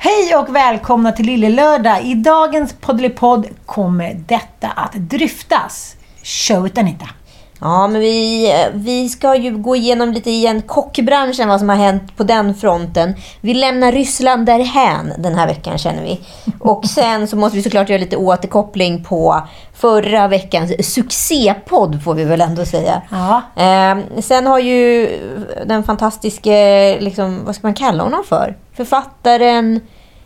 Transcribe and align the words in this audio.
Hej 0.00 0.36
och 0.36 0.54
välkomna 0.54 1.12
till 1.12 1.26
Lille 1.26 1.48
Lördag. 1.48 2.02
I 2.02 2.14
dagens 2.14 2.72
Poddelipodd 2.72 3.46
kommer 3.66 4.14
detta 4.14 4.68
att 4.68 4.92
dryftas. 4.92 5.96
Show 6.22 6.66
it 6.66 6.78
Anita. 6.78 7.08
Ja, 7.60 7.86
men 7.86 8.00
vi, 8.00 8.52
vi 8.74 9.08
ska 9.08 9.36
ju 9.36 9.58
gå 9.58 9.76
igenom 9.76 10.12
lite 10.12 10.30
igen 10.30 10.62
kockbranschen, 10.62 11.48
vad 11.48 11.60
som 11.60 11.68
har 11.68 11.76
hänt 11.76 12.16
på 12.16 12.24
den 12.24 12.54
fronten. 12.54 13.14
Vi 13.40 13.54
lämnar 13.54 13.92
Ryssland 13.92 14.46
därhän 14.46 15.12
den 15.18 15.34
här 15.34 15.46
veckan 15.46 15.78
känner 15.78 16.02
vi. 16.02 16.20
Och 16.58 16.86
sen 16.86 17.28
så 17.28 17.36
måste 17.36 17.56
vi 17.56 17.62
såklart 17.62 17.88
göra 17.88 18.00
lite 18.00 18.16
återkoppling 18.16 19.04
på 19.04 19.42
förra 19.74 20.28
veckans 20.28 20.94
succépodd 20.94 22.02
får 22.02 22.14
vi 22.14 22.24
väl 22.24 22.40
ändå 22.40 22.64
säga. 22.64 23.02
Ja. 23.10 23.42
Eh, 23.62 24.20
sen 24.20 24.46
har 24.46 24.58
ju 24.58 25.08
den 25.66 25.82
fantastiske, 25.82 26.96
liksom, 27.00 27.44
vad 27.44 27.54
ska 27.54 27.66
man 27.66 27.74
kalla 27.74 28.02
honom 28.02 28.24
för? 28.28 28.56
Författaren, 28.76 29.80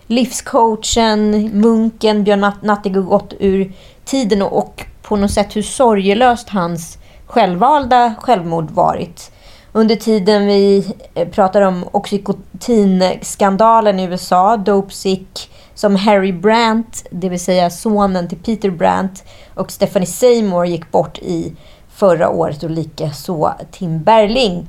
livscoachen, 0.06 1.50
munken 1.60 2.25
Björn 2.25 2.44
Nat- 2.44 2.62
Natthig 2.64 3.04
gått 3.04 3.35
ur 3.39 3.72
tiden 4.04 4.43
och, 4.43 4.58
och 4.58 4.85
på 5.03 5.17
något 5.17 5.30
sätt 5.30 5.57
hur 5.57 5.62
sorgelöst 5.62 6.49
hans 6.49 6.99
självvalda 7.32 8.14
självmord 8.21 8.71
varit. 8.71 9.31
Under 9.72 9.96
tiden 9.96 10.46
vi 10.46 10.93
eh, 11.14 11.29
pratar 11.29 11.63
om 11.63 11.85
oxycontin-skandalen 11.93 14.00
i 14.00 14.05
USA, 14.05 14.57
Dopesick, 14.57 15.50
som 15.75 15.96
Harry 15.96 16.32
Brandt, 16.32 17.07
det 17.11 17.29
vill 17.29 17.41
säga 17.41 17.71
sonen 17.71 18.29
till 18.29 18.39
Peter 18.39 18.71
Brandt, 18.71 19.25
och 19.55 19.71
Stephanie 19.71 20.07
Seymour 20.07 20.64
gick 20.64 20.91
bort 20.91 21.18
i 21.18 21.53
förra 21.95 22.31
året 22.31 22.63
och 22.63 22.71
lika 22.71 23.11
så 23.11 23.55
Tim 23.71 24.03
Berling. 24.03 24.67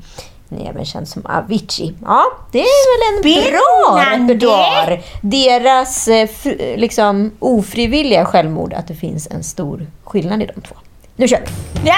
Även 0.66 0.86
känd 0.86 1.08
som 1.08 1.26
Avicii. 1.26 1.96
Ja, 2.06 2.24
det 2.52 2.60
är 2.60 2.64
väl 2.94 3.02
en 3.16 3.22
bra 3.52 4.04
repertoar. 4.06 5.02
Deras 5.22 6.08
eh, 6.08 6.30
liksom, 6.78 7.32
ofrivilliga 7.40 8.26
självmord, 8.26 8.74
att 8.74 8.88
det 8.88 8.96
finns 8.96 9.28
en 9.32 9.44
stor 9.44 9.88
skillnad 10.04 10.42
i 10.42 10.46
de 10.46 10.62
två. 10.62 10.76
Nu 11.16 11.28
kör 11.28 11.40
vi! 11.84 11.92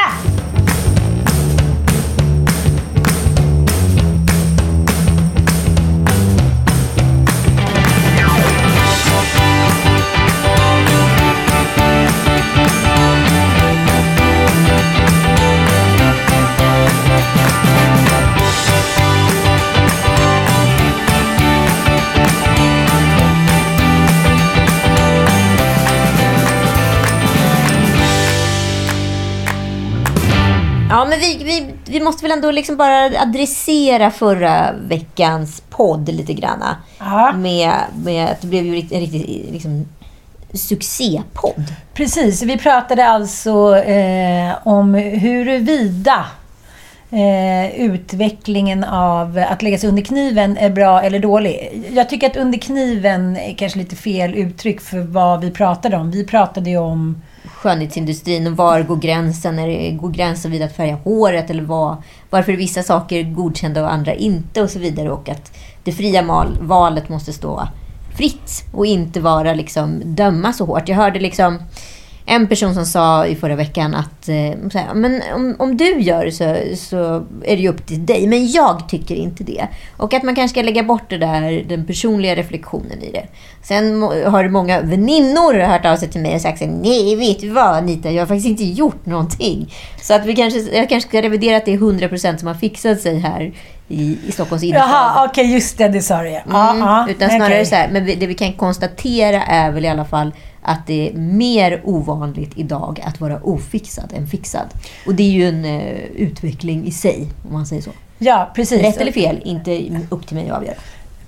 Ja! 30.96 31.06
Men 31.10 31.20
vi, 31.20 31.44
vi, 31.44 31.74
vi 31.86 32.00
måste 32.00 32.24
väl 32.24 32.32
ändå 32.32 32.52
liksom 32.52 32.78
bara 32.78 33.22
adressera 33.22 34.12
förra 34.12 34.74
veckans 34.74 35.62
podd 35.70 36.10
lite 36.10 36.34
grann. 36.34 36.64
Ja. 37.00 37.34
Med, 37.34 37.74
med 37.96 38.26
att 38.26 38.42
det 38.42 38.48
blev 38.48 38.66
ju 38.66 38.76
en 38.76 39.00
riktig 39.00 39.50
liksom, 39.52 39.86
succépodd. 40.54 41.74
Precis, 41.94 42.42
vi 42.42 42.58
pratade 42.58 43.08
alltså 43.08 43.78
eh, 43.78 44.54
om 44.64 44.94
huruvida 44.94 46.26
eh, 47.12 47.76
utvecklingen 47.76 48.84
av 48.84 49.46
att 49.50 49.62
lägga 49.62 49.78
sig 49.78 49.90
under 49.90 50.04
kniven 50.04 50.58
är 50.58 50.70
bra 50.70 51.02
eller 51.02 51.20
dålig. 51.20 51.84
Jag 51.94 52.10
tycker 52.10 52.28
att 52.28 52.38
under 52.38 52.58
kniven 52.58 53.38
är 53.38 53.54
kanske 53.54 53.80
lite 53.80 53.96
fel 53.96 54.36
uttryck 54.36 54.82
för 54.82 55.00
vad 55.00 55.42
vi 55.42 55.52
pratade 55.52 55.98
om. 55.98 56.12
Vi 56.12 56.26
pratade 56.26 56.70
ju 56.70 56.78
om 56.78 57.22
skönhetsindustrin 57.66 58.48
och 58.48 58.58
var 58.58 58.82
går 58.82 58.96
gränsen? 58.96 59.60
Är 59.60 59.68
det, 59.68 59.92
går 59.92 60.10
gränsen 60.10 60.52
vid 60.52 60.62
att 60.62 60.76
färga 60.76 60.96
håret? 60.96 61.50
Eller 61.50 61.64
vad, 61.64 61.98
varför 62.30 62.52
är 62.52 62.58
vissa 62.58 62.84
saker 62.84 63.24
godkända 63.24 63.84
och 63.84 63.94
andra 63.94 64.14
inte? 64.14 64.62
Och 64.62 64.70
så 64.70 64.80
vidare. 64.80 65.12
Och 65.12 65.30
att 65.30 65.52
det 65.84 65.92
fria 65.92 66.22
mal, 66.22 66.58
valet 66.62 67.10
måste 67.10 67.34
stå 67.34 67.68
fritt 68.16 68.66
och 68.74 68.86
inte 68.86 69.20
vara 69.20 69.54
liksom 69.54 70.02
döma 70.06 70.54
så 70.54 70.66
hårt. 70.66 70.90
Jag 70.90 70.96
hörde 70.96 71.20
liksom 71.20 71.60
en 72.26 72.48
person 72.48 72.74
som 72.74 72.86
sa 72.86 73.26
i 73.26 73.36
förra 73.36 73.56
veckan 73.56 73.96
att 73.96 74.30
eh, 74.30 74.36
här, 74.74 74.94
men 74.94 75.22
om, 75.36 75.56
om 75.60 75.78
du 75.78 76.00
gör 76.00 76.30
så, 76.30 76.76
så 76.78 77.26
är 77.44 77.56
det 77.56 77.62
ju 77.62 77.70
upp 77.70 77.86
till 77.86 78.06
dig. 78.06 78.28
Men 78.28 78.52
jag 78.52 78.90
tycker 78.90 79.16
inte 79.16 79.44
det. 79.44 79.68
Och 79.98 80.14
att 80.14 80.24
man 80.24 80.36
kanske 80.36 80.54
ska 80.54 80.66
lägga 80.66 80.84
bort 80.84 81.10
det 81.10 81.18
där, 81.18 81.66
den 81.68 81.86
personliga 81.86 82.36
reflektionen 82.36 83.04
i 83.04 83.12
det. 83.12 83.28
Sen 83.64 84.02
har 84.02 84.50
många 84.50 84.82
väninnor 84.82 85.54
hört 85.54 85.86
av 85.86 85.96
sig 85.96 86.10
till 86.10 86.22
mig 86.22 86.36
och 86.36 86.42
sagt 86.42 86.60
så 86.60 86.66
här, 86.66 86.72
nej, 86.72 87.16
vet 87.16 87.40
du 87.40 87.50
vad 87.50 87.76
Anita, 87.76 88.12
jag 88.12 88.22
har 88.22 88.28
faktiskt 88.28 88.48
inte 88.48 88.64
gjort 88.64 89.06
någonting. 89.06 89.74
Så 90.02 90.14
att 90.14 90.26
vi 90.26 90.36
kanske, 90.36 90.60
jag 90.60 90.90
kanske 90.90 91.10
ska 91.10 91.22
revidera 91.22 91.58
att 91.58 91.66
det 91.66 91.74
är 91.74 91.78
100% 91.78 92.38
som 92.38 92.48
har 92.48 92.56
fixat 92.56 93.02
sig 93.02 93.20
här 93.20 93.54
i, 93.88 94.18
i 94.28 94.32
Stockholms 94.32 94.64
innerstad. 94.64 94.90
Jaha, 94.90 95.28
okej, 95.30 95.54
just 95.54 95.78
det, 95.78 95.88
det 95.88 96.02
sa 96.02 96.22
du 96.22 96.30
ja. 96.30 96.72
Mm, 96.72 97.10
utan 97.10 97.30
snarare 97.30 97.54
okej. 97.54 97.66
så 97.66 97.76
här, 97.76 97.90
men 97.92 98.06
det 98.06 98.28
vi 98.28 98.34
kan 98.34 98.54
konstatera 98.54 99.44
är 99.44 99.72
väl 99.72 99.86
i 99.86 99.88
alla 99.88 100.06
fall 100.06 100.32
att 100.66 100.88
det 100.88 101.10
är 101.10 101.14
mer 101.14 101.82
ovanligt 101.84 102.52
idag 102.56 103.04
att 103.06 103.22
vara 103.22 103.40
ofixad 103.44 104.14
än 104.18 104.28
fixad. 104.28 104.68
Och 105.06 105.16
det 105.16 105.24
är 105.24 105.32
ju 105.32 105.48
en 105.48 105.66
eh, 105.66 105.96
utveckling 106.16 106.86
i 106.86 106.92
sig, 106.92 107.28
om 107.48 107.54
man 107.54 107.66
säger 107.66 107.82
så. 107.82 107.92
Ja, 108.18 108.52
precis. 108.56 108.82
Rätt 108.82 108.98
eller 108.98 109.12
fel, 109.12 109.42
inte 109.46 110.02
upp 110.10 110.28
till 110.28 110.38
mig 110.38 110.50
att 110.50 110.58
avgöra. 110.58 110.76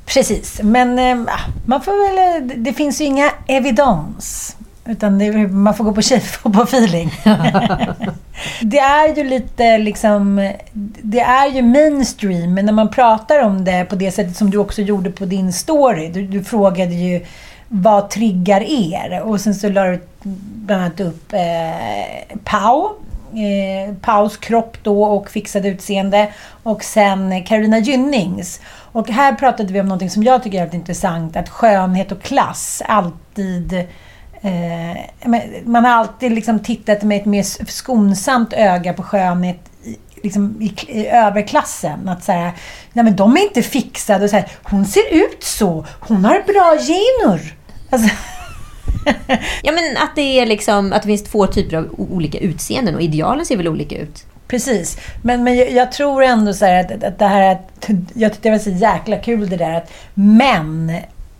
Precis, 0.05 0.61
men 0.63 0.99
eh, 0.99 1.33
man 1.65 1.81
får 1.81 2.39
väl... 2.39 2.63
Det 2.63 2.73
finns 2.73 3.01
ju 3.01 3.05
inga 3.05 3.31
evidens. 3.47 4.55
Utan 4.85 5.19
det, 5.19 5.31
man 5.47 5.73
får 5.73 5.83
gå 5.83 5.93
på 5.93 6.01
tjej, 6.01 6.23
på 6.43 6.61
feeling. 6.61 7.11
det 8.61 8.79
är 8.79 9.15
ju 9.15 9.23
lite 9.23 9.77
liksom... 9.77 10.51
Det 11.01 11.19
är 11.19 11.47
ju 11.51 11.61
mainstream, 11.61 12.53
men 12.53 12.65
när 12.65 12.73
man 12.73 12.89
pratar 12.89 13.43
om 13.43 13.65
det 13.65 13.85
på 13.89 13.95
det 13.95 14.11
sättet 14.11 14.37
som 14.37 14.49
du 14.49 14.57
också 14.57 14.81
gjorde 14.81 15.11
på 15.11 15.25
din 15.25 15.53
story. 15.53 16.07
Du, 16.09 16.27
du 16.27 16.43
frågade 16.43 16.93
ju 16.93 17.25
vad 17.67 18.09
triggar 18.09 18.61
er? 18.61 19.22
Och 19.22 19.41
sen 19.41 19.55
så 19.55 19.69
la 19.69 19.83
du 19.83 20.00
bland 20.23 20.81
annat 20.81 21.00
upp 21.00 21.33
eh, 21.33 22.38
Pau. 22.44 22.89
Eh, 23.33 23.95
Paus 24.01 24.38
kropp 24.38 24.78
då 24.83 25.03
och 25.03 25.29
fixade 25.29 25.67
utseende. 25.67 26.33
Och 26.63 26.83
sen 26.83 27.44
Carolina 27.44 27.79
Gynnings. 27.79 28.61
Och 28.91 29.09
här 29.09 29.33
pratade 29.35 29.73
vi 29.73 29.79
om 29.79 29.88
någonting 29.88 30.09
som 30.09 30.23
jag 30.23 30.44
tycker 30.44 30.57
är 30.57 30.61
väldigt 30.61 30.79
intressant. 30.79 31.35
Att 31.35 31.50
skönhet 31.50 32.11
och 32.11 32.22
klass 32.22 32.81
alltid... 32.85 33.73
Eh, 34.41 35.29
man 35.66 35.85
har 35.85 35.91
alltid 35.91 36.31
liksom 36.31 36.59
tittat 36.59 37.03
med 37.03 37.17
ett 37.17 37.25
mer 37.25 37.44
skonsamt 37.72 38.53
öga 38.53 38.94
på 38.94 39.03
skönhet 39.03 39.59
i, 39.84 39.97
liksom 40.23 40.61
i, 40.61 40.73
i 40.88 41.07
överklassen. 41.07 42.09
Att 42.09 42.23
säga, 42.23 42.51
nej 42.94 43.05
men 43.05 43.16
de 43.16 43.38
är 43.38 43.41
inte 43.41 43.61
fixade. 43.61 44.23
Och 44.23 44.29
så 44.29 44.35
här, 44.35 44.51
hon 44.63 44.85
ser 44.85 45.13
ut 45.13 45.44
så. 45.44 45.85
Hon 45.99 46.25
har 46.25 46.44
bra 46.47 46.78
gener. 46.78 47.56
Alltså, 47.89 48.09
Ja, 49.63 49.71
men 49.71 49.97
att 49.97 50.15
det, 50.15 50.39
är 50.39 50.45
liksom, 50.45 50.93
att 50.93 51.01
det 51.01 51.07
finns 51.07 51.23
två 51.23 51.47
typer 51.47 51.77
av 51.77 51.95
olika 51.97 52.37
utseenden 52.37 52.95
och 52.95 53.01
idealen 53.01 53.45
ser 53.45 53.57
väl 53.57 53.67
olika 53.67 53.97
ut. 53.97 54.25
Precis. 54.47 54.97
Men, 55.23 55.43
men 55.43 55.55
jag, 55.55 55.71
jag 55.71 55.91
tror 55.91 56.23
ändå 56.23 56.53
så 56.53 56.65
här 56.65 56.79
att, 56.79 57.03
att 57.03 57.19
det 57.19 57.27
här 57.27 57.51
att, 57.51 57.89
Jag 58.13 58.31
tyckte 58.31 58.49
det 58.49 58.51
var 58.51 58.59
så 58.59 58.69
jäkla 58.69 59.17
kul 59.17 59.49
det 59.49 59.57
där 59.57 59.73
att 59.73 59.91
män 60.13 60.91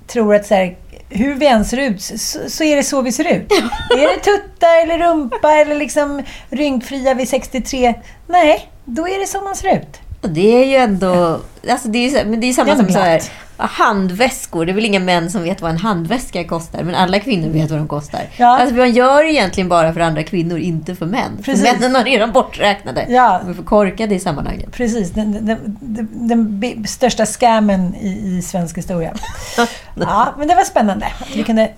tror 0.07 0.35
att 0.35 0.45
så 0.45 0.55
här, 0.55 0.77
hur 1.09 1.35
vi 1.35 1.47
än 1.47 1.65
ser 1.65 1.77
ut 1.77 2.01
så, 2.01 2.39
så 2.47 2.63
är 2.63 2.75
det 2.75 2.83
så 2.83 3.01
vi 3.01 3.11
ser 3.11 3.25
ut. 3.25 3.51
är 3.89 4.15
det 4.15 4.23
tutta 4.23 4.67
eller 4.67 4.97
rumpa 4.97 5.51
eller 5.51 5.75
liksom 5.75 6.23
rynkfria 6.49 7.13
vid 7.13 7.29
63? 7.29 7.93
Nej, 8.27 8.69
då 8.85 9.07
är 9.07 9.19
det 9.19 9.27
så 9.27 9.41
man 9.41 9.55
ser 9.55 9.75
ut. 9.75 9.99
Och 10.27 10.33
det 10.33 10.63
är 10.63 10.65
ju 10.65 10.75
ändå... 10.75 11.39
Alltså 11.69 11.88
det 11.88 11.97
är, 11.97 12.09
ju 12.09 12.29
men 12.29 12.39
det 12.39 12.47
är 12.47 12.53
samma 12.53 12.65
Det 12.65 12.71
är 12.71 12.75
som 12.75 12.93
så 12.93 12.99
här, 12.99 13.21
handväskor. 13.57 14.65
Det 14.65 14.71
är 14.71 14.73
väl 14.73 14.85
inga 14.85 14.99
män 14.99 15.31
som 15.31 15.43
vet 15.43 15.61
vad 15.61 15.71
en 15.71 15.77
handväska 15.77 16.44
kostar, 16.44 16.83
men 16.83 16.95
alla 16.95 17.19
kvinnor 17.19 17.50
vet 17.50 17.71
vad 17.71 17.79
de 17.79 17.88
kostar. 17.88 18.21
Ja. 18.38 18.59
Alltså 18.59 18.75
man 18.75 18.91
gör 18.91 19.24
det 19.24 19.31
egentligen 19.31 19.69
bara 19.69 19.94
för 19.94 20.00
andra 20.00 20.24
kvinnor, 20.24 20.57
inte 20.57 20.95
för 20.95 21.06
män. 21.06 21.38
Precis. 21.44 21.65
För 21.65 21.74
männen 21.74 21.95
har 21.95 22.03
redan 22.03 22.31
borträknade. 22.31 23.06
Ja. 23.09 23.39
De 23.44 23.50
är 23.50 23.53
för 23.53 23.63
korkade 23.63 24.15
i 24.15 24.19
sammanhanget. 24.19 24.71
Precis, 24.71 25.12
den, 25.12 25.45
den, 25.45 25.77
den, 25.81 26.59
den 26.59 26.88
största 26.88 27.25
scammen 27.25 27.95
i, 27.95 28.38
i 28.38 28.41
svensk 28.41 28.77
historia. 28.77 29.13
Ja, 30.00 30.33
men 30.38 30.47
det 30.47 30.56
var 30.56 30.63
spännande 30.63 31.06
att 31.06 31.35
vi 31.35 31.44
kunde 31.44 31.71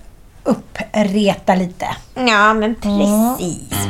uppreta 0.44 1.56
lite. 1.56 1.86
Ja, 2.16 2.54
men 2.54 2.76
precis. 2.76 3.90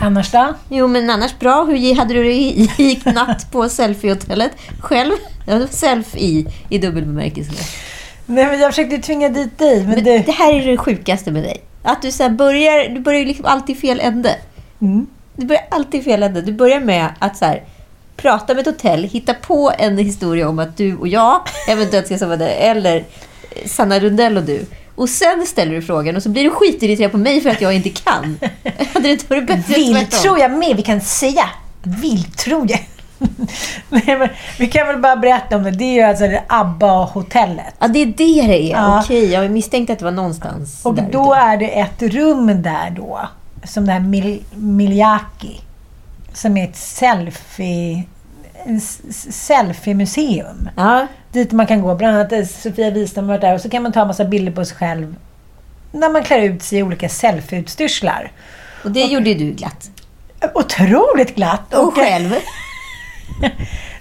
Annars 0.00 0.30
då? 0.30 0.54
Jo, 0.68 0.86
men 0.86 1.10
annars 1.10 1.38
bra. 1.38 1.64
Hur 1.64 1.94
hade 1.94 2.14
du 2.14 2.24
det 2.24 2.32
i- 2.34 3.00
natt 3.04 3.52
på 3.52 3.68
selfiehotellet 3.68 4.52
själv? 4.80 5.12
Selfie 5.70 6.20
i, 6.22 6.46
i 6.68 6.78
dubbel 6.78 7.04
bemärkelse. 7.04 7.52
Nej, 8.26 8.46
men 8.46 8.60
jag 8.60 8.70
försökte 8.70 8.98
tvinga 8.98 9.28
dit 9.28 9.58
dig, 9.58 9.78
men, 9.80 9.90
Men 9.94 10.04
det... 10.04 10.18
det 10.18 10.32
här 10.32 10.52
är 10.54 10.66
det 10.66 10.76
sjukaste 10.76 11.30
med 11.30 11.42
dig. 11.42 11.60
Att 11.82 12.02
du 12.02 12.10
så 12.12 12.22
här 12.22 12.30
börjar, 12.30 12.88
du 12.88 13.00
börjar 13.00 13.24
liksom 13.24 13.44
alltid 13.44 13.78
fel 13.78 14.00
ände. 14.00 14.36
Mm. 14.80 15.06
Du 15.36 15.46
börjar 15.46 15.62
alltid 15.70 16.04
fel 16.04 16.22
ände. 16.22 16.42
Du 16.42 16.52
börjar 16.52 16.80
med 16.80 17.08
att 17.18 17.36
så 17.36 17.44
här, 17.44 17.62
prata 18.16 18.54
med 18.54 18.60
ett 18.68 18.74
hotell, 18.74 19.04
hitta 19.04 19.34
på 19.34 19.72
en 19.78 19.98
historia 19.98 20.48
om 20.48 20.58
att 20.58 20.76
du 20.76 20.96
och 20.96 21.08
jag 21.08 21.40
eventuellt 21.68 22.06
ska 22.06 22.18
sova 22.18 22.36
där, 22.36 22.48
eller 22.58 23.04
Sanna 23.66 23.98
Rundell 24.00 24.36
och 24.36 24.42
du. 24.42 24.66
Och 24.98 25.08
sen 25.08 25.46
ställer 25.46 25.74
du 25.74 25.82
frågan 25.82 26.16
och 26.16 26.22
så 26.22 26.28
blir 26.28 26.44
du 26.44 26.50
skitirriterad 26.50 27.10
på 27.12 27.18
mig 27.18 27.40
för 27.40 27.50
att 27.50 27.60
jag 27.60 27.74
inte 27.74 27.90
kan. 27.90 28.38
Hade 28.94 29.08
det 29.08 29.10
inte 29.10 29.24
varit 29.28 29.46
bättre 29.46 29.74
Vill 29.74 30.06
tror 30.06 30.38
jag 30.38 30.50
med 30.50 30.76
vi 30.76 30.82
kan 30.82 31.00
säga. 31.00 31.48
Vill 31.82 32.24
tror 32.24 32.70
jag. 32.70 32.88
Nej, 33.88 34.18
men 34.18 34.28
vi 34.58 34.66
kan 34.66 34.86
väl 34.86 34.98
bara 34.98 35.16
berätta 35.16 35.56
om 35.56 35.62
det. 35.62 35.70
Det 35.70 35.84
är 35.84 35.94
ju 35.94 36.02
alltså 36.02 36.24
det 36.24 36.42
ABBA-hotellet. 36.48 37.74
Ja, 37.78 37.88
det 37.88 38.02
är 38.02 38.06
det 38.06 38.46
det 38.46 38.62
är. 38.62 38.70
Ja. 38.70 39.00
Okej, 39.04 39.32
jag 39.32 39.50
misstänkte 39.50 39.92
att 39.92 39.98
det 39.98 40.04
var 40.04 40.12
någonstans 40.12 40.80
Och 40.84 40.94
där 40.94 41.08
då 41.12 41.34
är 41.34 41.56
det 41.56 41.80
ett 41.80 42.02
rum 42.02 42.62
där 42.62 42.90
då, 42.96 43.28
som 43.64 43.86
det 43.86 43.92
här 43.92 44.00
Mil- 44.00 44.42
Miljaki, 44.54 45.60
som 46.32 46.56
är 46.56 46.64
ett 46.64 46.76
selfie, 46.76 48.02
selfie-museum. 49.30 50.68
Ja, 50.76 51.06
Dit 51.32 51.52
man 51.52 51.66
kan 51.66 51.82
gå. 51.82 51.94
Bland 51.94 52.16
annat 52.16 52.50
Sofia 52.50 52.90
Wistam 52.90 53.24
har 53.24 53.28
varit 53.28 53.40
där 53.40 53.54
och 53.54 53.60
så 53.60 53.70
kan 53.70 53.82
man 53.82 53.92
ta 53.92 54.00
en 54.00 54.06
massa 54.06 54.24
bilder 54.24 54.52
på 54.52 54.64
sig 54.64 54.76
själv 54.76 55.14
när 55.92 56.10
man 56.10 56.22
klär 56.22 56.40
ut 56.40 56.62
sig 56.62 56.78
i 56.78 56.82
olika 56.82 57.08
selfie-utstyrslar. 57.08 58.30
och 58.84 58.90
det 58.90 59.00
gjorde 59.00 59.30
ju 59.30 59.34
du 59.34 59.52
glatt. 59.52 59.90
Otroligt 60.54 61.34
glatt! 61.34 61.74
Och 61.74 61.94
själv. 61.94 62.30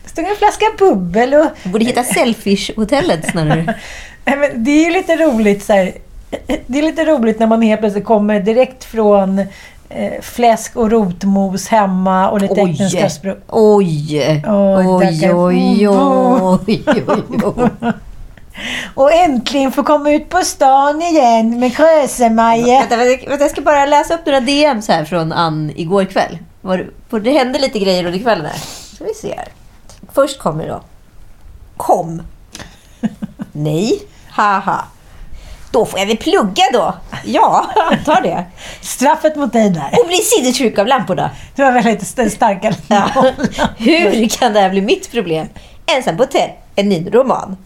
Det 0.04 0.10
stod 0.10 0.26
en 0.26 0.36
flaska 0.36 0.66
bubbel 0.80 1.34
och... 1.34 1.46
Du 1.64 1.70
borde 1.70 1.86
hitta 1.86 2.04
Selfish-hotellet 2.04 3.32
snarare. 3.32 3.76
Men 4.26 4.64
det 4.64 4.72
är 4.72 4.86
ju 4.86 4.92
lite 4.92 5.16
roligt 5.16 5.64
så 5.64 5.74
här, 5.74 5.94
Det 6.68 6.80
är 6.80 6.84
lite 6.84 7.06
roligt 7.06 7.40
när 7.40 7.48
man 7.48 7.62
helt 7.62 7.82
plötsligt 7.82 8.06
kommer 8.06 8.40
direkt 8.40 8.84
från 8.84 9.46
eh, 9.90 10.22
fläsk 10.22 10.76
och 10.76 10.92
rotmos 10.92 11.68
hemma 11.68 12.30
och 12.30 12.42
lite 12.42 12.62
äktenskapsbröd. 12.62 13.42
Oj! 13.48 14.18
Oj, 14.48 14.88
Oj, 14.88 15.20
tackar. 15.20 15.46
oj, 15.46 15.90
oj, 15.90 17.04
oj. 17.56 17.70
Och 18.96 19.14
äntligen 19.14 19.72
få 19.72 19.84
komma 19.84 20.12
ut 20.12 20.30
på 20.30 20.38
stan 20.42 21.02
igen 21.02 21.60
med 21.60 21.76
Krösemaje. 21.76 22.80
Vänta, 22.80 22.98
vänta, 22.98 23.30
vänta, 23.30 23.44
jag 23.44 23.52
ska 23.52 23.62
bara 23.62 23.86
läsa 23.86 24.14
upp 24.14 24.26
några 24.26 24.40
DMs 24.40 24.88
här 24.88 25.06
från 25.06 25.32
Ann 25.32 25.72
igår 25.76 26.06
kväll. 26.06 26.38
Var, 26.62 26.90
det 27.20 27.32
hände 27.32 27.60
lite 27.60 27.80
grejer 27.80 28.06
under 28.06 28.20
kvällen 28.20 28.46
här. 28.46 28.60
Ska 28.96 29.04
vi 29.04 29.14
se 29.14 29.36
här. 29.38 29.48
Först 30.14 30.40
kommer 30.40 30.68
då. 30.68 30.82
Kom. 31.78 32.22
Nej. 33.52 34.02
Haha. 34.30 34.84
Då 35.78 35.86
får 35.86 36.00
jag 36.00 36.06
väl 36.08 36.18
plugga 36.18 36.64
då. 36.74 36.94
Ja, 37.26 37.66
antar 37.92 38.22
det. 38.22 38.44
Straffet 38.82 39.36
mot 39.36 39.54
dig 39.54 39.70
där. 39.70 39.90
Och 40.02 40.08
bli 40.08 40.18
sinnessjuk 40.18 40.78
av 40.80 40.88
lamporna. 40.88 41.30
Det 41.56 41.64
var 41.64 41.72
väldigt 41.72 42.02
st- 42.02 42.30
starka 42.30 42.74
Ja. 42.88 43.32
Hur 43.78 44.28
kan 44.30 44.54
det 44.54 44.60
här 44.60 44.70
bli 44.70 44.82
mitt 44.82 45.12
problem? 45.12 45.48
Ensam 45.96 46.18
på 46.18 46.24
hotell, 46.24 46.50
en 46.76 46.90
ny 46.90 47.10
roman. 47.14 47.58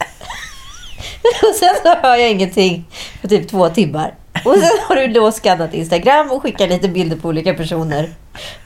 Och 1.49 1.55
sen 1.55 1.75
så 1.83 1.95
hör 2.07 2.15
jag 2.15 2.31
ingenting 2.31 2.85
på 3.21 3.27
typ 3.27 3.49
två 3.49 3.69
timmar. 3.69 4.13
Och 4.45 4.53
sen 4.53 4.69
har 4.87 4.95
du 4.95 5.07
då 5.07 5.31
skannat 5.31 5.73
Instagram 5.73 6.31
och 6.31 6.41
skickat 6.41 6.69
lite 6.69 6.87
bilder 6.87 7.17
på 7.17 7.27
olika 7.27 7.53
personer. 7.53 8.09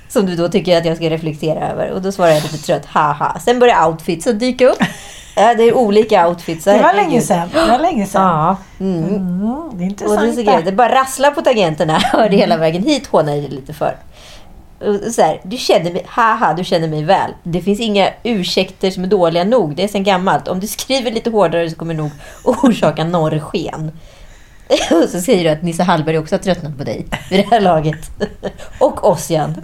Som 0.09 0.25
du 0.25 0.35
då 0.35 0.47
tycker 0.49 0.77
att 0.77 0.85
jag 0.85 0.97
ska 0.97 1.09
reflektera 1.09 1.69
över. 1.71 1.91
Och 1.91 2.01
då 2.01 2.11
svarar 2.11 2.31
jag 2.31 2.43
lite 2.43 2.57
trött, 2.57 2.85
haha. 2.85 3.39
Sen 3.45 3.59
börjar 3.59 3.87
outfitsen 3.87 4.39
dyka 4.39 4.67
upp. 4.67 4.79
Ja, 5.35 5.53
det 5.53 5.63
är 5.63 5.73
olika 5.73 6.27
outfits. 6.27 6.65
Det 6.65 6.81
var 6.81 6.93
länge 6.93 7.21
sedan. 7.21 7.49
Det 7.53 7.71
var 7.71 7.79
länge 7.79 8.05
sedan. 8.05 8.21
Ja. 8.21 8.57
Mm. 8.79 9.03
Mm, 9.03 9.69
det 9.73 9.83
är 9.85 10.07
Och 10.07 10.15
det, 10.17 10.25
är 10.25 10.27
intressant. 10.27 10.65
det 10.65 10.71
bara 10.71 10.95
rasslar 10.95 11.31
på 11.31 11.41
tangenterna. 11.41 11.93
Hörde 12.13 12.35
hela 12.35 12.57
vägen 12.57 12.83
hit 12.83 13.07
hånar 13.07 13.35
jag 13.35 13.51
lite 13.51 13.73
för. 13.73 13.95
Så 15.11 15.21
här, 15.21 15.41
du 15.43 15.57
känner 15.57 15.91
mig, 15.91 16.05
haha, 16.07 16.53
du 16.53 16.63
känner 16.63 16.87
mig 16.87 17.03
väl. 17.03 17.31
Det 17.43 17.61
finns 17.61 17.79
inga 17.79 18.09
ursäkter 18.23 18.91
som 18.91 19.03
är 19.03 19.07
dåliga 19.07 19.43
nog. 19.43 19.75
Det 19.75 19.83
är 19.83 19.87
sen 19.87 20.03
gammalt. 20.03 20.47
Om 20.47 20.59
du 20.59 20.67
skriver 20.67 21.11
lite 21.11 21.29
hårdare 21.29 21.69
så 21.69 21.75
kommer 21.75 21.93
nog 21.93 22.11
orsaka 22.43 23.03
norrsken. 23.03 23.91
Och 25.03 25.09
så 25.09 25.21
säger 25.21 25.43
du 25.43 25.49
att 25.49 25.63
Nisse 25.63 25.83
Hallberg 25.83 26.17
också 26.17 26.35
har 26.35 26.39
tröttnat 26.39 26.77
på 26.77 26.83
dig 26.83 27.05
vid 27.29 27.39
det 27.39 27.47
här 27.51 27.61
laget. 27.61 28.11
Och 28.79 29.09
Ossian. 29.11 29.55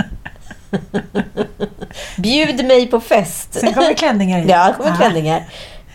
Bjud 2.17 2.65
mig 2.65 2.87
på 2.87 2.99
fest. 2.99 3.53
Sen 3.53 3.73
kommer 3.73 3.93
klänningar 3.93 4.39
in. 4.39 4.47
Ja, 4.49 4.67
det 4.67 4.73
kommer 4.73 4.89
Ja. 4.89 4.95
klänningar. 4.95 5.43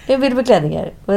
Jag 0.07 0.19
vill 0.19 0.35
på 0.35 0.45
klänningar. 0.45 0.93
Och 1.07 1.15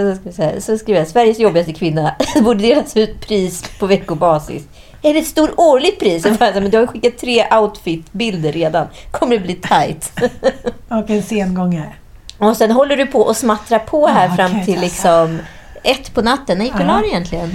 så, 0.64 0.78
skriver 0.78 1.00
jag 1.00 1.08
Sveriges 1.08 1.40
jobbigaste 1.40 1.74
kvinna. 1.74 2.16
Det 2.34 2.42
borde 2.44 2.62
delas 2.62 2.98
ut 2.98 3.28
pris 3.28 3.64
på 3.80 3.88
veckobasis. 3.88 4.64
Är 5.02 5.14
det 5.14 5.20
ett 5.20 5.28
stort 5.28 5.52
årligt 5.58 6.00
pris? 6.00 6.26
Men 6.40 6.72
du 6.72 6.78
har 6.78 6.88
skickat 6.88 7.18
tre 7.18 7.46
outfit-bilder 7.56 8.52
redan. 8.52 8.88
Kommer 9.12 9.38
det 9.38 9.42
bli 9.44 9.56
tight? 9.56 10.12
Och 10.90 11.10
en 11.10 11.24
sengångare. 11.24 11.94
Och 12.38 12.58
sen 12.58 12.72
håller 12.72 12.98
du 12.98 13.06
på 13.06 13.22
och 13.22 13.38
smattrar 13.38 13.80
på 13.80 14.08
här 14.08 14.28
Ja, 14.30 14.36
fram 14.36 14.52
okej, 14.52 14.66
till 14.66 14.82
liksom 14.82 15.40
ett 15.84 16.14
på 16.14 16.22
natten. 16.22 16.58
När 16.58 16.66
gick 16.66 16.78
du 16.78 16.84
och 16.84 17.02
dig 17.02 17.10
egentligen? 17.10 17.52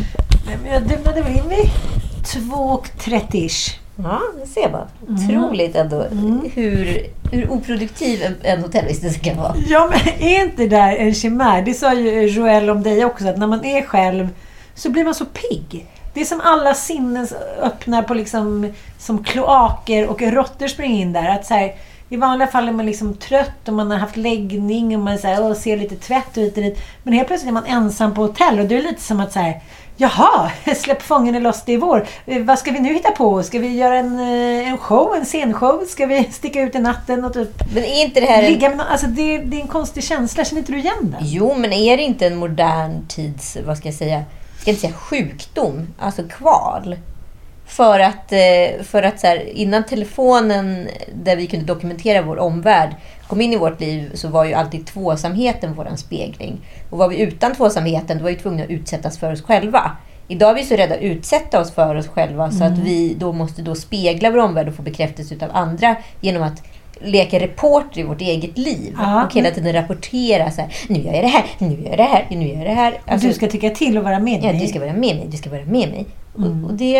Dömde 0.89 1.23
väl 1.23 1.37
in 1.37 1.49
vid 1.49 1.71
2.30ish. 2.25 3.73
Ja, 3.97 4.21
det 4.41 4.47
ser 4.47 4.71
man. 4.71 4.87
Otroligt 5.09 5.77
ändå 5.77 6.03
hur, 6.55 7.07
hur 7.33 7.51
oproduktiv 7.51 8.23
en, 8.23 8.35
en 8.43 8.63
hotellvistelse 8.63 9.19
kan 9.19 9.37
vara. 9.37 9.55
Ja, 9.69 9.91
men 9.91 10.29
är 10.29 10.45
inte 10.45 10.63
det 10.63 10.69
där 10.69 10.97
en 10.97 11.15
chimär? 11.15 11.63
Det 11.63 11.75
sa 11.75 11.95
ju 11.95 12.27
Joel 12.27 12.71
om 12.71 12.83
dig 12.83 13.05
också, 13.05 13.29
att 13.29 13.39
när 13.39 13.47
man 13.47 13.65
är 13.65 13.83
själv 13.83 14.29
så 14.75 14.91
blir 14.91 15.05
man 15.05 15.15
så 15.15 15.25
pigg. 15.25 15.87
Det 16.15 16.21
är 16.21 16.25
som 16.25 16.41
alla 16.41 16.75
sinnen 16.75 17.29
öppnar 17.61 18.03
på 18.03 18.15
liksom, 18.15 18.73
som 18.99 19.25
kloaker 19.25 20.07
och 20.07 20.23
råttor 20.23 20.69
springer 20.69 21.01
in 21.01 21.13
där. 21.13 21.29
Att 21.29 21.47
så 21.47 21.55
här, 21.55 21.75
i 22.09 22.17
vanliga 22.17 22.49
fall 22.49 22.69
är 22.69 22.73
man 22.73 22.87
liksom 22.87 23.15
trött 23.15 23.69
och 23.69 23.75
man 23.75 23.91
har 23.91 23.99
haft 23.99 24.17
läggning 24.17 24.97
och 24.97 25.03
man 25.03 25.19
så 25.19 25.27
här, 25.27 25.43
åh, 25.43 25.55
ser 25.55 25.77
lite 25.77 25.97
tvätt 25.97 26.37
och 26.37 26.43
hit 26.43 26.57
och 26.57 26.63
dit. 26.63 26.79
Men 27.03 27.15
helt 27.15 27.29
plötsligt 27.29 27.49
är 27.49 27.53
man 27.53 27.67
ensam 27.67 28.15
på 28.15 28.23
hotell 28.23 28.61
och 28.61 28.67
det 28.67 28.77
är 28.77 28.83
lite 28.83 29.03
som 29.03 29.21
att 29.21 29.33
så 29.33 29.39
här, 29.39 29.61
Jaha, 29.97 30.51
släpp 30.77 31.03
fången 31.03 31.43
loss 31.43 31.63
det 31.65 31.73
i 31.73 31.77
vår. 31.77 32.07
Vad 32.45 32.59
ska 32.59 32.71
vi 32.71 32.81
nu 32.81 32.95
hitta 32.95 33.11
på? 33.11 33.43
Ska 33.43 33.59
vi 33.59 33.69
göra 33.69 33.99
en, 33.99 34.19
eh, 34.19 34.69
en 34.69 34.79
show, 34.79 35.15
en 35.17 35.25
scenshow? 35.25 35.85
Ska 35.89 36.07
vi 36.07 36.25
sticka 36.33 36.63
ut 36.63 36.75
i 36.75 36.79
natten 36.79 37.25
och 37.25 37.33
typ 37.33 37.75
Men 37.75 37.85
är 37.85 38.05
inte 38.05 38.21
det 38.21 38.27
här 38.27 38.43
en 38.43 38.53
ligga 38.53 38.69
med 38.69 38.79
någon? 38.79 38.87
Alltså 38.87 39.07
det, 39.07 39.39
det 39.39 39.57
är 39.57 39.61
en 39.61 39.69
konstig 39.69 40.05
känsla. 40.05 40.45
Känner 40.45 40.61
inte 40.61 40.73
du 40.73 40.79
igen 40.79 40.95
den? 41.01 41.21
Jo, 41.23 41.55
men 41.57 41.73
är 41.73 41.97
det 41.97 42.03
inte 42.03 42.27
en 42.27 42.37
modern 42.37 43.07
tids, 43.09 43.57
vad 43.67 43.79
ska 43.79 43.89
jag 43.89 43.95
säga, 43.95 44.25
ska 44.61 44.71
jag 44.71 44.73
inte 44.73 44.81
säga 44.81 44.93
sjukdom, 44.93 45.87
alltså 45.99 46.23
kval? 46.23 46.97
För 47.77 48.01
att, 48.01 48.33
eh, 48.33 48.83
för 48.83 49.03
att 49.03 49.21
så 49.21 49.27
här, 49.27 49.49
innan 49.49 49.85
telefonen 49.85 50.89
där 51.15 51.37
vi 51.37 51.47
kunde 51.47 51.67
dokumentera 51.67 52.23
vår 52.23 52.39
omvärld 52.39 52.95
kom 53.27 53.41
in 53.41 53.53
i 53.53 53.57
vårt 53.57 53.81
liv 53.81 54.11
så 54.15 54.29
var 54.29 54.45
ju 54.45 54.55
alltid 54.55 54.87
tvåsamheten 54.87 55.75
vår 55.75 55.97
spegling. 55.97 56.61
Och 56.91 56.99
var 56.99 57.09
vi 57.09 57.21
utan 57.21 57.55
tvåsamheten 57.55 58.19
då 58.19 58.25
var 58.25 58.31
vi 58.31 58.37
tvungna 58.37 58.63
att 58.63 58.71
utsättas 58.71 59.19
för 59.19 59.33
oss 59.33 59.43
själva. 59.43 59.97
Idag 60.29 60.51
är 60.51 60.55
vi 60.55 60.65
så 60.65 60.77
rädda 60.77 60.95
att 60.95 61.01
utsätta 61.01 61.61
oss 61.61 61.73
för 61.73 61.95
oss 61.95 62.09
själva 62.09 62.51
så 62.51 62.65
att 62.65 62.79
vi 62.79 63.15
då 63.19 63.33
måste 63.33 63.63
då 63.63 63.75
spegla 63.75 64.31
vår 64.31 64.39
omvärld 64.39 64.69
och 64.69 64.75
få 64.75 64.83
bekräftelse 64.83 65.35
av 65.43 65.51
andra 65.53 65.97
genom 66.21 66.43
att 66.43 66.63
leka 67.05 67.39
reporter 67.41 68.01
i 68.01 68.03
vårt 68.03 68.21
eget 68.21 68.59
liv. 68.59 68.95
Ja. 68.99 69.25
Och 69.25 69.35
hela 69.35 69.51
tiden 69.51 69.73
rapportera 69.73 70.51
så 70.51 70.61
här, 70.61 70.75
nu 70.89 70.99
gör 70.99 71.13
jag 71.13 71.25
det 71.25 71.29
här, 71.29 71.45
nu 71.59 71.83
gör 71.83 71.89
jag 71.89 71.99
det 71.99 72.03
här, 72.03 72.27
nu 72.31 72.49
gör 72.49 72.57
jag 72.57 72.67
det 72.67 72.75
här. 72.75 73.01
Alltså, 73.07 73.29
du 73.29 73.35
ska 73.35 73.47
tycka 73.47 73.71
till 73.71 73.99
och 73.99 74.05
vara 74.05 74.19
med 74.19 74.43
Ja, 74.45 74.53
mig. 74.53 74.61
du 74.61 74.67
ska 74.67 74.81
vara 74.81 74.93
med 74.93 75.17
mig, 75.17 75.27
du 75.31 75.37
ska 75.37 75.51
vara 75.51 75.65
med 75.65 75.89
mig. 75.91 76.07
Mm. 76.39 76.65
Och, 76.65 76.71
och 76.71 76.77
det, 76.77 76.99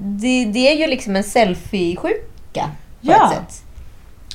det, 0.00 0.44
det 0.44 0.72
är 0.72 0.76
ju 0.76 0.86
liksom 0.86 1.16
en 1.16 1.24
selfie-sjuka. 1.24 2.70
Ja. 3.00 3.32
ett 3.32 3.36
sätt. 3.36 3.64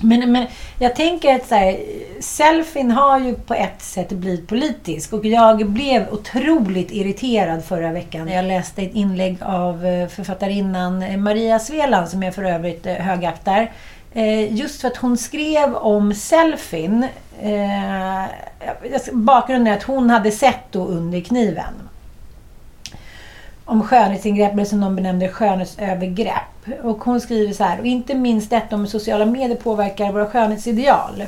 Men, 0.02 0.32
men 0.32 0.46
jag 0.80 0.96
tänker 0.96 1.36
att 1.36 1.48
så 1.48 1.56
här, 1.56 1.78
selfien 2.20 2.92
har 2.92 3.20
ju 3.20 3.34
på 3.36 3.54
ett 3.54 3.82
sätt 3.82 4.10
blivit 4.10 4.48
politisk. 4.48 5.14
Och 5.14 5.26
jag 5.26 5.70
blev 5.70 6.10
otroligt 6.12 6.92
irriterad 6.92 7.66
förra 7.66 7.92
veckan. 7.92 8.26
när 8.26 8.36
Jag 8.36 8.46
läste 8.46 8.82
ett 8.82 8.96
inlägg 8.96 9.38
av 9.42 9.86
eh, 9.86 10.08
författarinnan 10.08 11.24
Maria 11.24 11.60
Sveland, 11.60 12.10
som 12.10 12.24
jag 12.24 12.36
för 12.36 12.44
övrigt 12.44 12.86
eh, 12.86 12.94
högaktar. 12.94 13.72
Eh, 14.16 14.56
just 14.56 14.82
för 14.82 14.88
att 14.88 14.98
hon 14.98 15.18
skrev 15.18 15.76
om 15.76 16.14
selfien. 16.14 17.06
Eh, 17.42 18.24
alltså, 18.94 19.16
bakgrunden 19.16 19.74
är 19.74 19.78
att 19.78 19.84
hon 19.84 20.10
hade 20.10 20.32
sett 20.32 20.72
då 20.72 20.86
under 20.86 21.22
kniven 21.22 21.74
om 23.66 23.84
skönhetsingrepp, 23.84 24.54
eller 24.54 24.66
som 24.66 24.82
de 24.82 24.96
benämnde 24.96 25.30
skönhetsövergrepp. 25.30 26.82
Och 26.84 27.04
hon 27.04 27.22
skriver 27.22 27.54
så 27.54 27.64
här, 27.64 27.80
och 27.80 27.86
inte 27.86 28.16
minst 28.16 28.50
detta 28.50 28.76
om 28.76 28.88
sociala 28.88 29.26
medier 29.26 29.58
påverkar 29.58 30.12
våra 30.12 30.26
skönhetsideal. 30.26 31.24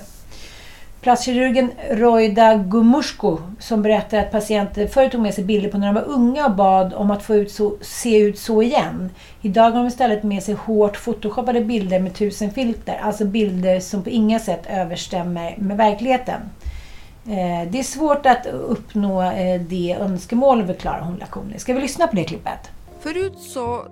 Plastkirurgen 1.08 1.72
Roida 1.92 2.56
Gumushko 2.56 3.40
som 3.60 3.82
berättar 3.82 4.18
att 4.18 4.32
patienter 4.32 4.88
förr 4.88 5.10
tog 5.10 5.22
med 5.22 5.34
sig 5.34 5.44
bilder 5.44 5.70
på 5.70 5.78
när 5.78 5.88
de 5.88 5.96
var 5.96 6.08
unga 6.08 6.46
och 6.46 6.56
bad 6.56 6.94
om 6.94 7.12
att 7.12 7.24
få 7.24 7.36
ut 7.36 7.52
så, 7.52 7.74
se 7.82 8.18
ut 8.18 8.40
så 8.40 8.62
igen. 8.62 9.10
Idag 9.42 9.64
har 9.64 9.72
de 9.72 9.88
istället 9.88 10.24
med 10.24 10.44
sig 10.44 10.54
hårt 10.56 11.04
photoshoppade 11.04 11.62
bilder 11.62 12.00
med 12.00 12.14
tusen 12.14 12.52
filter. 12.52 13.00
Alltså 13.04 13.26
bilder 13.26 13.80
som 13.80 14.04
på 14.04 14.10
inga 14.10 14.40
sätt 14.40 14.64
överstämmer 14.70 15.56
med 15.58 15.78
verkligheten. 15.78 16.42
Eh, 17.26 17.72
Det 17.72 17.80
är 17.80 17.84
svårt 17.84 18.26
att 18.26 18.46
uppnå 18.46 19.22
eh, 19.22 19.62
det 19.62 19.98
önskemålet, 20.00 20.68
förklarar 20.68 21.02
hon 21.02 21.16
lakoniskt. 21.16 21.62
Ska 21.62 21.74
vi 21.74 21.82
lyssna 21.82 22.08
på 22.08 22.16
det 22.16 22.24
klippet? 22.24 22.72
Förut 23.00 23.40
så 23.40 23.86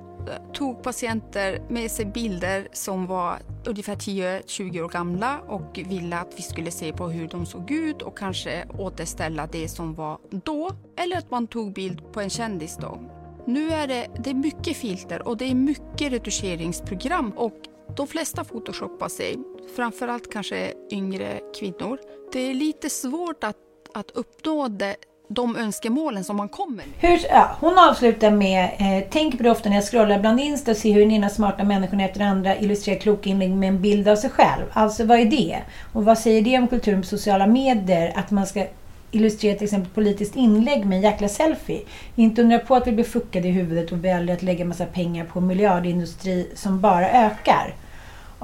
tog 0.54 0.84
patienter 0.84 1.62
med 1.70 1.92
sig 1.92 2.06
bilder 2.06 2.68
som 2.74 3.08
var 3.08 3.40
ungefär 3.66 3.96
10-20 3.96 4.82
år 4.82 4.90
gamla 4.90 5.40
och 5.40 5.80
ville 5.86 6.18
att 6.18 6.34
vi 6.38 6.42
skulle 6.42 6.72
se 6.72 6.94
på 6.94 7.08
hur 7.08 7.28
de 7.28 7.46
såg 7.46 7.72
ut 7.72 8.02
och 8.02 8.18
kanske 8.18 8.66
återställa 8.78 9.48
det 9.48 9.68
som 9.68 9.94
var 9.94 10.20
då. 10.30 10.72
Eller 10.98 11.18
att 11.18 11.32
man 11.32 11.48
tog 11.48 11.74
bild 11.74 12.14
på 12.14 12.22
en 12.22 12.30
kändis 12.30 12.78
då. 12.82 13.00
Nu 13.48 13.70
är 13.70 13.88
det, 13.88 14.08
det 14.24 14.30
är 14.30 14.34
mycket 14.34 14.78
filter 14.78 15.28
och 15.28 15.38
det 15.38 15.46
är 15.46 15.56
mycket 15.56 16.12
retuscheringsprogram 16.12 17.32
och 17.32 17.56
de 17.96 18.08
flesta 18.08 18.44
photoshoppar 18.44 19.10
sig, 19.10 19.38
framförallt 19.76 20.32
kanske 20.32 20.74
yngre 20.92 21.40
kvinnor. 21.60 22.00
Det 22.34 22.40
är 22.40 22.54
lite 22.54 22.90
svårt 22.90 23.44
att, 23.44 23.58
att 23.94 24.12
uppnå 24.12 24.68
det, 24.68 24.96
de 25.28 25.56
önskemålen 25.56 26.24
som 26.24 26.38
man 26.38 26.50
kommer 26.50 26.76
med. 26.76 26.86
Hur, 26.98 27.20
ja, 27.30 27.58
hon 27.60 27.78
avslutar 27.78 28.32
med 28.32 28.64
eh, 28.64 29.08
Tänk 29.10 29.38
på 29.38 29.44
det 29.44 29.52
ofta 29.52 29.70
när 29.70 29.76
jag 29.76 29.86
scrollar 29.86 30.20
bland 30.20 30.40
Insta 30.40 30.72
och 30.72 30.78
ser 30.78 30.94
hur 30.94 31.00
den 31.00 31.12
ena 31.12 31.30
smarta 31.30 31.64
människan 31.64 32.00
efter 32.00 32.20
den 32.20 32.30
andra 32.30 32.58
illustrerar 32.58 33.00
kloka 33.00 33.30
inlägg 33.30 33.52
med 33.52 33.70
en 33.70 33.82
bild 33.82 34.08
av 34.08 34.16
sig 34.16 34.30
själv. 34.30 34.64
Alltså 34.74 35.06
vad 35.06 35.20
är 35.20 35.26
det? 35.26 35.58
Och 35.94 36.06
vad 36.06 36.18
säger 36.18 36.42
det 36.42 36.58
om 36.58 36.68
kulturen 36.68 37.02
på 37.02 37.08
sociala 37.08 37.48
medier? 37.48 38.14
Att 38.16 38.32
man 38.32 38.46
ska 38.46 38.66
illustrera 39.12 39.56
till 39.56 39.64
exempel 39.64 39.92
politiskt 39.92 40.36
inlägg 40.36 40.86
med 40.86 40.96
en 40.96 41.02
jäkla 41.02 41.28
selfie. 41.28 41.82
Inte 42.16 42.42
undra 42.42 42.60
på 42.60 42.76
att 42.76 42.88
vi 42.88 42.92
blir 42.92 43.06
fuckade 43.06 43.48
i 43.48 43.52
huvudet 43.52 43.92
och 43.92 44.06
väljer 44.06 44.36
att 44.36 44.44
lägga 44.44 44.66
massa 44.66 44.86
pengar 44.86 45.26
på 45.26 45.40
en 45.40 45.48
miljardindustri 45.48 46.52
som 46.56 46.82
bara 46.82 47.10
ökar. 47.10 47.74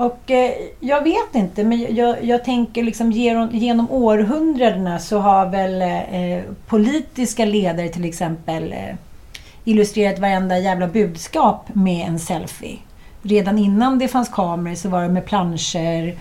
Och 0.02 0.32
eh, 0.32 0.52
jag 0.80 1.04
vet 1.04 1.36
inte, 1.36 1.64
men 1.64 1.96
jag, 1.96 2.24
jag 2.24 2.44
tänker 2.44 2.84
liksom 2.84 3.12
genom, 3.12 3.50
genom 3.52 3.92
århundradena 3.92 5.00
så 5.00 5.20
har 5.20 5.50
väl 5.50 5.82
eh, 5.82 6.16
eh, 6.16 6.44
politiska 6.68 7.46
ledare 7.46 7.90
till 7.90 8.06
exempel 8.06 8.74
eh, 8.74 8.96
illustrerat 9.64 10.20
varenda 10.20 10.60
jävla 10.60 10.88
budskap 10.88 11.66
med 11.74 12.08
en 12.08 12.20
selfie. 12.20 12.78
Redan 13.22 13.58
innan 13.60 14.00
det 14.00 14.08
fanns 14.08 14.30
kameror 14.30 14.76
så 14.76 14.90
var 14.90 15.02
det 15.02 15.10
med 15.10 15.26
planscher. 15.26 16.16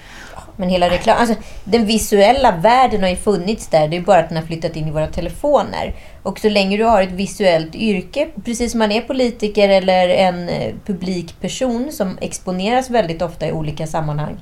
Men 0.60 0.68
hela 0.68 0.90
reklam, 0.90 1.16
alltså, 1.18 1.34
den 1.64 1.86
visuella 1.86 2.52
världen 2.52 3.02
har 3.02 3.08
ju 3.08 3.16
funnits 3.16 3.68
där. 3.68 3.88
Det 3.88 3.96
är 3.96 4.00
bara 4.00 4.18
att 4.18 4.28
den 4.28 4.38
har 4.38 4.44
flyttat 4.44 4.76
in 4.76 4.88
i 4.88 4.90
våra 4.90 5.06
telefoner. 5.06 5.94
Och 6.22 6.38
så 6.38 6.48
länge 6.48 6.76
du 6.76 6.84
har 6.84 7.02
ett 7.02 7.12
visuellt 7.12 7.74
yrke, 7.74 8.28
precis 8.44 8.70
som 8.70 8.78
man 8.78 8.92
är 8.92 9.00
politiker 9.00 9.68
eller 9.68 10.08
en 10.08 10.48
eh, 10.48 10.74
publikperson 10.86 11.92
som 11.92 12.18
exponeras 12.20 12.90
väldigt 12.90 13.22
ofta 13.22 13.46
i 13.46 13.52
olika 13.52 13.86
sammanhang. 13.86 14.36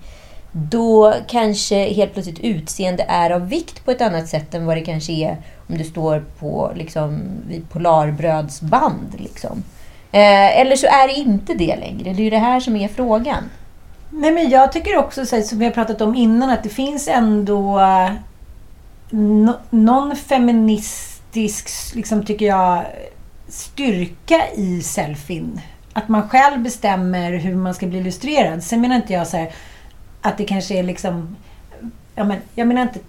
Då 0.52 1.14
kanske 1.28 1.94
helt 1.94 2.12
plötsligt 2.12 2.40
utseende 2.40 3.04
är 3.08 3.30
av 3.30 3.48
vikt 3.48 3.84
på 3.84 3.90
ett 3.90 4.00
annat 4.00 4.28
sätt 4.28 4.54
än 4.54 4.66
vad 4.66 4.76
det 4.76 4.84
kanske 4.84 5.12
är 5.12 5.36
om 5.68 5.78
du 5.78 5.84
står 5.84 6.24
på 6.38 6.72
liksom, 6.76 7.22
vid 7.48 7.70
Polarbrödsband. 7.70 9.14
Liksom. 9.18 9.62
Eh, 10.12 10.60
eller 10.60 10.76
så 10.76 10.86
är 10.86 11.08
det 11.08 11.14
inte 11.14 11.54
det 11.54 11.76
längre. 11.76 12.12
Det 12.12 12.20
är 12.22 12.24
ju 12.24 12.30
det 12.30 12.38
här 12.38 12.60
som 12.60 12.76
är 12.76 12.88
frågan. 12.88 13.44
Nej 14.10 14.32
men 14.32 14.50
jag 14.50 14.72
tycker 14.72 14.96
också, 14.96 15.26
så 15.26 15.36
här, 15.36 15.42
som 15.42 15.58
vi 15.58 15.64
har 15.64 15.72
pratat 15.72 16.00
om 16.00 16.14
innan, 16.14 16.50
att 16.50 16.62
det 16.62 16.68
finns 16.68 17.08
ändå 17.08 17.80
eh, 17.80 18.12
no, 19.10 19.52
någon 19.70 20.16
feministisk, 20.16 21.94
liksom, 21.94 22.24
tycker 22.24 22.46
jag, 22.46 22.84
styrka 23.48 24.42
i 24.54 24.82
selfien. 24.82 25.60
Att 25.92 26.08
man 26.08 26.28
själv 26.28 26.62
bestämmer 26.62 27.32
hur 27.32 27.56
man 27.56 27.74
ska 27.74 27.86
bli 27.86 27.98
illustrerad. 27.98 28.64
Sen 28.64 28.80
menar 28.80 28.96
inte 28.96 29.12
jag 29.12 29.26
så 29.26 29.36
här, 29.36 29.52
att 30.22 30.38
det 30.38 30.44
kanske 30.44 30.78
är 30.78 30.82
liksom... 30.82 31.36
Ja, 32.14 32.24
men, 32.24 32.38
jag 32.54 32.68
menar 32.68 32.82
inte 32.82 33.00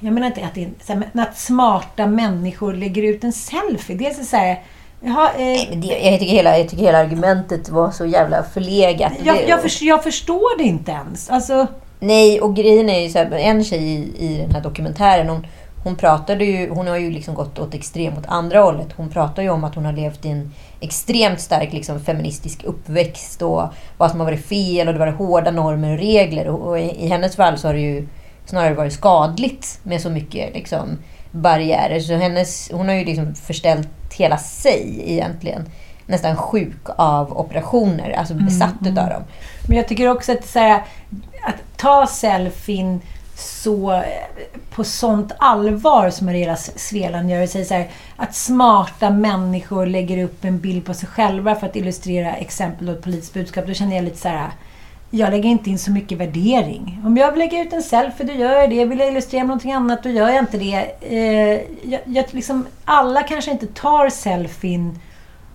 jag 0.00 0.12
menar 0.12 0.26
inte 0.26 0.44
att, 0.44 0.54
det 0.54 0.64
är, 0.64 0.70
här, 0.88 1.02
men 1.14 1.26
att 1.26 1.38
smarta 1.38 2.06
människor 2.06 2.72
lägger 2.72 3.02
ut 3.02 3.24
en 3.24 3.32
selfie. 3.32 3.96
Dels 3.96 4.18
är 4.18 4.24
så 4.24 4.36
här... 4.36 4.62
Jaha, 5.00 5.30
eh, 5.32 5.38
Nej, 5.38 5.66
men 5.70 5.80
det, 5.80 5.86
jag, 5.86 6.20
tycker 6.20 6.32
hela, 6.32 6.58
jag 6.58 6.68
tycker 6.68 6.84
hela 6.84 6.98
argumentet 6.98 7.68
var 7.68 7.90
så 7.90 8.06
jävla 8.06 8.42
förlegat. 8.42 9.12
jag, 9.24 9.48
jag, 9.48 9.62
förstår, 9.62 9.88
jag 9.88 10.04
förstår 10.04 10.58
det 10.58 10.64
inte 10.64 10.92
ens. 10.92 11.30
Alltså, 11.30 11.66
Nej, 12.00 12.40
och 12.40 12.56
grejen 12.56 12.88
är 12.88 13.00
ju 13.00 13.08
så 13.08 13.18
här, 13.18 13.32
en 13.32 13.64
tjej 13.64 13.82
i, 13.82 14.26
i 14.26 14.38
den 14.38 14.54
här 14.54 14.60
dokumentären, 14.60 15.28
hon, 15.28 15.46
hon 15.84 15.96
pratade 15.96 16.44
ju, 16.44 16.70
hon 16.70 16.86
har 16.86 16.96
ju 16.96 17.10
liksom 17.10 17.34
gått 17.34 17.58
åt 17.58 17.74
extrem 17.74 18.18
åt 18.18 18.26
andra 18.26 18.60
hållet. 18.60 18.88
Hon 18.96 19.08
pratar 19.08 19.42
ju 19.42 19.50
om 19.50 19.64
att 19.64 19.74
hon 19.74 19.84
har 19.84 19.92
levt 19.92 20.24
i 20.24 20.28
en 20.28 20.54
extremt 20.80 21.40
stark 21.40 21.72
liksom, 21.72 22.00
feministisk 22.00 22.64
uppväxt 22.64 23.42
och 23.42 23.62
vad 23.96 24.10
som 24.10 24.20
har 24.20 24.26
varit 24.26 24.46
fel 24.46 24.88
och 24.88 24.94
det 24.94 25.00
var 25.00 25.06
hårda 25.06 25.50
normer 25.50 25.92
och 25.92 25.98
regler. 25.98 26.48
Och, 26.48 26.68
och 26.68 26.78
i, 26.78 27.04
i 27.04 27.08
hennes 27.08 27.36
fall 27.36 27.58
så 27.58 27.68
har 27.68 27.74
det 27.74 27.80
ju 27.80 28.08
snarare 28.46 28.74
varit 28.74 28.92
skadligt 28.92 29.80
med 29.82 30.00
så 30.00 30.10
mycket 30.10 30.54
liksom, 30.54 30.98
barriärer. 31.30 32.00
Så 32.00 32.12
hennes, 32.12 32.70
hon 32.72 32.88
har 32.88 32.94
ju 32.94 33.04
liksom 33.04 33.34
förställt 33.34 33.88
hela 34.14 34.38
sig 34.38 35.02
egentligen. 35.04 35.64
Nästan 36.06 36.36
sjuk 36.36 36.86
av 36.96 37.38
operationer, 37.38 38.10
alltså 38.10 38.34
besatt 38.34 38.74
utav 38.80 39.08
dem. 39.08 39.22
Men 39.68 39.76
jag 39.76 39.88
tycker 39.88 40.08
också 40.08 40.32
att, 40.32 40.46
så 40.46 40.58
här, 40.58 40.82
att 41.44 41.76
ta 41.76 42.06
selfien 42.06 43.00
så 43.38 43.92
eh, 43.92 44.02
på 44.70 44.84
sånt 44.84 45.32
allvar 45.38 46.10
som 46.10 46.26
Maria 46.26 46.56
Sveland 46.56 47.30
gör. 47.30 47.46
Säger 47.46 47.64
så 47.64 47.74
här, 47.74 47.90
att 48.16 48.34
smarta 48.34 49.10
människor 49.10 49.86
lägger 49.86 50.24
upp 50.24 50.44
en 50.44 50.58
bild 50.58 50.86
på 50.86 50.94
sig 50.94 51.08
själva 51.08 51.54
för 51.54 51.66
att 51.66 51.76
illustrera 51.76 52.34
exempel 52.34 52.88
och 52.88 52.94
ett 52.94 53.02
politiskt 53.02 53.34
budskap. 53.34 53.66
Då 53.66 53.74
känner 53.74 53.96
jag 53.96 54.04
lite 54.04 54.18
så 54.18 54.28
här. 54.28 54.50
Jag 55.10 55.30
lägger 55.30 55.48
inte 55.48 55.70
in 55.70 55.78
så 55.78 55.90
mycket 55.90 56.18
värdering. 56.18 57.02
Om 57.04 57.16
jag 57.16 57.30
vill 57.30 57.38
lägga 57.38 57.62
ut 57.62 57.72
en 57.72 57.82
selfie, 57.82 58.26
då 58.26 58.32
gör 58.32 58.52
jag 58.52 58.70
det. 58.70 58.84
Vill 58.84 58.98
jag 58.98 59.08
illustrera 59.08 59.40
med 59.40 59.48
någonting 59.48 59.72
annat, 59.72 60.02
då 60.02 60.08
gör 60.08 60.28
jag 60.28 60.38
inte 60.38 60.58
det. 60.58 60.90
Eh, 61.00 61.60
jag, 61.82 62.00
jag, 62.06 62.24
liksom, 62.30 62.66
alla 62.84 63.22
kanske 63.22 63.50
inte 63.50 63.66
tar 63.66 64.08
selfien 64.10 64.98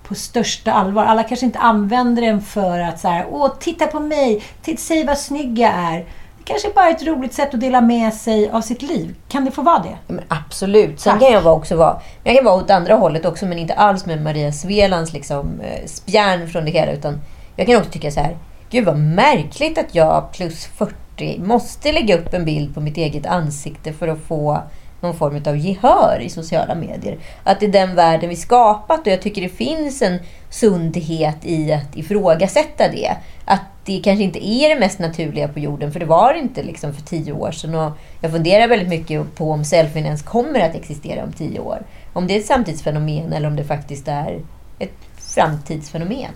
på 0.03 0.15
största 0.15 0.71
allvar. 0.71 1.05
Alla 1.05 1.23
kanske 1.23 1.45
inte 1.45 1.59
använder 1.59 2.21
den 2.21 2.41
för 2.41 2.79
att 2.79 2.99
så 2.99 3.07
här, 3.07 3.25
åh, 3.31 3.51
titta 3.59 3.87
på 3.87 3.99
mig, 3.99 4.43
titta, 4.61 4.81
säg 4.81 5.05
vad 5.05 5.17
snygg 5.17 5.59
jag 5.59 5.71
är. 5.71 5.97
Det 6.37 6.43
kanske 6.43 6.69
bara 6.75 6.87
är 6.87 6.91
ett 6.91 7.07
roligt 7.07 7.33
sätt 7.33 7.53
att 7.53 7.59
dela 7.59 7.81
med 7.81 8.13
sig 8.13 8.49
av 8.49 8.61
sitt 8.61 8.81
liv. 8.81 9.15
Kan 9.27 9.45
det 9.45 9.51
få 9.51 9.61
vara 9.61 9.79
det? 9.79 10.13
Men 10.13 10.23
absolut. 10.27 10.99
Sen 10.99 11.13
Tack. 11.13 11.21
kan 11.21 11.31
jag 11.31 11.57
också 11.57 11.75
vara, 11.75 12.01
jag 12.23 12.35
kan 12.35 12.45
vara 12.45 12.55
åt 12.55 12.69
andra 12.69 12.95
hållet 12.95 13.25
också, 13.25 13.45
men 13.45 13.57
inte 13.57 13.73
alls 13.73 14.05
med 14.05 14.23
Maria 14.23 14.51
Svelands 14.51 15.13
liksom, 15.13 15.61
eh, 15.61 15.85
spjärn 15.85 16.49
från 16.49 16.65
det 16.65 16.71
hela. 16.71 16.91
Utan 16.91 17.21
jag 17.55 17.67
kan 17.67 17.77
också 17.77 17.91
tycka 17.91 18.11
så 18.11 18.19
här, 18.19 18.37
gud 18.73 18.85
vad 18.85 18.99
märkligt 18.99 19.77
att 19.77 19.95
jag 19.95 20.31
plus 20.31 20.65
40 20.65 21.39
måste 21.39 21.91
lägga 21.91 22.17
upp 22.17 22.33
en 22.33 22.45
bild 22.45 22.73
på 22.73 22.81
mitt 22.81 22.97
eget 22.97 23.25
ansikte 23.25 23.93
för 23.93 24.07
att 24.07 24.19
få 24.19 24.61
någon 25.01 25.15
form 25.15 25.41
av 25.45 25.57
gehör 25.57 26.19
i 26.21 26.29
sociala 26.29 26.75
medier. 26.75 27.17
Att 27.43 27.59
det 27.59 27.65
är 27.65 27.71
den 27.71 27.95
världen 27.95 28.29
vi 28.29 28.35
skapat 28.35 28.99
och 28.99 29.07
jag 29.07 29.21
tycker 29.21 29.41
det 29.41 29.49
finns 29.49 30.01
en 30.01 30.19
sundhet 30.49 31.37
i 31.41 31.73
att 31.73 31.97
ifrågasätta 31.97 32.87
det. 32.91 33.17
Att 33.45 33.61
det 33.85 34.01
kanske 34.03 34.23
inte 34.23 34.47
är 34.47 34.69
det 34.69 34.79
mest 34.79 34.99
naturliga 34.99 35.47
på 35.47 35.59
jorden, 35.59 35.91
för 35.91 35.99
det 35.99 36.05
var 36.05 36.33
det 36.33 36.39
inte 36.39 36.63
liksom 36.63 36.93
för 36.93 37.01
tio 37.01 37.33
år 37.33 37.51
sedan. 37.51 37.75
Och 37.75 37.91
jag 38.21 38.31
funderar 38.31 38.67
väldigt 38.67 38.89
mycket 38.89 39.35
på 39.35 39.51
om 39.51 39.65
selfien 39.65 40.05
ens 40.05 40.21
kommer 40.21 40.59
att 40.59 40.75
existera 40.75 41.23
om 41.23 41.31
tio 41.31 41.59
år. 41.59 41.83
Om 42.13 42.27
det 42.27 42.35
är 42.35 42.39
ett 42.39 42.45
samtidsfenomen 42.45 43.33
eller 43.33 43.47
om 43.47 43.55
det 43.55 43.63
faktiskt 43.63 44.07
är 44.07 44.39
ett 44.79 44.97
framtidsfenomen. 45.17 46.31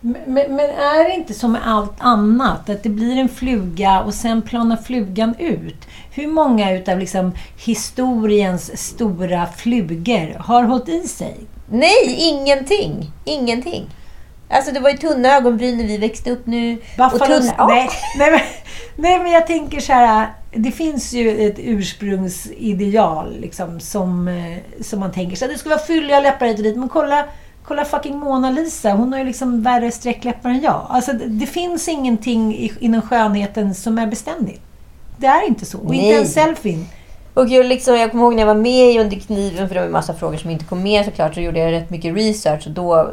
Men, 0.00 0.56
men 0.56 0.60
är 0.60 1.08
det 1.08 1.14
inte 1.14 1.34
som 1.34 1.52
med 1.52 1.68
allt 1.68 1.94
annat? 1.98 2.70
Att 2.70 2.82
det 2.82 2.88
blir 2.88 3.16
en 3.16 3.28
fluga 3.28 4.00
och 4.00 4.14
sen 4.14 4.42
planar 4.42 4.76
flugan 4.76 5.34
ut. 5.38 5.86
Hur 6.14 6.26
många 6.26 6.72
utav 6.72 6.98
liksom 6.98 7.32
historiens 7.56 8.78
stora 8.78 9.46
flugor 9.46 10.38
har 10.38 10.62
hållit 10.62 10.88
i 10.88 11.08
sig? 11.08 11.36
Nej, 11.70 12.16
ingenting! 12.18 13.12
Ingenting. 13.24 13.86
Alltså 14.50 14.72
det 14.72 14.80
var 14.80 14.90
ju 14.90 14.96
tunna 14.96 15.36
ögonbryn 15.36 15.78
när 15.78 15.84
vi 15.84 15.96
växte 15.96 16.30
upp 16.30 16.46
nu. 16.46 16.76
Buffalo, 16.96 17.14
och 17.14 17.26
tunna, 17.26 17.54
ja. 17.58 17.66
nej, 17.66 17.88
nej, 18.18 18.30
men, 18.30 18.40
nej, 18.96 19.18
men 19.18 19.32
jag 19.32 19.46
tänker 19.46 19.80
så 19.80 19.92
här. 19.92 20.28
Det 20.52 20.70
finns 20.70 21.12
ju 21.12 21.46
ett 21.46 21.56
ursprungsideal 21.58 23.40
liksom, 23.40 23.80
som, 23.80 24.28
eh, 24.28 24.82
som 24.82 25.00
man 25.00 25.12
tänker 25.12 25.36
sig. 25.36 25.48
Det 25.48 25.58
ska 25.58 25.68
vara 25.68 25.78
fylliga 25.78 26.20
läppar 26.20 26.46
hit 26.46 26.58
och 26.58 26.64
dit. 26.64 26.76
Men 26.76 26.88
kolla, 26.88 27.24
kolla 27.64 27.84
fucking 27.84 28.18
Mona 28.18 28.50
Lisa. 28.50 28.90
Hon 28.90 29.12
har 29.12 29.18
ju 29.18 29.24
liksom 29.24 29.62
värre 29.62 29.90
sträckläppar 29.90 30.50
än 30.50 30.60
jag. 30.60 30.86
Alltså, 30.88 31.12
det, 31.12 31.26
det 31.26 31.46
finns 31.46 31.88
ingenting 31.88 32.54
i, 32.54 32.72
inom 32.80 33.02
skönheten 33.02 33.74
som 33.74 33.98
är 33.98 34.06
beständigt. 34.06 34.60
Det 35.16 35.26
är 35.26 35.48
inte 35.48 35.66
så. 35.66 35.78
Och 35.78 35.90
Nej. 35.90 35.98
inte 35.98 36.14
ens 36.14 36.32
selfien. 36.32 36.86
Och 37.34 37.48
jag, 37.48 37.66
liksom, 37.66 37.96
jag 37.96 38.10
kommer 38.10 38.24
ihåg 38.24 38.34
när 38.34 38.42
jag 38.42 38.46
var 38.46 38.62
med 38.62 38.94
i 38.94 38.98
Under 38.98 39.16
kniven, 39.16 39.68
för 39.68 39.74
det 39.74 39.80
var 39.80 39.86
en 39.86 39.92
massa 39.92 40.14
frågor 40.14 40.36
som 40.36 40.50
inte 40.50 40.64
kom 40.64 40.82
med 40.82 41.04
såklart, 41.04 41.34
så 41.34 41.40
gjorde 41.40 41.58
jag 41.58 41.72
rätt 41.72 41.90
mycket 41.90 42.16
research. 42.16 42.66
Och 42.66 42.72
då 42.72 43.10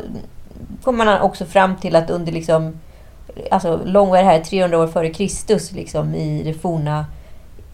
kom 0.84 0.98
man 0.98 1.22
också 1.22 1.46
fram 1.46 1.75
till 1.75 1.96
att 1.96 2.10
under 2.10 2.32
liksom, 2.32 2.80
alltså 3.51 3.82
lång, 3.86 4.12
det 4.12 4.18
här, 4.18 4.39
300 4.39 4.77
år 4.77 4.88
före 4.88 5.10
Kristus 5.10 5.72
liksom, 5.72 6.16
i 6.16 6.44
det 6.44 6.54
forna 6.54 7.06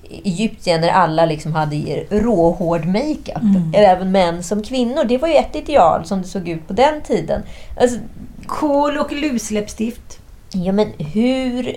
Egypten 0.09 0.81
där 0.81 0.89
alla 0.89 1.25
liksom 1.25 1.53
hade 1.53 1.75
råhård 2.09 2.85
makeup. 2.85 3.43
Även 3.73 4.11
män 4.11 4.43
som 4.43 4.63
kvinnor. 4.63 5.03
Det 5.03 5.17
var 5.17 5.27
ju 5.27 5.35
ett 5.35 5.55
ideal 5.55 6.05
som 6.05 6.21
det 6.21 6.27
såg 6.27 6.49
ut 6.49 6.67
på 6.67 6.73
den 6.73 7.01
tiden. 7.01 7.41
Alltså, 7.81 7.99
Kol 8.47 8.97
och 8.97 9.11
lusläppstift. 9.11 10.19
Ja, 10.53 10.71
men 10.71 10.87
hur... 10.97 11.75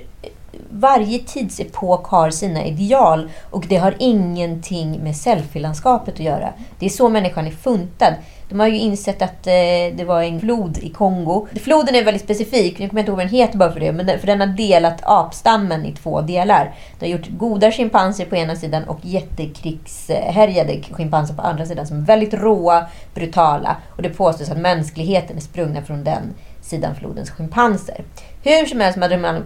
Varje 0.71 1.19
tidsepok 1.19 2.07
har 2.07 2.31
sina 2.31 2.65
ideal 2.65 3.31
och 3.51 3.67
det 3.69 3.77
har 3.77 3.95
ingenting 3.99 5.03
med 5.03 5.17
selfielandskapet 5.17 6.15
att 6.15 6.21
göra. 6.21 6.53
Det 6.79 6.87
är 6.87 6.91
så 6.91 7.09
människan 7.09 7.47
är 7.47 7.51
funtad. 7.51 8.15
De 8.49 8.61
har 8.61 8.67
ju 8.67 8.79
insett 8.79 9.23
att 9.23 9.47
eh, 9.47 9.53
det 9.97 10.05
var 10.07 10.23
en 10.23 10.41
flod 10.41 10.79
i 10.79 10.91
Kongo. 10.91 11.47
Floden 11.63 11.95
är 11.95 12.05
väldigt 12.05 12.23
specifik, 12.23 12.79
nu 12.79 12.89
kommer 12.89 13.01
jag 13.01 13.03
inte 13.03 13.11
ihåg 13.11 13.17
vad 13.17 13.27
den 13.27 13.35
heter 13.35 13.59
bara 13.59 13.73
för 13.73 13.81
det, 13.81 13.93
men 13.93 14.07
den, 14.07 14.19
för 14.19 14.27
den 14.27 14.41
har 14.41 14.47
delat 14.47 15.01
apstammen 15.03 15.87
i 15.87 15.93
två 15.93 16.21
delar. 16.21 16.75
De 16.99 17.07
har 17.07 17.13
gjort 17.13 17.29
goda 17.29 17.73
schimpanser 17.73 18.25
på 18.25 18.37
ena 18.37 18.57
sidan 18.57 18.85
och 18.85 18.99
jättekrigshärjade 19.03 20.83
schimpanser 20.83 21.35
på 21.35 21.43
andra 21.43 21.67
sidan 21.67 21.87
som 21.87 21.97
är 21.97 22.07
väldigt 22.07 22.35
råa, 22.35 22.87
brutala. 23.15 23.77
Och 23.97 24.03
det 24.03 24.11
påstås 24.11 24.51
att 24.51 24.59
mänskligheten 24.59 25.37
är 25.37 25.41
sprungna 25.41 25.83
från 25.83 26.05
den 26.05 26.35
sidan 26.63 26.95
flodens 26.95 27.31
schimpanser. 27.31 28.05
Hur 28.49 28.67
som 28.67 28.81
helst 28.81 28.99
hade 28.99 29.17
man 29.17 29.37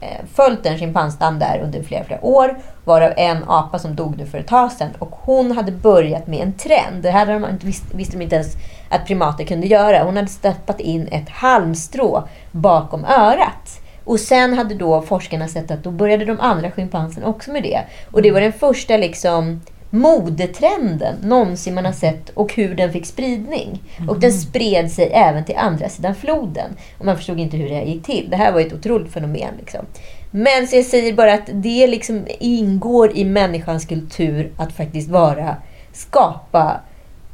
eh, 0.00 0.08
följt 0.34 0.66
en 0.66 0.78
schimpansstam 0.78 1.38
där 1.38 1.60
under 1.64 1.82
flera, 1.82 2.04
flera 2.04 2.24
år. 2.24 2.58
Varav 2.84 3.12
en 3.16 3.44
apa 3.46 3.78
som 3.78 3.96
dog 3.96 4.18
nu 4.18 4.26
för 4.26 4.38
ett 4.38 4.46
tag 4.46 4.72
sedan. 4.72 4.88
Och 4.98 5.10
hon 5.10 5.52
hade 5.52 5.72
börjat 5.72 6.26
med 6.26 6.40
en 6.40 6.52
trend. 6.52 7.02
Det 7.02 7.10
här 7.10 7.26
hade 7.26 7.38
man, 7.38 7.58
visste 7.94 8.16
de 8.16 8.22
inte 8.22 8.34
ens 8.34 8.56
att 8.88 9.06
primater 9.06 9.44
kunde 9.44 9.66
göra. 9.66 10.04
Hon 10.04 10.16
hade 10.16 10.28
stoppat 10.28 10.80
in 10.80 11.08
ett 11.08 11.28
halmstrå 11.28 12.28
bakom 12.52 13.04
örat. 13.04 13.80
Och 14.04 14.20
sen 14.20 14.58
hade 14.58 14.74
då 14.74 15.02
forskarna 15.02 15.48
sett 15.48 15.70
att 15.70 15.84
då 15.84 15.90
började 15.90 16.24
de 16.24 16.40
andra 16.40 16.70
schimpanserna 16.70 17.26
också 17.26 17.50
med 17.50 17.62
det. 17.62 17.80
Och 18.12 18.22
det 18.22 18.30
var 18.30 18.40
den 18.40 18.52
första 18.52 18.96
liksom 18.96 19.60
modetrenden 19.90 21.16
någonsin 21.22 21.74
man 21.74 21.84
har 21.84 21.92
sett 21.92 22.28
och 22.28 22.54
hur 22.54 22.74
den 22.74 22.92
fick 22.92 23.06
spridning. 23.06 23.82
Och 24.08 24.20
den 24.20 24.32
spred 24.32 24.92
sig 24.92 25.10
även 25.12 25.44
till 25.44 25.56
andra 25.56 25.88
sidan 25.88 26.14
floden. 26.14 26.70
Och 26.98 27.04
man 27.04 27.16
förstod 27.16 27.40
inte 27.40 27.56
hur 27.56 27.68
det 27.68 27.74
här 27.74 27.84
gick 27.84 28.04
till. 28.04 28.30
Det 28.30 28.36
här 28.36 28.52
var 28.52 28.60
ett 28.60 28.72
otroligt 28.72 29.12
fenomen. 29.12 29.54
Liksom. 29.58 29.86
Men 30.30 30.66
så 30.66 30.76
jag 30.76 30.84
säger 30.84 31.12
bara 31.12 31.34
att 31.34 31.50
det 31.52 31.86
liksom 31.86 32.26
ingår 32.40 33.16
i 33.16 33.24
människans 33.24 33.84
kultur 33.84 34.52
att 34.56 34.72
faktiskt 34.72 35.08
vara, 35.08 35.56
skapa 35.92 36.80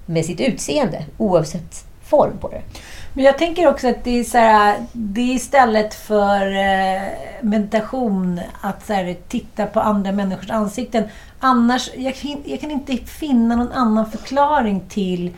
med 0.07 0.25
sitt 0.25 0.41
utseende 0.41 1.05
oavsett 1.19 1.85
form 2.03 2.39
på 2.41 2.49
det. 2.49 2.63
Men 3.17 3.25
jag 3.25 3.39
tänker 3.39 3.69
också 3.69 3.89
att 3.89 4.05
det 4.05 4.21
är, 4.21 4.25
så 4.25 4.39
här, 4.39 4.77
det 4.93 5.21
är 5.21 5.35
istället 5.35 5.95
för 5.95 6.47
eh, 6.47 7.03
meditation 7.41 8.41
att 8.61 8.87
så 8.87 8.93
här, 8.93 9.17
titta 9.29 9.67
på 9.67 9.81
andra 9.81 10.13
människors 10.13 10.51
ansikten. 10.51 11.05
Annars, 11.41 11.91
jag, 11.97 12.15
jag 12.45 12.61
kan 12.61 12.71
inte 12.71 12.97
finna 12.97 13.57
någon 13.57 13.73
annan 13.73 14.11
förklaring 14.11 14.83
till 14.89 15.33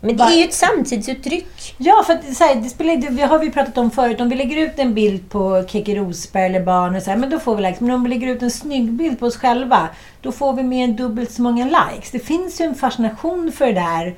Men 0.00 0.16
det 0.16 0.24
är 0.24 0.36
ju 0.36 0.44
ett 0.44 0.54
samtidsuttryck. 0.54 1.74
Ja, 1.78 2.02
för 2.06 2.12
att, 2.12 2.36
så 2.36 2.44
här, 2.44 2.54
det 2.54 2.68
spelar, 2.68 2.96
det, 2.96 3.08
vi 3.08 3.22
har 3.22 3.38
vi 3.38 3.50
pratat 3.50 3.78
om 3.78 3.90
förut. 3.90 4.20
Om 4.20 4.28
vi 4.28 4.36
lägger 4.36 4.56
ut 4.56 4.78
en 4.78 4.94
bild 4.94 5.30
på 5.30 5.64
Keke 5.68 5.94
Rosberg 5.94 6.46
eller 6.46 6.64
barn, 6.64 6.96
och 6.96 7.02
så 7.02 7.10
här, 7.10 7.18
men 7.18 7.30
då 7.30 7.38
får 7.38 7.56
vi 7.56 7.62
likes. 7.62 7.80
Men 7.80 7.90
om 7.90 8.02
vi 8.02 8.08
lägger 8.08 8.28
ut 8.28 8.42
en 8.42 8.50
snygg 8.50 8.92
bild 8.92 9.18
på 9.20 9.26
oss 9.26 9.36
själva, 9.36 9.88
då 10.20 10.32
får 10.32 10.52
vi 10.52 10.62
mer 10.62 10.84
än 10.84 10.96
dubbelt 10.96 11.32
så 11.32 11.42
många 11.42 11.64
likes. 11.64 12.10
Det 12.10 12.18
finns 12.18 12.60
ju 12.60 12.64
en 12.64 12.74
fascination 12.74 13.52
för 13.52 13.66
det 13.66 13.72
där. 13.72 14.14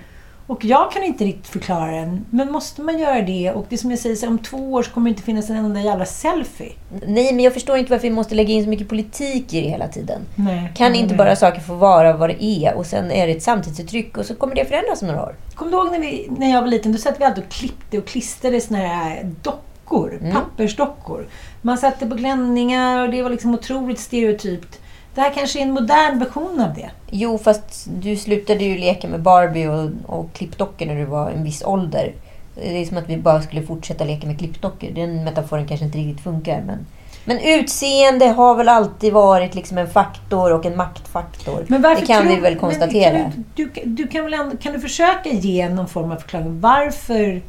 Och 0.48 0.64
jag 0.64 0.92
kan 0.92 1.02
inte 1.02 1.24
riktigt 1.24 1.46
förklara 1.46 1.90
den. 1.90 2.24
Men 2.30 2.52
måste 2.52 2.82
man 2.82 2.98
göra 2.98 3.22
det? 3.22 3.52
Och 3.52 3.66
det 3.68 3.78
som 3.78 3.90
jag 3.90 3.98
säger, 3.98 4.28
om 4.28 4.38
två 4.38 4.72
år 4.72 4.82
så 4.82 4.90
kommer 4.90 5.04
det 5.04 5.10
inte 5.10 5.22
finnas 5.22 5.50
en 5.50 5.56
enda 5.56 5.80
jävla 5.80 6.04
selfie. 6.04 6.72
Nej, 7.06 7.32
men 7.32 7.44
jag 7.44 7.54
förstår 7.54 7.76
inte 7.76 7.90
varför 7.90 8.08
vi 8.08 8.14
måste 8.14 8.34
lägga 8.34 8.54
in 8.54 8.64
så 8.64 8.70
mycket 8.70 8.88
politik 8.88 9.54
i 9.54 9.60
det 9.60 9.68
hela 9.68 9.88
tiden. 9.88 10.20
Nej, 10.34 10.72
Kan 10.76 10.94
inte 10.94 11.14
bara 11.14 11.36
saker 11.36 11.60
få 11.60 11.74
vara 11.74 12.16
vad 12.16 12.30
det 12.30 12.44
är 12.44 12.74
och 12.74 12.86
sen 12.86 13.10
är 13.10 13.26
det 13.26 13.32
ett 13.32 13.42
samtidsuttryck 13.42 14.18
och 14.18 14.26
så 14.26 14.34
kommer 14.34 14.54
det 14.54 14.64
förändras 14.64 15.02
om 15.02 15.08
några 15.08 15.22
år. 15.22 15.34
Kommer 15.54 15.72
du 15.72 15.78
ihåg 15.78 15.90
när, 15.92 15.98
vi, 15.98 16.28
när 16.38 16.50
jag 16.50 16.60
var 16.60 16.68
liten? 16.68 16.92
Då 16.92 16.98
satt 16.98 17.20
vi 17.20 17.24
alltid 17.24 17.44
och 17.44 17.50
klippte 17.50 17.98
och 17.98 18.06
klistrade 18.06 18.60
såna 18.60 18.78
här 18.78 19.30
dockor. 19.42 20.18
Mm. 20.20 20.32
Pappersdockor. 20.32 21.26
Man 21.62 21.78
satte 21.78 22.06
på 22.06 22.16
klänningar 22.16 23.02
och 23.02 23.10
det 23.10 23.22
var 23.22 23.30
liksom 23.30 23.54
otroligt 23.54 23.98
stereotypt. 23.98 24.80
Det 25.18 25.22
här 25.22 25.32
kanske 25.32 25.58
är 25.58 25.62
en 25.62 25.72
modern 25.72 26.18
version 26.18 26.60
av 26.60 26.74
det. 26.74 26.90
Jo, 27.10 27.38
fast 27.38 27.86
du 28.00 28.16
slutade 28.16 28.64
ju 28.64 28.78
leka 28.78 29.08
med 29.08 29.22
Barbie 29.22 29.66
och, 29.66 29.90
och 30.06 30.32
klippdockor 30.32 30.86
när 30.86 30.96
du 30.96 31.04
var 31.04 31.30
en 31.30 31.44
viss 31.44 31.62
ålder. 31.64 32.12
Det 32.54 32.82
är 32.82 32.84
som 32.84 32.96
att 32.96 33.08
vi 33.08 33.16
bara 33.16 33.42
skulle 33.42 33.62
fortsätta 33.62 34.04
leka 34.04 34.26
med 34.26 34.38
klippdockor. 34.38 34.90
Den 34.90 35.24
metaforen 35.24 35.66
kanske 35.66 35.86
inte 35.86 35.98
riktigt 35.98 36.24
funkar. 36.24 36.62
Men, 36.66 36.86
men 37.24 37.38
utseende 37.38 38.26
har 38.26 38.54
väl 38.54 38.68
alltid 38.68 39.12
varit 39.12 39.54
liksom 39.54 39.78
en 39.78 39.90
faktor 39.90 40.52
och 40.52 40.66
en 40.66 40.76
maktfaktor. 40.76 41.64
Men 41.68 41.82
varför 41.82 42.00
det 42.00 42.06
kan 42.06 42.22
tror- 42.22 42.34
vi 42.34 42.40
väl 42.40 42.58
konstatera. 42.58 43.18
Kan 43.18 43.44
du, 43.54 43.70
du, 43.74 43.82
du 43.84 44.06
kan, 44.06 44.24
väl 44.24 44.34
ändå, 44.34 44.56
kan 44.56 44.72
du 44.72 44.80
försöka 44.80 45.28
ge 45.28 45.68
någon 45.68 45.88
form 45.88 46.12
av 46.12 46.16
förklaring? 46.16 46.60
Varför 46.60 47.42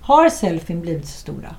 har 0.00 0.28
selfien 0.28 0.80
blivit 0.80 1.06
så 1.06 1.18
stora? 1.18 1.54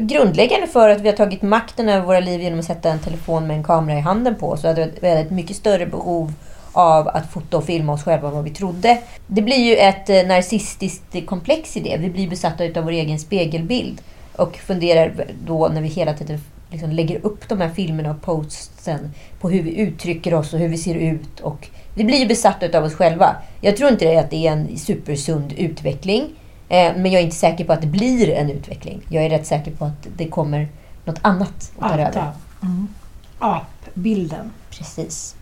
Grundläggande 0.00 0.66
för 0.66 0.88
att 0.88 1.00
vi 1.00 1.08
har 1.08 1.16
tagit 1.16 1.42
makten 1.42 1.88
över 1.88 2.06
våra 2.06 2.20
liv 2.20 2.40
genom 2.40 2.58
att 2.58 2.64
sätta 2.64 2.90
en 2.90 2.98
telefon 2.98 3.46
med 3.46 3.56
en 3.56 3.64
kamera 3.64 3.98
i 3.98 4.00
handen 4.00 4.34
på. 4.34 4.56
Så 4.56 4.68
att 4.68 4.78
vi 5.00 5.08
har 5.08 5.16
ett 5.16 5.30
mycket 5.30 5.56
större 5.56 5.86
behov 5.86 6.32
av 6.72 7.08
att 7.08 7.32
fota 7.32 7.56
och 7.56 7.64
filma 7.64 7.92
oss 7.92 8.02
själva 8.02 8.28
än 8.28 8.34
vad 8.34 8.44
vi 8.44 8.50
trodde. 8.50 8.98
Det 9.26 9.42
blir 9.42 9.56
ju 9.56 9.76
ett 9.76 10.10
eh, 10.10 10.26
narcissistiskt 10.26 11.26
komplex 11.26 11.76
i 11.76 11.80
det. 11.80 11.96
Vi 11.96 12.10
blir 12.10 12.28
besatta 12.28 12.64
av 12.64 12.84
vår 12.84 12.90
egen 12.90 13.18
spegelbild. 13.18 14.00
Och 14.36 14.56
funderar 14.56 15.26
då 15.46 15.68
när 15.68 15.80
vi 15.80 15.88
hela 15.88 16.14
tiden 16.14 16.40
liksom 16.70 16.90
lägger 16.90 17.26
upp 17.26 17.48
de 17.48 17.60
här 17.60 17.68
filmerna 17.68 18.10
och 18.10 18.22
postsen 18.22 19.10
på 19.40 19.50
hur 19.50 19.62
vi 19.62 19.78
uttrycker 19.78 20.34
oss 20.34 20.54
och 20.54 20.58
hur 20.58 20.68
vi 20.68 20.78
ser 20.78 20.94
ut. 20.94 21.40
Och 21.40 21.68
vi 21.94 22.04
blir 22.04 22.18
ju 22.18 22.26
besatta 22.26 22.78
av 22.78 22.84
oss 22.84 22.94
själva. 22.94 23.36
Jag 23.60 23.76
tror 23.76 23.90
inte 23.90 24.20
att 24.20 24.30
det 24.30 24.46
är 24.46 24.52
en 24.52 24.78
supersund 24.78 25.52
utveckling. 25.52 26.30
Eh, 26.68 26.92
Men 26.96 27.06
jag 27.12 27.20
är 27.20 27.24
inte 27.24 27.36
säker 27.36 27.64
på 27.64 27.72
att 27.72 27.80
det 27.80 27.86
blir 27.86 28.30
en 28.30 28.50
utveckling. 28.50 29.02
Jag 29.08 29.24
är 29.24 29.30
rätt 29.30 29.46
säker 29.46 29.70
på 29.70 29.84
att 29.84 30.06
det 30.16 30.28
kommer 30.28 30.68
något 31.04 31.18
annat 31.22 31.72
att 31.78 31.90
ta 31.90 31.98
över. 31.98 32.32
Mm. 32.62 32.88
Apbilden. 33.38 34.50
Precis. 34.70 35.36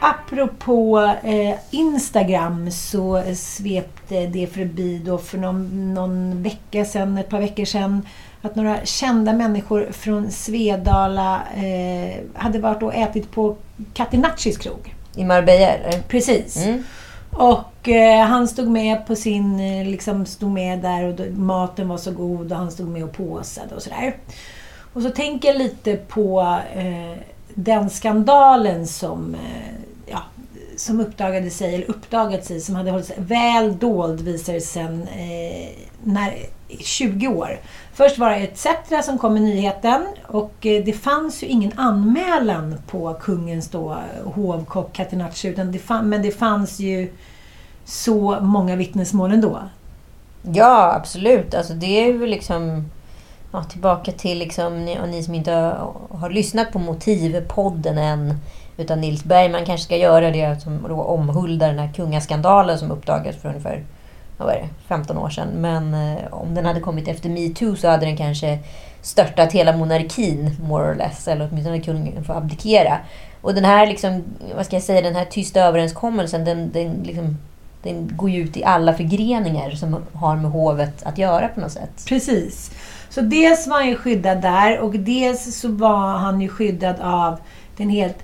Apropå 0.00 1.14
eh, 1.22 1.54
Instagram 1.70 2.70
så 2.70 3.22
svepte 3.36 4.26
det 4.26 4.46
förbi 4.46 5.02
då 5.04 5.18
för 5.18 5.38
någon, 5.38 5.94
någon 5.94 6.42
vecka 6.42 6.84
sedan, 6.84 7.18
ett 7.18 7.28
par 7.28 7.40
veckor 7.40 7.64
sedan, 7.64 8.06
att 8.42 8.54
några 8.54 8.84
kända 8.84 9.32
människor 9.32 9.88
från 9.92 10.30
Svedala 10.30 11.42
eh, 11.54 12.16
hade 12.34 12.58
varit 12.58 12.82
och 12.82 12.94
ätit 12.94 13.30
på 13.30 13.56
Catenaccis 13.94 14.58
krog. 14.58 14.94
I 15.14 15.24
Marbella, 15.24 15.66
eller? 15.66 16.00
Precis. 16.02 16.56
Mm. 16.56 16.84
Och 17.30 17.58
eh, 17.88 18.20
han 18.20 18.48
stod 18.48 18.68
med 18.68 19.06
på 19.06 19.16
sin, 19.16 19.60
eh, 19.60 19.86
liksom 19.86 20.26
stod 20.26 20.50
med 20.50 20.78
där 20.78 21.04
och 21.04 21.14
då, 21.14 21.24
maten 21.34 21.88
var 21.88 21.96
så 21.96 22.10
god 22.10 22.52
och 22.52 22.58
han 22.58 22.70
stod 22.70 22.88
med 22.88 23.04
och 23.04 23.12
påsade 23.12 23.74
och 23.74 23.82
sådär. 23.82 24.16
Och 24.92 25.02
så 25.02 25.10
tänker 25.10 25.48
jag 25.48 25.58
lite 25.58 25.96
på 25.96 26.58
eh, 26.74 27.18
den 27.54 27.90
skandalen 27.90 28.86
som, 28.86 29.34
eh, 29.34 29.74
ja, 30.06 30.22
som 30.76 31.00
uppdagade 31.00 31.50
sig, 31.50 31.74
eller 31.74 31.90
uppdagat 31.90 32.44
sig, 32.44 32.60
som 32.60 32.74
hade 32.74 32.90
hållits 32.90 33.12
väl 33.16 33.78
dold 33.78 34.20
visar 34.20 34.52
det 34.52 34.60
sen 34.60 35.02
eh, 35.02 35.68
när, 36.02 36.34
20 36.78 37.28
år. 37.28 37.60
Först 37.94 38.18
var 38.18 38.30
det 38.30 38.36
ETC 38.36 38.66
som 39.06 39.18
kom 39.18 39.32
med 39.32 39.42
nyheten 39.42 40.06
och 40.26 40.66
eh, 40.66 40.84
det 40.84 40.92
fanns 40.92 41.42
ju 41.42 41.46
ingen 41.46 41.72
anmälan 41.76 42.74
på 42.86 43.14
kungens 43.20 43.68
då 43.68 43.96
hovkock 44.24 44.92
Catenacci, 44.92 45.48
utan 45.48 45.72
det 45.72 45.78
fann, 45.78 46.08
men 46.08 46.22
det 46.22 46.30
fanns 46.30 46.80
ju 46.80 47.12
så 47.90 48.40
många 48.40 48.76
vittnesmål 48.76 49.32
ändå. 49.32 49.60
Ja, 50.42 50.92
absolut. 50.94 51.54
Alltså, 51.54 51.72
det 51.72 51.86
är 51.86 52.06
ju 52.06 52.26
liksom... 52.26 52.90
Ja, 53.52 53.64
tillbaka 53.64 54.12
till 54.12 54.38
liksom, 54.38 54.84
ni, 54.84 54.98
och 55.00 55.08
ni 55.08 55.22
som 55.22 55.34
inte 55.34 55.52
har, 55.52 55.92
har 56.10 56.30
lyssnat 56.30 56.72
på 56.72 56.78
Motivpodden 56.78 57.98
än. 57.98 58.34
Utan 58.76 59.00
Nils 59.00 59.24
Bergman 59.24 59.64
kanske 59.64 59.84
ska 59.84 59.96
göra 59.96 60.30
det 60.30 60.62
som 60.62 60.86
då 60.88 61.02
omhuldar 61.02 61.68
den 61.68 61.78
här 61.78 61.92
kungaskandalen 61.92 62.78
som 62.78 62.90
uppdagades 62.90 63.36
för 63.36 63.48
ungefär 63.48 63.84
vad 64.36 64.48
var 64.48 64.54
det, 64.54 64.68
15 64.88 65.18
år 65.18 65.30
sedan. 65.30 65.48
Men 65.48 65.94
eh, 65.94 66.18
om 66.30 66.54
den 66.54 66.66
hade 66.66 66.80
kommit 66.80 67.08
efter 67.08 67.28
metoo 67.28 67.76
så 67.76 67.88
hade 67.88 68.06
den 68.06 68.16
kanske 68.16 68.58
störtat 69.02 69.52
hela 69.52 69.76
monarkin, 69.76 70.56
more 70.62 70.92
or 70.92 70.94
less. 70.94 71.28
Eller 71.28 71.48
åtminstone 71.50 71.80
kungen 71.80 72.24
få 72.24 72.32
abdikera. 72.32 72.98
Och 73.40 73.54
den 73.54 73.64
här, 73.64 73.86
liksom, 73.86 74.24
vad 74.56 74.66
ska 74.66 74.76
jag 74.76 74.82
säga, 74.82 75.00
den 75.02 75.14
här 75.14 75.24
tysta 75.24 75.60
överenskommelsen, 75.60 76.44
den, 76.44 76.72
den, 76.72 77.02
liksom, 77.02 77.36
den 77.82 78.16
går 78.16 78.30
ju 78.30 78.42
ut 78.42 78.56
i 78.56 78.64
alla 78.64 78.94
förgreningar 78.94 79.70
som 79.70 79.96
har 80.12 80.36
med 80.36 80.50
hovet 80.50 81.02
att 81.02 81.18
göra 81.18 81.48
på 81.48 81.60
något 81.60 81.72
sätt. 81.72 82.04
Precis. 82.08 82.70
Så 83.08 83.20
dels 83.20 83.66
var 83.66 83.76
han 83.76 83.88
ju 83.88 83.96
skyddad 83.96 84.42
där 84.42 84.78
och 84.78 84.98
dels 84.98 85.60
så 85.60 85.68
var 85.68 86.18
han 86.18 86.40
ju 86.40 86.48
skyddad 86.48 86.96
av 87.00 87.40
den 87.76 87.90
helt 87.90 88.18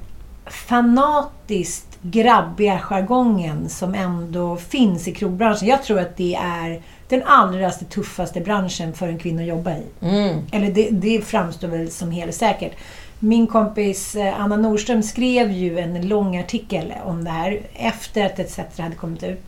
fanatiskt 0.46 1.98
grabbiga 2.02 2.78
jargongen 2.78 3.68
som 3.68 3.94
ändå 3.94 4.56
finns 4.56 5.08
i 5.08 5.12
krogbranschen. 5.14 5.68
Jag 5.68 5.82
tror 5.82 6.00
att 6.00 6.16
det 6.16 6.34
är 6.34 6.82
den 7.08 7.22
allra 7.26 7.70
tuffaste 7.70 8.40
branschen 8.40 8.92
för 8.92 9.08
en 9.08 9.18
kvinna 9.18 9.42
att 9.42 9.48
jobba 9.48 9.70
i. 9.70 9.84
Mm. 10.00 10.38
Eller 10.52 10.72
det, 10.72 10.88
det 10.90 11.20
framstår 11.20 11.68
väl 11.68 11.90
som 11.90 12.10
helt 12.10 12.34
säkert. 12.34 12.72
Min 13.18 13.46
kompis 13.46 14.14
eh, 14.16 14.40
Anna 14.40 14.56
Nordström 14.56 15.02
skrev 15.02 15.50
ju 15.52 15.78
en 15.78 16.08
lång 16.08 16.36
artikel 16.38 16.92
om 17.04 17.24
det 17.24 17.30
här 17.30 17.60
efter 17.74 18.26
att 18.26 18.38
ETC 18.38 18.58
hade 18.78 18.94
kommit 18.94 19.22
ut. 19.22 19.42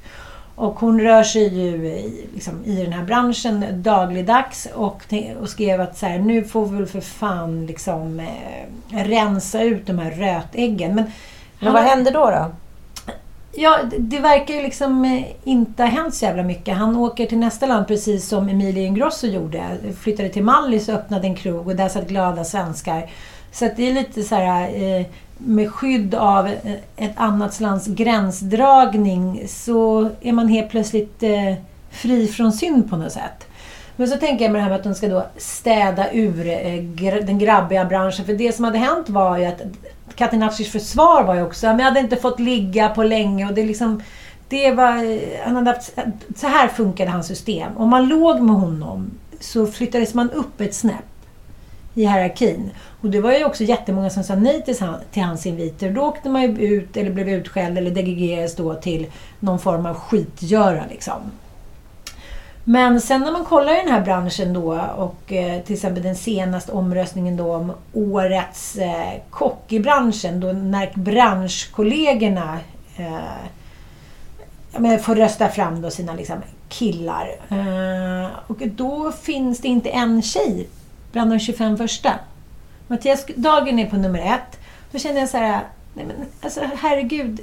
Och 0.55 0.81
hon 0.81 1.01
rör 1.01 1.23
sig 1.23 1.55
ju 1.59 1.87
i, 1.87 2.27
liksom, 2.35 2.65
i 2.65 2.77
den 2.85 2.93
här 2.93 3.05
branschen 3.05 3.65
dagligdags 3.83 4.69
och, 4.75 5.03
och 5.41 5.49
skrev 5.49 5.81
att 5.81 5.99
så 5.99 6.07
här, 6.07 6.19
nu 6.19 6.45
får 6.45 6.67
vi 6.67 6.77
väl 6.77 6.87
för 6.87 7.01
fan 7.01 7.67
liksom, 7.67 8.21
eh, 8.21 8.97
rensa 9.05 9.63
ut 9.63 9.87
de 9.87 9.99
här 9.99 10.11
rötäggen. 10.11 10.95
Men, 10.95 11.05
Men 11.61 11.73
vad 11.73 11.83
händer 11.83 12.13
då? 12.13 12.31
då? 12.31 12.47
Ja, 13.53 13.79
det- 13.91 13.99
det 13.99 14.19
verkar 14.19 14.55
ju 14.55 14.63
liksom 14.63 15.05
eh, 15.05 15.25
inte 15.45 15.83
ha 15.83 15.91
hänt 15.91 16.15
så 16.15 16.25
jävla 16.25 16.43
mycket. 16.43 16.77
Han 16.77 16.97
åker 16.97 17.27
till 17.27 17.39
nästa 17.39 17.67
land 17.67 17.87
precis 17.87 18.29
som 18.29 18.49
Emilia 18.49 18.85
Ingrosso 18.87 19.27
gjorde. 19.27 19.63
Flyttade 20.01 20.29
till 20.29 20.45
Mallis 20.45 20.89
och 20.89 20.95
öppnade 20.95 21.27
en 21.27 21.35
krog 21.37 21.67
och 21.69 21.77
där 21.77 21.89
satt 21.89 22.09
glada 22.09 22.45
svenskar. 22.45 23.11
Så 23.59 23.67
att 23.67 23.77
det 23.77 23.89
är 23.89 23.93
lite 23.93 24.23
så 24.23 24.35
här 24.35 24.83
eh, 24.83 25.07
med 25.39 25.71
skydd 25.71 26.15
av 26.15 26.47
eh, 26.47 26.73
ett 26.97 27.13
annat 27.17 27.61
lands 27.61 27.87
gränsdragning 27.87 29.45
så 29.49 30.11
är 30.21 30.33
man 30.33 30.49
helt 30.49 30.71
plötsligt 30.71 31.23
eh, 31.23 31.55
fri 31.91 32.27
från 32.27 32.53
synd 32.53 32.91
på 32.91 32.97
något 32.97 33.13
sätt. 33.13 33.47
Men 33.97 34.09
så 34.09 34.17
tänker 34.17 34.45
jag 34.45 34.53
med 34.53 34.59
det 34.59 34.63
här 34.63 34.71
med 34.71 34.79
att 34.79 34.85
de 34.85 34.95
ska 34.95 35.09
då 35.09 35.27
städa 35.37 36.13
ur 36.13 36.49
eh, 36.49 37.15
den 37.25 37.39
grabbiga 37.39 37.85
branschen. 37.85 38.25
För 38.25 38.33
det 38.33 38.53
som 38.53 38.65
hade 38.65 38.79
hänt 38.79 39.09
var 39.09 39.39
ju 39.39 39.45
att 39.45 39.63
Catenaccis 40.15 40.73
försvar 40.73 41.25
var 41.25 41.35
ju 41.35 41.43
också, 41.43 41.67
men 41.67 41.79
jag 41.79 41.85
hade 41.85 42.01
inte 42.01 42.17
fått 42.17 42.41
ligga 42.41 42.89
på 42.89 43.03
länge 43.03 43.47
och 43.47 43.55
det 43.55 43.65
liksom 43.65 44.03
det 44.49 44.71
var, 44.71 45.13
eh, 45.13 45.19
han 45.45 45.57
hade 45.57 45.71
haft, 45.71 45.93
så 46.37 46.47
här 46.47 46.69
funkade 46.69 47.11
hans 47.11 47.27
system. 47.27 47.77
Om 47.77 47.89
man 47.89 48.09
låg 48.09 48.41
med 48.41 48.57
honom 48.57 49.11
så 49.41 49.67
flyttades 49.67 50.15
man 50.15 50.31
upp 50.31 50.61
ett 50.61 50.75
snäpp 50.75 51.18
i 51.99 52.07
hierarkin. 52.07 52.71
Och 53.01 53.11
det 53.11 53.21
var 53.21 53.33
ju 53.33 53.45
också 53.45 53.65
jättemånga 53.65 54.11
som 54.11 54.25
sa 54.25 54.35
nej 54.35 54.63
till, 54.63 54.77
han, 54.81 54.95
till 55.13 55.23
hans 55.23 55.47
inviter. 55.47 55.91
Då 55.91 56.03
åkte 56.03 56.29
man 56.29 56.43
ju 56.43 56.49
ut 56.49 56.97
eller 56.97 57.11
blev 57.11 57.29
utskälld 57.29 57.79
eller 57.79 57.91
degregerades 57.91 58.57
då 58.57 58.75
till 58.75 59.07
någon 59.41 59.59
form 59.59 59.87
av 59.87 59.95
skitgöra 59.95 60.85
liksom. 60.91 61.31
Men 62.65 63.01
sen 63.01 63.21
när 63.21 63.33
man 63.33 63.45
kollar 63.45 63.73
i 63.73 63.83
den 63.85 63.93
här 63.93 64.01
branschen 64.01 64.53
då 64.53 64.81
och 64.97 65.33
eh, 65.33 65.63
till 65.63 65.75
exempel 65.75 66.03
den 66.03 66.17
senaste 66.17 66.73
omröstningen 66.73 67.37
då 67.37 67.55
om 67.55 67.73
årets 67.93 68.77
eh, 68.77 69.13
kock 69.31 69.73
i 69.73 69.81
branschen 69.81 70.41
då 70.41 70.53
när 70.53 70.93
branschkollegorna 70.95 72.59
eh, 72.97 74.99
får 74.99 75.15
rösta 75.15 75.49
fram 75.49 75.83
då 75.83 75.91
sina 75.91 76.15
liksom, 76.15 76.37
killar. 76.69 77.29
Eh, 77.49 78.31
och 78.47 78.59
då 78.59 79.13
finns 79.13 79.61
det 79.61 79.69
inte 79.69 79.89
en 79.89 80.23
tjej 80.23 80.69
bland 81.13 81.31
de 81.31 81.39
25 81.39 81.77
första. 81.77 82.13
Mattias 82.87 83.27
Dagen 83.37 83.79
är 83.79 83.87
på 83.87 83.97
nummer 83.97 84.19
ett. 84.19 84.61
Då 84.93 84.99
kände 84.99 85.21
jag 85.21 85.29
så 85.29 85.37
här, 85.37 85.61
nej 85.95 86.07
men 86.07 86.17
alltså 86.41 86.61
herregud. 86.77 87.41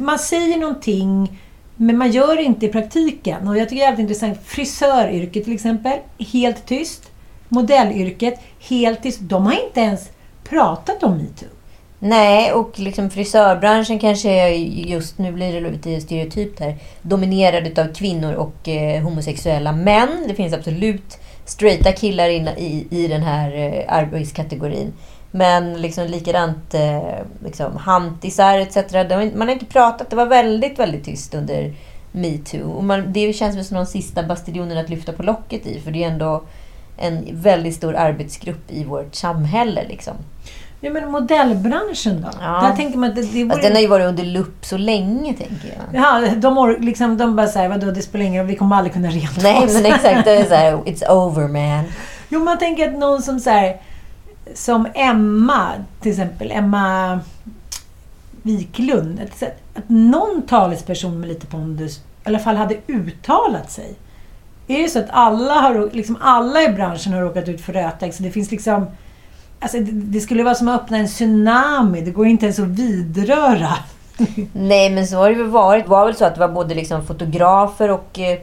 Man 0.00 0.18
säger 0.18 0.58
någonting 0.58 1.38
men 1.76 1.98
man 1.98 2.10
gör 2.10 2.36
det 2.36 2.42
inte 2.42 2.66
i 2.66 2.68
praktiken. 2.68 3.48
Och 3.48 3.58
jag 3.58 3.68
tycker 3.68 3.80
det 3.80 3.84
är 3.84 3.90
jävligt 3.90 4.02
intressant. 4.10 4.38
Frisöryrket 4.44 5.44
till 5.44 5.54
exempel, 5.54 5.98
helt 6.18 6.66
tyst. 6.66 7.10
Modellyrket, 7.48 8.40
helt 8.58 9.02
tyst. 9.02 9.20
De 9.20 9.46
har 9.46 9.66
inte 9.66 9.80
ens 9.80 10.10
pratat 10.44 11.02
om 11.02 11.16
metoo. 11.16 11.48
Nej, 11.98 12.52
och 12.52 12.78
liksom 12.78 13.10
frisörbranschen 13.10 13.98
kanske 13.98 14.30
är 14.30 14.48
just 14.86 15.18
nu 15.18 15.32
blir 15.32 15.60
det 15.60 15.70
lite 15.70 16.00
stereotypt 16.00 16.60
här. 16.60 16.76
Dominerad 17.02 17.78
av 17.78 17.94
kvinnor 17.94 18.34
och 18.34 18.68
eh, 18.68 19.02
homosexuella 19.02 19.72
män. 19.72 20.24
Det 20.28 20.34
finns 20.34 20.54
absolut 20.54 21.18
straighta 21.44 21.92
killar 21.92 22.28
in, 22.28 22.48
i, 22.48 22.86
i 22.90 23.08
den 23.08 23.22
här 23.22 23.56
eh, 23.56 23.94
arbetskategorin. 23.94 24.92
Men 25.30 25.80
liksom 25.80 26.06
likadant 26.06 26.74
eh, 26.74 27.18
liksom, 27.44 27.76
hantisar 27.76 28.58
etc. 28.58 28.76
Man 29.34 29.48
har 29.48 29.52
inte 29.52 29.66
pratat. 29.66 30.10
Det 30.10 30.16
var 30.16 30.26
väldigt, 30.26 30.78
väldigt 30.78 31.04
tyst 31.04 31.34
under 31.34 31.74
metoo. 32.12 32.70
Och 32.70 32.84
man, 32.84 33.12
det 33.12 33.32
känns 33.32 33.68
som 33.68 33.76
de 33.76 33.86
sista 33.86 34.22
bastionerna 34.22 34.80
att 34.80 34.90
lyfta 34.90 35.12
på 35.12 35.22
locket 35.22 35.66
i. 35.66 35.80
För 35.80 35.90
det 35.90 36.04
är 36.04 36.08
ändå 36.08 36.42
en 36.98 37.28
väldigt 37.32 37.74
stor 37.74 37.96
arbetsgrupp 37.96 38.70
i 38.70 38.84
vårt 38.84 39.14
samhälle. 39.14 39.84
Liksom. 39.88 40.14
Ja, 40.84 40.90
men 40.90 41.10
modellbranschen 41.10 42.22
då? 42.22 42.28
Ja. 42.40 42.60
Där 42.68 42.76
tänker 42.76 42.98
man 42.98 43.14
det, 43.14 43.22
det 43.22 43.44
vore... 43.44 43.54
Alltså, 43.54 43.68
den 43.68 43.72
har 43.72 43.82
ju 43.82 43.88
varit 43.88 44.06
under 44.06 44.24
lupp 44.24 44.64
så 44.64 44.76
länge, 44.76 45.34
tänker 45.34 45.68
jag. 45.68 46.02
Ja, 46.02 46.34
de, 46.36 46.58
or, 46.58 46.78
liksom, 46.80 47.16
de 47.16 47.36
bara 47.36 47.46
säger 47.46 47.68
vadå, 47.68 47.90
det 47.90 48.02
spelar 48.02 48.24
ingen 48.24 48.42
roll, 48.42 48.50
vi 48.50 48.56
kommer 48.56 48.76
aldrig 48.76 48.92
kunna 48.92 49.10
Nej, 49.42 49.64
oss." 49.64 49.74
men 49.74 49.86
exakt. 49.86 50.24
Det 50.24 50.30
är 50.30 50.44
så 50.44 50.54
här, 50.54 50.72
it's 50.72 51.10
over 51.10 51.48
man. 51.48 51.84
Jo, 52.28 52.44
man 52.44 52.58
tänker 52.58 52.88
att 52.88 52.98
någon 52.98 53.22
som 53.22 53.40
så 53.40 53.50
här, 53.50 53.76
som 54.54 54.88
Emma, 54.94 55.68
till 56.00 56.10
exempel, 56.10 56.50
Emma 56.50 57.20
Wiklund. 58.42 59.20
Att, 59.20 59.42
att 59.74 59.88
någon 59.88 60.42
talesperson 60.42 61.20
med 61.20 61.28
lite 61.28 61.46
pondus 61.46 61.98
i 61.98 62.00
alla 62.24 62.38
fall 62.38 62.56
hade 62.56 62.76
uttalat 62.86 63.70
sig. 63.70 63.94
Är 64.68 64.82
det 64.82 64.88
så 64.88 64.98
att 64.98 65.10
alla, 65.10 65.54
har, 65.54 65.90
liksom 65.92 66.18
alla 66.20 66.62
i 66.62 66.68
branschen 66.68 67.12
har 67.12 67.20
råkat 67.20 67.48
ut 67.48 67.60
för 67.60 67.72
rötägg, 67.72 68.14
så 68.14 68.22
det 68.22 68.30
finns 68.30 68.50
liksom... 68.50 68.86
Alltså, 69.62 69.78
det, 69.78 69.92
det 69.92 70.20
skulle 70.20 70.42
vara 70.42 70.54
som 70.54 70.68
att 70.68 70.82
öppna 70.82 70.98
en 70.98 71.06
tsunami. 71.06 72.00
Det 72.00 72.10
går 72.10 72.26
inte 72.26 72.46
ens 72.46 72.58
att 72.58 72.66
vidröra. 72.66 73.76
Nej, 74.52 74.90
men 74.90 75.06
så 75.06 75.16
har 75.16 75.30
det 75.30 75.34
väl 75.34 75.46
varit. 75.46 75.84
Det 75.84 75.90
var 75.90 76.06
väl 76.06 76.14
så 76.14 76.24
att 76.24 76.34
det 76.34 76.40
var 76.40 76.48
både 76.48 76.74
liksom 76.74 77.06
fotografer 77.06 77.90
och, 77.90 78.18
eh, 78.18 78.38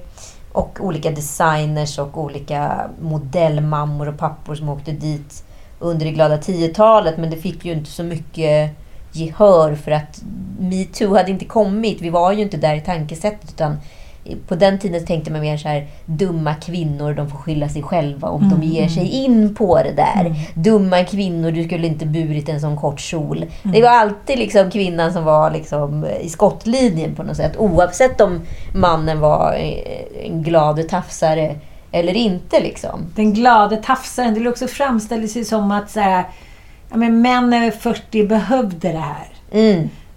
och 0.52 0.78
olika 0.82 1.12
designers 1.12 2.00
och 2.00 2.18
olika 2.18 2.90
modellmammor 3.02 4.08
och 4.08 4.18
pappor 4.18 4.56
som 4.56 4.70
åkte 4.70 4.92
dit 4.92 5.44
under 5.80 6.06
det 6.06 6.12
glada 6.12 6.38
10-talet. 6.38 7.18
Men 7.18 7.30
det 7.30 7.38
fick 7.38 7.66
ju 7.66 7.74
inte 7.74 7.92
så 7.92 8.04
mycket 8.04 8.72
gehör 9.12 9.76
för 9.76 9.92
att 9.92 10.22
metoo 10.60 11.16
hade 11.16 11.32
inte 11.32 11.46
kommit. 11.46 12.02
Vi 12.02 12.10
var 12.10 12.32
ju 12.32 12.42
inte 12.42 12.58
där 12.58 12.76
i 12.76 12.82
tankesättet. 12.82 13.50
Utan 13.50 13.78
på 14.48 14.56
den 14.56 14.80
tiden 14.80 15.06
tänkte 15.06 15.32
man 15.32 15.42
mer 15.42 15.58
så 15.58 15.68
här, 15.68 15.88
dumma 16.06 16.56
kvinnor, 16.56 17.14
de 17.14 17.30
får 17.30 17.38
skylla 17.38 17.70
sig 17.70 17.84
själva 17.84 18.28
om 18.28 18.50
de 18.50 18.68
ger 18.68 18.88
sig 18.88 19.10
in 19.10 19.56
på 19.56 19.78
det 19.78 19.92
där. 19.92 20.36
Dumma 20.54 21.04
kvinnor, 21.04 21.52
du 21.52 21.64
skulle 21.64 21.88
inte 21.88 22.06
burit 22.06 22.50
en 22.50 22.62
sån 22.62 22.78
kort 22.78 23.00
kjol. 23.00 23.46
Det 23.64 23.82
var 23.82 23.90
alltid 23.90 24.40
liksom 24.40 24.72
kvinnan 24.72 25.14
som 25.14 25.24
var 25.24 25.52
liksom 25.52 26.06
i 26.22 26.30
skottlinjen 26.30 27.16
på 27.16 27.24
något 27.24 27.38
sätt. 27.38 27.58
Oavsett 27.58 28.22
om 28.22 28.42
mannen 28.74 29.20
var 29.20 29.54
eh, 29.54 30.26
en 30.26 30.44
glad 30.44 30.90
tafsare 30.90 31.56
eller 31.92 32.14
inte. 32.14 32.60
Liksom. 32.60 33.12
Den 33.16 33.34
glade 33.34 33.78
tafsaren. 33.78 34.34
Det 34.34 34.50
också 34.50 34.68
framställdes 34.68 35.38
ju 35.38 35.46
som 35.46 35.72
att 35.72 35.90
så 35.90 36.00
här, 36.00 36.24
ja, 36.90 36.98
men 36.98 37.22
män 37.22 37.54
över 37.54 37.72
40 37.72 38.28
behövde 38.28 38.92
det 38.92 38.98
här. 38.98 39.28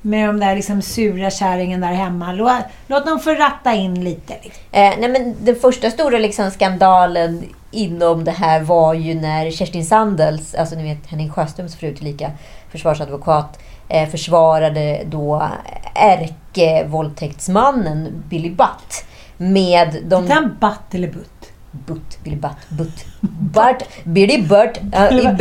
Med 0.02 0.28
de 0.28 0.40
där 0.40 0.56
liksom 0.56 0.82
sura 0.82 1.30
kärringen 1.30 1.80
där 1.80 1.92
hemma. 1.92 2.32
Låt, 2.32 2.52
låt 2.86 3.06
dem 3.06 3.20
få 3.20 3.30
ratta 3.30 3.74
in 3.74 4.04
lite. 4.04 4.34
Liksom. 4.42 4.62
Eh, 4.72 4.92
nej 4.98 5.08
men 5.08 5.36
den 5.40 5.56
första 5.56 5.90
stora 5.90 6.18
liksom 6.18 6.50
skandalen 6.50 7.44
inom 7.70 8.24
det 8.24 8.30
här 8.30 8.60
var 8.60 8.94
ju 8.94 9.14
när 9.14 9.50
Kerstin 9.50 9.84
Sandels, 9.84 10.54
alltså 10.54 10.76
ni 10.76 10.82
vet 10.82 11.06
Henning 11.06 11.30
Sjöströms 11.30 11.76
fru 11.76 11.94
tillika 11.94 12.30
försvarsadvokat, 12.70 13.58
eh, 13.88 14.08
försvarade 14.08 15.02
då 15.06 15.42
ärkevåldtäktsmannen 15.94 18.22
Billy 18.28 18.50
Butt 18.50 19.04
med 19.36 19.96
de... 20.04 20.26
Är 20.26 20.34
han 20.34 20.56
batt 20.60 20.94
eller 20.94 21.08
butt? 21.08 21.52
Butt, 21.70 22.24
Billy 22.24 22.36
Butt, 22.36 22.68
Butt. 22.68 23.04
Butt, 23.20 23.88
Billy 24.04 24.42
Butt, 24.42 24.80
uh, 24.94 25.32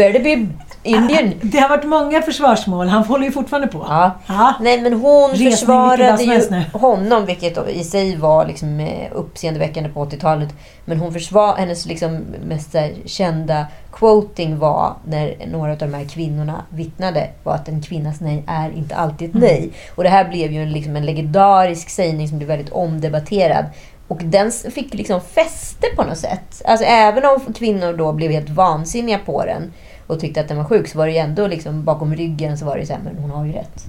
Indian. 0.83 1.33
Det 1.41 1.59
har 1.59 1.69
varit 1.69 1.85
många 1.85 2.21
försvarsmål. 2.21 2.87
Han 2.87 3.03
håller 3.03 3.25
ju 3.25 3.31
fortfarande 3.31 3.67
på. 3.67 3.85
Ja. 3.89 4.11
Ja. 4.27 4.53
Nej, 4.61 4.81
men 4.81 4.93
hon 4.93 5.29
Resning 5.31 5.51
försvarade 5.51 6.23
ju 6.23 6.63
honom, 6.73 7.25
vilket 7.25 7.69
i 7.69 7.83
sig 7.83 8.15
var 8.15 8.45
liksom 8.45 8.79
eh, 8.79 9.07
uppseendeväckande 9.11 9.89
på 9.89 10.05
80-talet. 10.05 10.49
Men 10.85 10.99
hon 10.99 11.13
försvar, 11.13 11.55
hennes 11.55 11.85
liksom 11.85 12.25
mest 12.45 12.75
kända 13.05 13.65
quoting 13.91 14.59
var, 14.59 14.93
när 15.05 15.35
några 15.51 15.71
av 15.71 15.77
de 15.77 15.93
här 15.93 16.05
kvinnorna 16.05 16.65
vittnade, 16.69 17.29
var 17.43 17.53
att 17.53 17.67
en 17.67 17.81
kvinnas 17.81 18.21
nej 18.21 18.43
är 18.47 18.69
inte 18.77 18.95
alltid 18.95 19.29
ett 19.29 19.35
Mm. 19.35 19.47
nej. 19.47 19.71
Och 19.95 20.03
det 20.03 20.09
här 20.09 20.29
blev 20.29 20.51
ju 20.51 20.63
en, 20.63 20.71
liksom 20.71 20.95
en 20.95 21.05
legendarisk 21.05 21.89
sägning 21.89 22.27
som 22.27 22.37
blev 22.37 22.47
väldigt 22.47 22.69
omdebatterad. 22.73 23.65
Och 24.07 24.19
den 24.23 24.51
fick 24.51 24.93
liksom 24.93 25.21
fäste 25.21 25.87
på 25.95 26.03
något 26.03 26.17
sätt. 26.17 26.61
Alltså 26.65 26.85
även 26.85 27.25
om 27.25 27.53
kvinnor 27.53 27.93
då 27.93 28.13
blev 28.13 28.31
helt 28.31 28.49
vansinniga 28.49 29.19
på 29.25 29.45
den 29.45 29.73
och 30.07 30.19
tyckte 30.19 30.41
att 30.41 30.47
den 30.47 30.57
var 30.57 30.63
sjuk 30.63 30.87
så 30.87 30.97
var 30.97 31.05
det 31.05 31.11
ju 31.11 31.17
ändå 31.17 31.47
liksom 31.47 31.83
bakom 31.83 32.15
ryggen 32.15 32.57
så 32.57 32.65
var 32.65 32.73
det 32.73 32.79
ju 32.79 32.85
så 32.85 32.93
här, 32.93 33.01
men 33.03 33.17
hon 33.17 33.31
har 33.31 33.45
ju 33.45 33.51
rätt. 33.51 33.85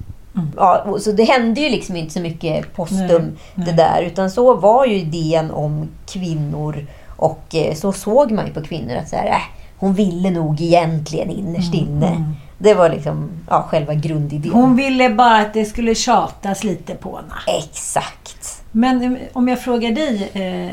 Ja, 0.56 0.82
och 0.86 1.00
så 1.00 1.12
det 1.12 1.24
hände 1.24 1.60
ju 1.60 1.68
liksom 1.68 1.96
inte 1.96 2.12
så 2.12 2.20
mycket 2.20 2.74
postum 2.74 3.22
Nej, 3.22 3.32
nej. 3.54 3.66
det 3.66 3.72
där. 3.72 4.02
Utan 4.02 4.30
så 4.30 4.54
var 4.54 4.86
ju 4.86 4.94
idén 4.94 5.50
om 5.50 5.88
kvinnor 6.06 6.86
och 7.06 7.54
eh, 7.54 7.74
så 7.74 7.92
såg 7.92 8.30
man 8.30 8.46
ju 8.46 8.52
på 8.52 8.62
kvinnor 8.62 8.96
att 8.96 9.08
så 9.08 9.16
här, 9.16 9.26
äh, 9.26 9.42
hon 9.76 9.94
ville 9.94 10.30
nog 10.30 10.60
egentligen 10.60 11.30
innerst 11.30 11.74
inne. 11.74 12.34
Det 12.58 12.74
var 12.74 12.90
liksom 12.90 13.30
ja, 13.50 13.62
själva 13.62 13.94
grundidén. 13.94 14.52
Hon 14.52 14.76
ville 14.76 15.10
bara 15.10 15.38
att 15.38 15.54
det 15.54 15.64
skulle 15.64 15.94
tjatas 15.94 16.64
lite 16.64 16.94
på 16.94 17.16
henne. 17.16 17.58
Exakt. 17.58 18.62
Men 18.72 19.02
eh, 19.02 19.20
om 19.32 19.48
jag 19.48 19.60
frågar 19.60 19.90
dig 19.90 20.30
eh, 20.32 20.70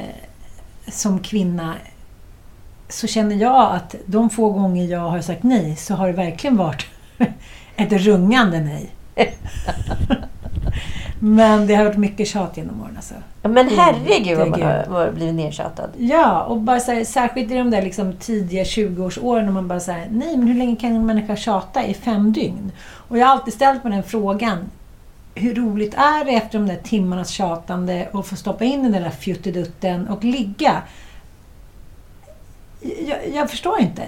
som 0.91 1.19
kvinna 1.19 1.73
så 2.89 3.07
känner 3.07 3.35
jag 3.35 3.75
att 3.75 3.95
de 4.05 4.29
få 4.29 4.49
gånger 4.49 4.85
jag 4.85 4.99
har 4.99 5.21
sagt 5.21 5.43
nej 5.43 5.75
så 5.75 5.95
har 5.95 6.07
det 6.07 6.13
verkligen 6.13 6.57
varit 6.57 6.85
ett 7.75 7.91
rungande 7.91 8.59
nej. 8.59 8.89
Men 11.19 11.67
det 11.67 11.75
har 11.75 11.85
varit 11.85 11.97
mycket 11.97 12.27
tjat 12.27 12.57
genom 12.57 12.81
åren. 12.81 12.93
Alltså. 12.95 13.13
Ja, 13.41 13.49
Men 13.49 13.69
herregud 13.69 14.37
vad 14.37 14.49
man 14.49 14.61
har 14.61 15.11
blivit 15.11 15.35
nedtjatad. 15.35 15.89
Ja, 15.97 16.43
och 16.43 16.57
bara 16.57 16.79
så 16.79 16.91
här, 16.91 17.03
särskilt 17.03 17.51
i 17.51 17.55
de 17.55 17.71
där 17.71 17.81
liksom 17.81 18.13
tidiga 18.13 18.63
20-årsåren 18.63 19.45
när 19.45 19.51
man 19.51 19.67
bara 19.67 19.79
säger 19.79 20.07
nej 20.11 20.37
men 20.37 20.47
hur 20.47 20.55
länge 20.55 20.75
kan 20.75 20.95
en 20.95 21.05
människa 21.05 21.35
tjata? 21.35 21.85
I 21.85 21.93
fem 21.93 22.33
dygn? 22.33 22.71
Och 22.81 23.17
jag 23.17 23.25
har 23.25 23.31
alltid 23.31 23.53
ställt 23.53 23.83
mig 23.83 23.93
den 23.93 24.03
frågan. 24.03 24.57
Hur 25.35 25.55
roligt 25.55 25.93
är 25.93 26.25
det 26.25 26.31
efter 26.31 26.59
de 26.59 26.67
där 26.67 26.79
timmarnas 26.83 27.29
tjatande 27.29 28.07
att 28.13 28.27
få 28.27 28.35
stoppa 28.35 28.63
in 28.63 28.83
den 28.83 28.91
där 28.91 29.09
fjuttedutten 29.09 30.07
och 30.07 30.23
ligga? 30.23 30.81
Jag, 32.81 33.17
jag 33.33 33.49
förstår 33.49 33.79
inte. 33.79 34.03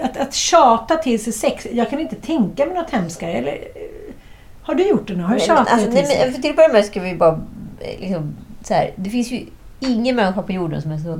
Att, 0.00 0.16
att 0.16 0.34
tjata 0.34 0.96
till 0.96 1.24
sig 1.24 1.32
sex, 1.32 1.66
jag 1.72 1.90
kan 1.90 2.00
inte 2.00 2.16
tänka 2.16 2.66
mig 2.66 2.74
något 2.74 2.90
hemskare. 2.90 3.32
Eller, 3.32 3.52
eh, 3.52 4.14
har 4.62 4.74
du 4.74 4.88
gjort 4.88 5.08
det 5.08 5.14
nu? 5.16 5.22
Har 5.22 5.34
du 5.34 5.40
tjatat 5.40 5.72
alltså, 5.72 5.90
till 5.90 6.06
sig? 6.06 6.42
till 6.42 6.50
att 6.50 6.56
börja 6.56 6.72
med 6.72 6.84
ska 6.84 7.00
vi 7.00 7.14
bara... 7.14 7.40
eh, 7.80 8.00
Liksom, 8.00 8.36
så 8.62 8.74
här, 8.74 8.90
det 8.96 9.10
finns 9.10 9.30
ju 9.30 9.46
ingen 9.80 10.16
människa 10.16 10.42
på 10.42 10.52
jorden 10.52 10.82
som 10.82 10.92
är 10.92 10.98
så 10.98 11.18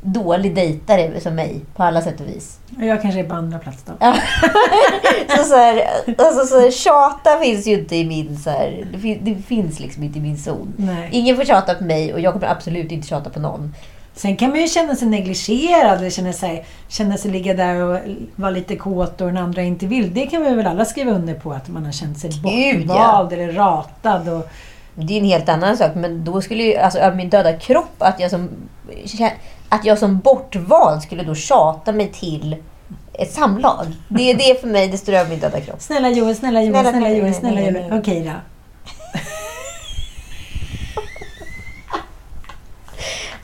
dålig 0.00 0.54
dejtare 0.54 1.20
som 1.20 1.34
mig 1.34 1.60
på 1.76 1.82
alla 1.82 2.02
sätt 2.02 2.20
och 2.20 2.28
vis. 2.28 2.58
Jag 2.80 3.02
kanske 3.02 3.20
är 3.20 3.24
på 3.24 3.34
andra 3.34 3.58
plats 3.58 3.82
då. 3.86 3.92
Så 5.36 5.44
så 5.44 5.56
här, 5.56 5.82
alltså, 6.18 6.46
så 6.46 6.60
här, 6.60 6.70
tjata 6.70 7.38
finns 7.38 7.66
ju 7.66 7.72
inte 7.72 7.96
i 7.96 8.04
min... 8.04 8.38
Så 8.38 8.50
här, 8.50 8.86
det, 8.92 8.98
fin, 8.98 9.18
det 9.22 9.34
finns 9.34 9.80
liksom 9.80 10.02
inte 10.02 10.18
i 10.18 10.22
min 10.22 10.38
zon. 10.38 10.72
Nej. 10.76 11.08
Ingen 11.12 11.36
får 11.36 11.44
tjata 11.44 11.74
på 11.74 11.84
mig 11.84 12.14
och 12.14 12.20
jag 12.20 12.32
kommer 12.32 12.46
absolut 12.46 12.92
inte 12.92 13.08
tjata 13.08 13.30
på 13.30 13.40
någon. 13.40 13.74
Sen 14.16 14.36
kan 14.36 14.50
man 14.50 14.60
ju 14.60 14.68
känna 14.68 14.96
sig 14.96 15.08
negligerad 15.08 15.98
eller 15.98 16.10
känna 16.10 16.32
sig, 16.32 16.66
känna 16.88 17.16
sig 17.16 17.30
ligga 17.30 17.54
där 17.54 17.82
och 17.84 17.98
vara 18.36 18.50
lite 18.50 18.76
kåt 18.76 19.20
och 19.20 19.26
den 19.26 19.36
andra 19.36 19.62
inte 19.62 19.86
vill. 19.86 20.14
Det 20.14 20.26
kan 20.26 20.42
vi 20.44 20.54
väl 20.54 20.66
alla 20.66 20.84
skriva 20.84 21.12
under 21.12 21.34
på 21.34 21.52
att 21.52 21.68
man 21.68 21.84
har 21.84 21.92
känt 21.92 22.18
sig 22.18 22.30
bortvald 22.42 23.32
eller 23.32 23.52
ratad. 23.52 24.28
Och, 24.28 24.48
Det 24.94 25.12
är 25.14 25.18
en 25.20 25.24
helt 25.24 25.48
annan 25.48 25.76
sak. 25.76 25.94
Men 25.94 26.24
då 26.24 26.40
skulle 26.40 26.62
ju, 26.62 26.76
alltså 26.76 27.00
av 27.00 27.16
min 27.16 27.30
döda 27.30 27.52
kropp, 27.52 27.94
att 27.98 28.20
jag 28.20 28.30
som, 28.30 28.48
att 29.68 29.84
jag 29.84 29.98
som 29.98 30.18
bortvald 30.18 31.02
skulle 31.02 31.22
då 31.22 31.34
tjata 31.34 31.92
mig 31.92 32.12
till 32.12 32.56
ett 33.12 33.32
samlag. 33.32 33.86
Det 34.08 34.30
är 34.30 34.34
det 34.34 34.60
för 34.60 34.68
mig, 34.68 34.88
det 34.88 34.98
står 34.98 35.12
över 35.12 35.30
min 35.30 35.40
döda 35.40 35.60
kropp. 35.60 35.80
snälla 35.80 36.10
Joel, 36.10 36.36
snälla 36.36 36.62
Joel, 36.62 36.74
Snälla, 36.74 36.90
snälla 36.90 37.10
Joel, 37.10 37.34
snälla, 37.34 37.60
Joel. 37.60 37.98
Okej 38.00 38.22
då. 38.24 38.55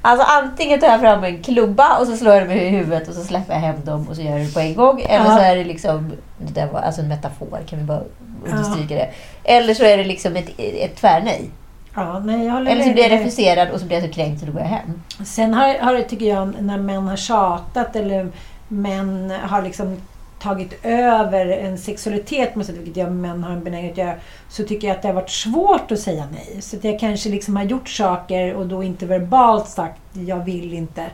Alltså 0.03 0.27
antingen 0.29 0.81
tar 0.81 0.87
jag 0.87 1.01
fram 1.01 1.25
en 1.25 1.43
klubba 1.43 1.99
och 1.99 2.07
så 2.07 2.17
slår 2.17 2.35
jag 2.35 2.43
dem 2.43 2.51
i 2.57 2.69
huvudet 2.69 3.09
och 3.09 3.15
så 3.15 3.25
släpper 3.25 3.53
jag 3.55 3.61
hem 3.61 3.85
dem 3.85 4.09
och 4.09 4.17
så 4.17 4.23
gör 4.23 4.33
jag 4.39 4.47
det 4.47 4.55
på 4.55 4.61
en 4.61 4.75
gång. 4.75 5.01
Eller 5.01 5.25
Ja. 5.25 5.37
så 5.37 5.43
är 5.43 5.57
det 5.57 5.65
liksom, 5.65 6.13
det 6.39 6.61
där 6.61 6.67
var 6.67 6.81
alltså 6.81 7.01
en 7.01 7.09
metafor, 7.09 7.59
kan 7.67 7.79
vi 7.79 7.85
bara 7.85 8.03
understryka 8.47 8.95
det. 8.95 9.09
Eller 9.45 9.75
så 9.75 9.85
är 9.85 9.97
det 9.97 10.05
liksom 10.05 10.37
ett, 10.37 10.51
ett 10.59 10.97
tvärnej. 10.97 11.51
Ja, 11.95 12.19
nej, 12.19 12.47
jag 12.47 12.69
Eller 12.69 12.85
så 12.85 12.93
blir 12.93 13.03
jag 13.03 13.13
refuserad 13.21 13.71
och 13.71 13.81
så 13.81 13.87
blir 13.87 13.97
jag 14.01 14.07
så 14.07 14.13
kränkt 14.15 14.41
så 14.41 14.47
då 14.47 14.53
går 14.53 14.61
jag 14.61 14.69
hem. 14.69 15.03
Sen 15.25 15.55
har, 15.55 15.79
har 15.79 15.95
det, 15.95 16.03
tycker 16.03 16.27
jag, 16.27 16.63
när 16.63 16.79
män 16.79 17.09
har 17.09 17.17
tjatat 17.17 17.97
eller 17.97 18.29
män 18.69 19.33
har 19.43 19.63
liksom 19.63 19.97
tagit 20.43 20.85
över 20.85 21.47
en 21.47 21.79
sexualitet, 21.79 22.53
vilket 22.57 22.97
jag 22.97 23.13
män 23.13 23.45
har 23.45 23.53
en 23.53 23.65
benägenhet 23.65 23.93
att 23.93 23.99
göra, 23.99 24.15
så 24.49 24.65
tycker 24.65 24.89
jag 24.89 24.97
att 24.97 25.03
det 25.03 25.09
har 25.09 25.15
varit 25.15 25.31
svårt 25.31 25.93
att 25.93 26.01
säga 26.01 26.25
nej. 26.33 26.63
Så 26.63 26.77
att 26.77 26.85
jag 26.85 27.01
kanske 27.01 27.29
liksom 27.29 27.57
har 27.57 27.65
gjort 27.65 27.89
saker 27.89 28.55
och 28.55 28.67
då 28.67 28.83
inte 28.83 29.07
verbalt 29.07 29.69
sagt 29.69 30.01
jag 30.13 30.45
vill 30.45 30.73
inte. 30.73 31.07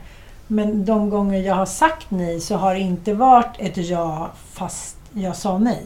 Men 0.46 0.84
de 0.84 1.10
gånger 1.10 1.40
jag 1.40 1.54
har 1.54 1.66
sagt 1.66 2.10
nej 2.10 2.40
så 2.40 2.56
har 2.56 2.74
det 2.74 2.80
inte 2.80 3.14
varit 3.14 3.56
ett 3.58 3.76
ja 3.76 4.30
fast 4.52 4.96
jag 5.12 5.36
sa 5.36 5.58
nej. 5.58 5.82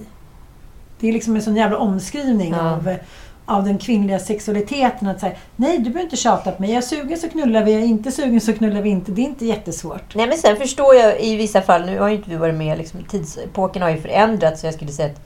Det 1.00 1.08
är 1.08 1.12
liksom 1.12 1.36
en 1.36 1.42
sån 1.42 1.56
jävla 1.56 1.78
omskrivning 1.78 2.52
Ja. 2.52 2.70
av, 2.72 2.94
av 3.56 3.64
den 3.64 3.78
kvinnliga 3.78 4.18
sexualiteten. 4.18 5.08
Att 5.08 5.20
säga, 5.20 5.32
nej 5.56 5.78
du 5.78 5.84
behöver 5.84 6.02
inte 6.02 6.16
tjata 6.16 6.52
på 6.52 6.62
mig. 6.62 6.70
Jag 6.70 6.78
är 6.78 6.86
sugen 6.86 7.18
så 7.18 7.28
knullar 7.28 7.64
vi, 7.64 7.72
jag 7.72 7.82
är 7.82 7.86
inte 7.86 8.12
sugen 8.12 8.40
så 8.40 8.52
knullar 8.52 8.82
vi 8.82 8.90
inte. 8.90 9.12
Det 9.12 9.20
är 9.20 9.24
inte 9.24 9.46
jättesvårt. 9.46 10.14
Nej 10.14 10.26
men 10.26 10.38
sen 10.38 10.56
förstår 10.56 10.94
jag 10.94 11.20
i 11.20 11.36
vissa 11.36 11.62
fall, 11.62 11.86
nu 11.86 11.98
har 11.98 12.08
ju 12.08 12.16
inte 12.16 12.30
vi 12.30 12.36
varit 12.36 12.54
med, 12.54 12.78
liksom, 12.78 13.04
tidsepoken 13.10 13.82
har 13.82 13.90
ju 13.90 14.00
förändrats. 14.00 14.60
Så 14.60 14.66
jag 14.66 14.74
skulle 14.74 14.92
säga 14.92 15.08
att 15.08 15.20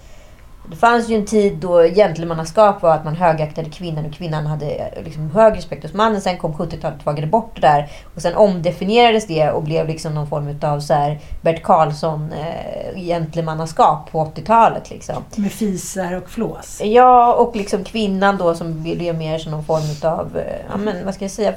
det 0.70 0.76
fanns 0.76 1.08
ju 1.08 1.14
en 1.14 1.26
tid 1.26 1.56
då 1.56 1.82
gentlemannaskap 1.82 2.82
var 2.82 2.94
att 2.94 3.04
man 3.04 3.16
högaktade 3.16 3.70
kvinnan 3.70 4.06
och 4.06 4.12
kvinnan 4.12 4.46
hade 4.46 4.66
eh, 4.66 5.04
liksom 5.04 5.30
hög 5.30 5.56
respekt 5.56 5.82
hos 5.82 5.94
mannen. 5.94 6.20
Sen 6.20 6.38
kom 6.38 6.52
70-talet 6.52 6.96
och 6.96 7.02
tvagade 7.02 7.26
bort 7.26 7.50
det 7.54 7.60
där. 7.60 7.90
Och 8.14 8.22
sen 8.22 8.36
omdefinierades 8.36 9.26
det 9.26 9.50
och 9.50 9.62
blev 9.62 9.88
liksom 9.88 10.14
någon 10.14 10.26
form 10.26 10.58
av 10.62 10.80
så 10.80 10.94
här 10.94 11.20
Bert 11.42 11.62
Karlsson 11.62 12.32
eh, 12.32 13.00
gentlemannaskap 13.00 14.10
på 14.10 14.24
80-talet. 14.24 14.90
Liksom. 14.90 15.24
Med 15.36 15.52
fisar 15.52 16.12
och 16.12 16.30
flås. 16.30 16.80
Ja, 16.84 17.34
och 17.34 17.56
liksom 17.56 17.84
kvinnan 17.84 18.36
då 18.36 18.54
som 18.54 18.82
blev 18.82 19.14
mer 19.14 19.38
som 19.38 19.52
någon 19.52 19.64
form 19.64 20.12
av, 20.12 20.36
eh, 20.36 20.60
ja 20.70 20.76
men 20.76 21.04
vad 21.04 21.14
ska 21.14 21.24
jag 21.24 21.32
säga, 21.32 21.52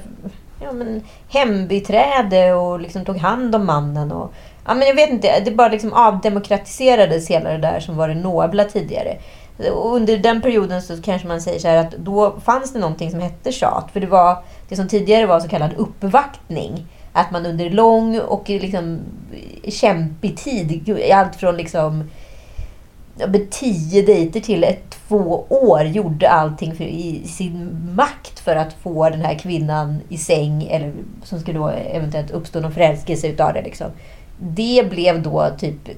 ja 0.62 0.72
men 0.72 1.04
hembiträde 1.30 2.54
och 2.54 2.80
liksom 2.80 3.06
tog 3.06 3.18
hand 3.18 3.56
om 3.56 3.66
mannen 3.66 4.12
och 4.12 4.34
ja 4.70 4.76
men 4.76 4.88
jag 4.88 4.96
vet 4.96 5.10
inte, 5.10 5.40
det 5.40 5.52
bara 5.52 5.68
liksom 5.68 5.94
avdemokratiserades 5.94 7.30
hela 7.30 7.50
det 7.50 7.58
där 7.58 7.80
som 7.80 7.98
var 7.98 8.08
det 8.08 8.16
nobla 8.16 8.64
tidigare. 8.64 9.18
Och 9.74 9.96
under 9.96 10.18
den 10.18 10.42
perioden 10.42 10.82
så 10.82 11.02
kanske 11.02 11.28
man 11.28 11.42
säger 11.42 11.60
så 11.60 11.68
här 11.68 11.78
att 11.78 11.92
då 11.92 12.40
fanns 12.46 12.74
det 12.74 12.80
någonting 12.80 13.12
som 13.12 13.20
hette 13.20 13.52
tjat. 13.52 13.90
För 13.94 14.00
det 14.00 14.08
var 14.08 14.44
det 14.70 14.76
som 14.76 14.88
tidigare 14.88 15.26
var 15.26 15.40
så 15.40 15.48
kallad 15.48 15.74
uppvaktning. 15.78 16.86
Att 17.14 17.32
man 17.32 17.46
under 17.46 17.70
lång 17.70 18.20
och 18.20 18.50
liksom 18.50 19.00
kämpig 19.68 20.38
tid, 20.38 21.12
allt 21.14 21.36
från 21.36 21.58
liksom 21.58 22.04
tio 23.50 24.02
dejter 24.02 24.40
till 24.40 24.64
ett, 24.64 24.98
två 25.08 25.46
år 25.50 25.84
gjorde 25.84 26.30
allting 26.30 26.76
för, 26.76 26.84
i 26.84 27.24
sin 27.26 27.78
makt 27.96 28.40
för 28.40 28.56
att 28.56 28.74
få 28.74 29.10
den 29.10 29.22
här 29.22 29.40
kvinnan 29.40 30.02
i 30.10 30.18
säng 30.18 30.64
eller 30.64 30.94
som 31.24 31.40
skulle 31.40 31.60
då 31.60 31.70
eventuellt 31.70 32.32
uppstå 32.32 32.60
någon 32.60 32.74
förälskelse 32.74 33.28
utav 33.28 33.54
det. 33.54 33.62
Liksom. 33.62 33.88
Det 34.40 34.90
blev 34.90 35.22
då 35.22 35.50
typ 35.60 35.90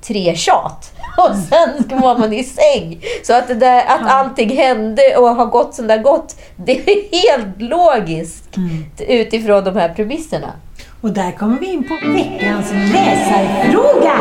tre 0.00 0.34
tjat 0.36 0.92
och 1.18 1.36
sen 1.36 2.00
var 2.00 2.18
man 2.18 2.32
i 2.32 2.44
säng. 2.44 3.00
Så 3.22 3.34
att, 3.34 3.48
det 3.48 3.54
där, 3.54 3.84
att 3.86 4.10
allting 4.10 4.56
hände 4.56 5.02
och 5.16 5.28
har 5.28 5.46
gått 5.46 5.74
som 5.74 5.86
det 5.86 5.94
har 5.94 6.02
gått, 6.02 6.36
det 6.56 6.72
är 6.72 7.10
helt 7.12 7.62
logiskt 7.62 8.58
utifrån 8.98 9.64
de 9.64 9.76
här 9.76 9.88
premisserna. 9.88 10.52
Och 11.00 11.10
där 11.10 11.32
kommer 11.32 11.58
vi 11.58 11.66
in 11.66 11.88
på 11.88 11.94
veckans 11.94 12.72
läsarfråga. 12.92 14.16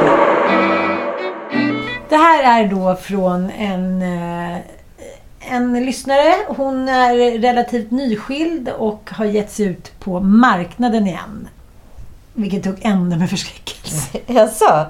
Det 2.10 2.16
här 2.16 2.62
är 2.62 2.68
då 2.68 2.96
från 2.96 3.50
en, 3.50 4.02
eh, 4.02 4.58
en 5.40 5.86
lyssnare. 5.86 6.34
Hon 6.48 6.90
är 6.90 7.40
relativt 7.40 7.92
nyskild 7.92 8.70
och 8.70 9.10
har 9.14 9.26
getts 9.26 9.60
ut 9.60 10.00
på 10.00 10.20
marknaden 10.20 11.08
igen. 11.08 11.48
Vilket 12.36 12.64
tog 12.64 12.78
ända 12.82 13.18
med 13.18 13.30
förskräckelse. 13.30 14.20
Jaså? 14.34 14.86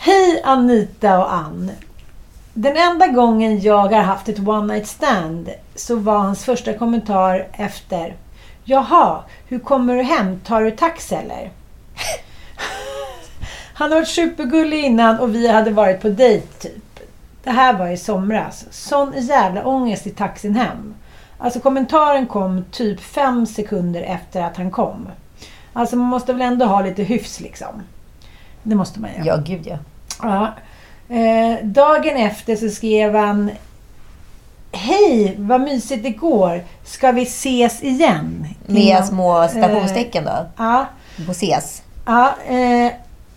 Hej 0.00 0.42
Anita 0.44 1.18
och 1.18 1.34
Ann. 1.34 1.70
Den 2.54 2.76
enda 2.76 3.06
gången 3.06 3.60
jag 3.60 3.92
har 3.92 4.02
haft 4.02 4.28
ett 4.28 4.48
one 4.48 4.74
night 4.74 4.88
stand 4.88 5.50
så 5.74 5.96
var 5.96 6.18
hans 6.18 6.44
första 6.44 6.72
kommentar 6.72 7.48
efter 7.52 8.16
Jaha, 8.64 9.24
hur 9.46 9.58
kommer 9.58 9.96
du 9.96 10.02
hem? 10.02 10.40
Tar 10.40 10.62
du 10.62 10.70
taxi 10.70 11.14
eller? 11.14 11.50
Han 13.74 13.90
har 13.90 13.98
varit 13.98 14.08
supergullig 14.08 14.84
innan 14.84 15.18
och 15.18 15.34
vi 15.34 15.48
hade 15.48 15.70
varit 15.70 16.00
på 16.00 16.08
dejt 16.08 16.46
typ. 16.58 17.00
Det 17.42 17.50
här 17.50 17.72
var 17.72 17.88
i 17.88 17.96
somras. 17.96 18.64
Sån 18.70 19.12
jävla 19.16 19.66
ångest 19.66 20.06
i 20.06 20.10
taxin 20.10 20.54
hem. 20.54 20.94
Alltså 21.38 21.60
kommentaren 21.60 22.26
kom 22.26 22.64
typ 22.70 23.00
fem 23.00 23.46
sekunder 23.46 24.02
efter 24.02 24.42
att 24.42 24.56
han 24.56 24.70
kom. 24.70 25.08
Alltså 25.72 25.96
man 25.96 26.06
måste 26.06 26.32
väl 26.32 26.42
ändå 26.42 26.66
ha 26.66 26.80
lite 26.80 27.02
hyfs 27.02 27.40
liksom. 27.40 27.82
Det 28.62 28.74
måste 28.74 29.00
man 29.00 29.10
ju. 29.18 29.24
Ja, 29.24 29.36
gud 29.36 29.66
ja. 29.66 29.78
Ja. 30.22 30.54
Eh, 31.14 31.64
dagen 31.64 32.16
efter 32.16 32.56
så 32.56 32.68
skrev 32.68 33.14
han 33.14 33.50
Hej, 34.72 35.34
vad 35.38 35.60
mysigt 35.60 36.06
igår. 36.06 36.64
Ska 36.84 37.12
vi 37.12 37.22
ses 37.22 37.82
igen? 37.82 38.46
Med 38.66 39.04
små 39.04 39.48
citationstecken 39.48 40.24
då. 40.24 40.46
Ja. 40.56 40.86
På 41.26 41.32
ses. 41.32 41.82
Ja, 42.06 42.34
eh, 42.46 42.92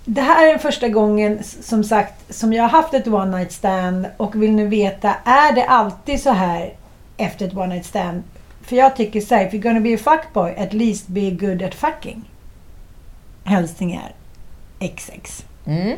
det 0.06 0.22
här 0.22 0.48
är 0.48 0.50
den 0.50 0.60
första 0.60 0.88
gången 0.88 1.39
som 1.44 1.84
sagt 1.84 2.36
som 2.36 2.54
jag 2.54 2.63
har 2.63 2.70
haft 2.70 2.94
ett 2.94 3.08
one 3.08 3.38
night 3.38 3.52
stand 3.52 4.08
och 4.17 4.44
vill 4.44 4.52
nu 4.52 4.67
veta, 4.67 5.15
är 5.26 5.54
det 5.56 5.65
alltid 5.65 6.22
så 6.22 6.30
här 6.30 6.74
efter 7.17 7.48
ett 7.48 7.56
one 7.56 7.67
night 7.67 7.86
stand? 7.86 8.24
För 8.63 8.76
jag 8.76 8.95
tycker 8.95 9.21
så 9.21 9.36
här, 9.36 9.45
if 9.45 9.54
you're 9.54 9.62
gonna 9.62 9.80
be 9.80 9.93
a 9.93 9.97
fuckboy, 9.97 10.56
at 10.58 10.74
least 10.74 11.08
be 11.08 11.32
good 11.32 11.62
at 11.62 11.76
fucking. 11.76 12.30
Hälsningar 13.43 14.12
XX. 14.80 15.45
Mm. 15.65 15.97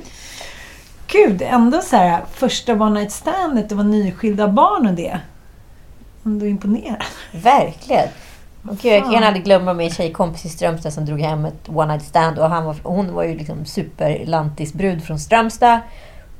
Gud, 1.07 1.41
ändå 1.41 1.81
så 1.81 1.95
här 1.95 2.21
första 2.33 2.73
one 2.73 2.99
night 2.99 3.11
standet, 3.11 3.69
det 3.69 3.75
var 3.75 3.83
nyskilda 3.83 4.47
barn 4.47 4.87
och 4.87 4.93
det. 4.93 5.19
Ändå 6.25 6.45
imponerad. 6.45 7.03
Verkligen. 7.31 8.07
Och 8.67 8.77
gud, 8.77 8.93
jag 8.93 9.03
kan 9.03 9.23
aldrig 9.23 9.45
glömma 9.45 9.73
min 9.73 9.89
tjejkompis 9.89 10.45
i 10.45 10.49
Strömstad 10.49 10.93
som 10.93 11.05
drog 11.05 11.21
hem 11.21 11.45
ett 11.45 11.69
one 11.69 11.93
night 11.93 12.05
stand. 12.05 12.39
Och 12.39 12.49
han 12.49 12.65
var, 12.65 12.75
hon 12.83 13.13
var 13.13 13.23
ju 13.23 13.37
liksom 13.37 13.65
superlantisbrud 13.65 15.03
från 15.03 15.19
Strömstad. 15.19 15.79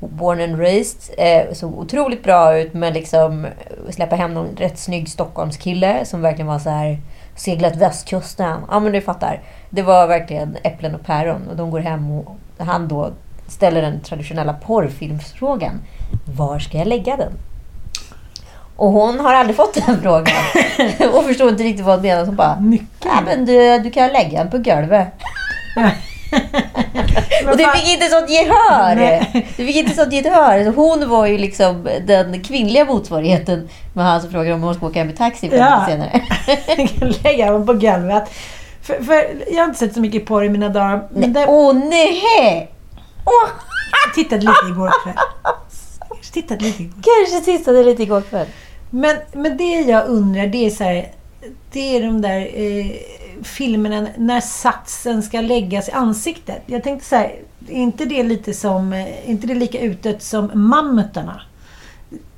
Born 0.08 0.42
and 0.42 0.60
raised. 0.60 1.14
Eh, 1.18 1.54
såg 1.54 1.80
otroligt 1.80 2.24
bra 2.24 2.58
ut 2.58 2.74
men 2.74 2.94
liksom 2.94 3.48
släppa 3.90 4.16
hem 4.16 4.34
någon 4.34 4.56
rätt 4.56 4.80
snygg 4.80 5.10
Stockholmskille 5.10 6.06
som 6.06 6.22
verkligen 6.22 6.48
var 6.48 6.60
så 6.60 6.70
här 6.70 7.00
seglat 7.36 7.76
västkusten. 7.76 8.60
Ja 8.72 8.80
men 8.80 8.92
du 8.92 9.02
fattar. 9.02 9.42
Det 9.70 9.82
var 9.82 10.08
verkligen 10.08 10.58
äpplen 10.64 10.96
och 10.96 11.06
päron. 11.06 11.48
Och 11.50 11.56
de 11.56 11.72
går 11.72 11.80
hem 11.80 12.12
och 12.12 12.38
han 12.58 12.88
då 12.88 13.12
ställer 13.48 13.82
den 13.82 14.00
traditionella 14.02 14.54
porrfilmsfrågan. 14.54 15.82
Var 16.38 16.60
ska 16.60 16.78
jag 16.78 16.88
lägga 16.88 17.18
den? 17.18 17.34
Och 18.76 18.92
hon 18.92 19.20
har 19.20 19.34
aldrig 19.34 19.56
fått 19.56 19.86
den 19.86 20.02
frågan. 20.02 20.36
och 21.14 21.24
förstår 21.24 21.50
inte 21.50 21.64
riktigt 21.64 21.86
vad 21.86 21.96
hon 21.96 22.02
menar. 22.02 22.22
Så 22.22 22.26
hon 22.26 22.36
bara, 22.36 22.60
Mycket. 22.60 23.06
ja, 23.06 23.22
men 23.26 23.46
du, 23.46 23.80
du 23.80 23.92
kan 23.92 24.10
lägga 24.10 24.44
den 24.44 24.52
på 24.52 24.58
golvet. 24.58 25.08
och 27.52 27.58
det 27.58 27.64
fan- 27.64 27.76
fick 27.78 27.94
inte 27.94 28.06
sånt 28.10 28.30
gehör. 28.30 28.96
Nej. 28.96 29.48
Det 29.58 29.66
fick 29.66 29.76
inte 29.76 29.96
sånt 29.96 30.14
gehör. 30.14 30.66
Hon 30.76 31.10
var 31.10 31.26
ju 31.26 31.38
liksom 31.38 31.88
den 32.08 32.44
kvinnliga 32.44 32.86
motsvarigheten 32.86 33.70
med 33.94 34.06
han 34.06 34.22
som 34.22 34.32
frågade 34.32 34.54
om 34.54 34.62
hon 34.64 34.76
ska 34.76 34.86
åka 34.86 35.00
hem 35.00 35.10
i 35.10 35.14
taxi 35.14 35.50
fem 35.50 35.60
Ja. 35.60 35.86
senare. 35.90 36.22
Jag 36.78 36.90
kan 36.90 37.10
lägga 37.24 37.52
dem 37.52 37.66
på 37.66 37.74
golvet. 37.74 38.24
För, 38.82 39.04
för 39.04 39.26
jag 39.52 39.58
har 39.58 39.64
inte 39.66 39.80
sett 39.80 39.94
så 39.94 40.02
mycket 40.02 40.26
porr 40.26 40.44
i 40.44 40.50
mina 40.50 40.70
dagar. 40.70 41.08
Men 41.12 41.34
det, 41.34 41.46
Åh 41.48 41.74
nej! 41.74 42.70
Åh, 43.26 43.50
jag 44.06 44.16
tittade 44.16 44.42
lite 44.42 44.68
igår 44.70 44.92
kväll. 45.04 45.14
Kanske 46.10 46.34
tittade 46.34 46.64
lite 46.64 46.84
igår. 46.84 46.94
kanske 47.02 47.46
tittade 47.52 47.84
lite 47.84 48.04
igår 48.04 48.22
kväll. 48.22 48.48
Men, 48.90 49.16
men 49.34 49.58
det 49.58 49.64
jag 49.82 50.08
undrar, 50.08 50.48
det 50.48 50.66
är 50.66 50.70
så 50.70 50.84
här, 50.84 51.08
Det 51.72 51.98
är 51.98 52.02
de 52.02 52.22
där 52.22 52.40
eh, 52.54 52.92
filmerna 53.44 54.08
när 54.18 54.42
satsen 54.42 55.24
ska 55.24 55.42
läggas 55.42 55.90
i 55.90 55.92
ansiktet. 55.92 56.64
Jag 56.66 56.84
tänkte 56.84 57.08
så 57.08 57.16
här, 57.16 57.36
är 57.70 57.74
inte 57.76 58.06
det 58.06 58.24
lite 58.24 58.54
som... 58.54 58.94
eh, 58.94 59.02
Är 59.08 59.26
inte 59.30 59.48
det 59.48 59.56
lika 59.56 59.80
utdött 59.80 60.24
som 60.24 60.52
mammutarna? 60.54 61.42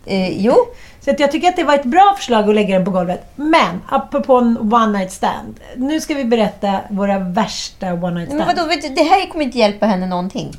Eh, 0.05 0.41
jo, 0.41 0.55
Så 1.01 1.11
att 1.11 1.19
jag 1.19 1.31
tycker 1.31 1.47
att 1.49 1.55
det 1.55 1.63
var 1.63 1.73
ett 1.75 1.85
bra 1.85 2.13
förslag 2.17 2.49
att 2.49 2.55
lägga 2.55 2.75
den 2.75 2.85
på 2.85 2.91
golvet. 2.91 3.31
Men, 3.35 3.81
apropå 3.89 4.35
en 4.35 4.73
one 4.73 4.97
night 4.97 5.11
stand. 5.11 5.59
Nu 5.77 6.01
ska 6.01 6.13
vi 6.13 6.25
berätta 6.25 6.79
våra 6.89 7.19
värsta 7.19 7.93
one 7.93 8.11
night 8.11 8.27
stand. 8.29 8.37
men 8.47 8.55
vadå, 8.55 8.67
vet 8.67 8.81
du, 8.81 8.89
det 8.89 9.03
här 9.03 9.29
kommer 9.29 9.45
inte 9.45 9.57
hjälpa 9.57 9.85
henne 9.85 10.05
någonting. 10.07 10.51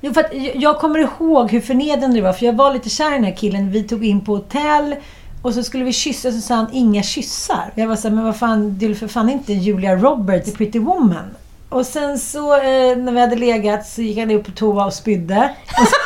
Jo, 0.00 0.14
för 0.14 0.20
att 0.20 0.34
jag- 0.34 0.56
jag 0.56 0.78
kommer 0.78 0.98
ihåg 0.98 1.50
hur 1.50 1.60
förnedrande 1.60 2.16
det 2.16 2.22
var. 2.22 2.32
För 2.32 2.46
jag 2.46 2.52
var 2.52 2.72
lite 2.72 2.90
kär 2.90 3.10
i 3.10 3.14
den 3.14 3.24
här 3.24 3.36
killen. 3.36 3.70
Vi 3.70 3.82
tog 3.82 4.04
in 4.06 4.20
på 4.24 4.32
hotell. 4.34 4.96
Och 5.42 5.54
så 5.54 5.62
skulle 5.62 5.84
vi 5.84 5.92
kyssa 5.92 6.32
så 6.32 6.40
sa 6.40 6.54
han 6.54 6.66
inga 6.72 7.02
kyssar. 7.02 7.72
Jag 7.74 7.88
var 7.88 7.96
så 7.96 8.08
här, 8.08 8.14
men 8.14 8.24
vad 8.24 8.36
fan, 8.36 8.78
du 8.78 8.90
är 8.90 8.94
för 8.94 9.08
fan 9.08 9.30
inte 9.30 9.52
Julia 9.52 9.96
Roberts 9.96 10.48
i 10.48 10.52
Pretty 10.52 10.78
Woman. 10.78 11.30
Och 11.68 11.86
sen 11.86 12.18
så 12.18 12.54
eh, 12.56 12.96
när 12.96 13.12
vi 13.12 13.20
hade 13.20 13.36
legat 13.36 13.86
så 13.86 14.02
gick 14.02 14.18
han 14.18 14.30
upp 14.30 14.44
på 14.44 14.50
toa 14.52 14.84
och 14.86 14.92
spydde. 14.92 15.54
Och, 15.80 15.86
så... 15.86 15.96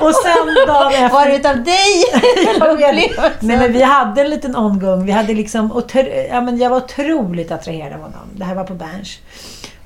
och 0.04 0.14
sen 0.14 0.54
dagen 0.66 0.92
efter... 0.92 1.08
Var 1.08 1.26
det 1.26 1.36
utav 1.36 1.64
dig? 1.64 2.04
Nej 3.40 3.56
men 3.56 3.72
vi 3.72 3.82
hade 3.82 4.20
en 4.20 4.30
liten 4.30 4.56
omgång. 4.56 5.04
Vi 5.06 5.12
hade 5.12 5.34
liksom, 5.34 5.72
otro- 5.72 6.26
ja, 6.30 6.40
men 6.40 6.58
jag 6.58 6.70
var 6.70 6.76
otroligt 6.76 7.52
attraherad 7.52 7.92
av 7.92 8.00
honom. 8.00 8.28
Det 8.34 8.44
här 8.44 8.54
var 8.54 8.64
på 8.64 8.74
Berns. 8.74 9.18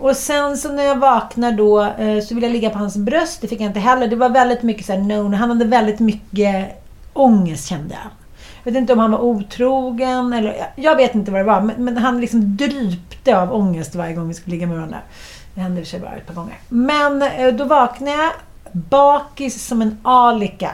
Och 0.05 0.17
sen 0.17 0.57
så 0.57 0.73
när 0.73 0.83
jag 0.83 0.97
vaknar 0.97 1.53
då 1.53 1.83
eh, 1.85 2.21
så 2.21 2.35
vill 2.35 2.45
jag 2.45 2.53
ligga 2.53 2.71
på 2.71 2.79
hans 2.79 2.97
bröst. 2.97 3.41
Det 3.41 3.49
fick 3.49 3.61
jag 3.61 3.67
inte 3.67 3.81
heller. 3.81 4.09
Det 4.09 4.17
var 4.17 4.29
väldigt 4.29 4.63
mycket 4.63 4.87
så 4.87 4.93
här, 4.93 5.01
no, 5.01 5.29
no. 5.29 5.37
Han 5.37 5.51
hade 5.51 5.65
väldigt 5.65 6.01
mycket 6.01 6.83
ångest 7.13 7.69
kände 7.69 7.95
jag. 7.95 8.11
Jag 8.65 8.73
vet 8.73 8.81
inte 8.81 8.93
om 8.93 8.99
han 8.99 9.11
var 9.11 9.19
otrogen 9.19 10.33
eller... 10.33 10.67
Jag 10.77 10.97
vet 10.97 11.15
inte 11.15 11.31
vad 11.31 11.41
det 11.41 11.45
var. 11.45 11.61
Men, 11.61 11.85
men 11.85 11.97
han 11.97 12.21
liksom 12.21 12.57
drypte 12.57 13.39
av 13.39 13.55
ångest 13.55 13.95
varje 13.95 14.15
gång 14.15 14.29
vi 14.29 14.35
skulle 14.35 14.55
ligga 14.55 14.67
med 14.67 14.77
varandra. 14.77 14.99
Det 15.55 15.61
hände 15.61 15.81
i 15.81 15.83
och 15.83 15.87
för 15.87 15.91
sig 15.91 16.01
bara 16.01 16.17
ett 16.17 16.27
par 16.27 16.35
gånger. 16.35 16.59
Men 16.69 17.23
eh, 17.23 17.55
då 17.55 17.65
vaknade 17.65 18.13
jag 18.13 18.33
bakis 18.73 19.67
som 19.67 19.83
en 19.83 19.99
alika. 20.03 20.71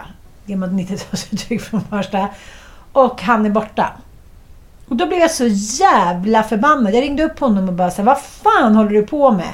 Gammalt 0.46 0.72
90-talsuttryck 0.72 1.58
från 1.58 1.80
första. 1.80 2.28
Och 2.92 3.22
han 3.22 3.46
är 3.46 3.50
borta. 3.50 3.92
Och 4.90 4.96
då 4.96 5.06
blev 5.06 5.20
jag 5.20 5.30
så 5.30 5.46
jävla 5.82 6.42
förbannad. 6.42 6.94
Jag 6.94 7.02
ringde 7.02 7.24
upp 7.24 7.38
honom 7.38 7.68
och 7.68 7.74
bara 7.74 7.90
sa, 7.90 8.02
vad 8.02 8.20
fan 8.20 8.76
håller 8.76 8.90
du 8.90 9.06
på 9.06 9.30
med? 9.30 9.52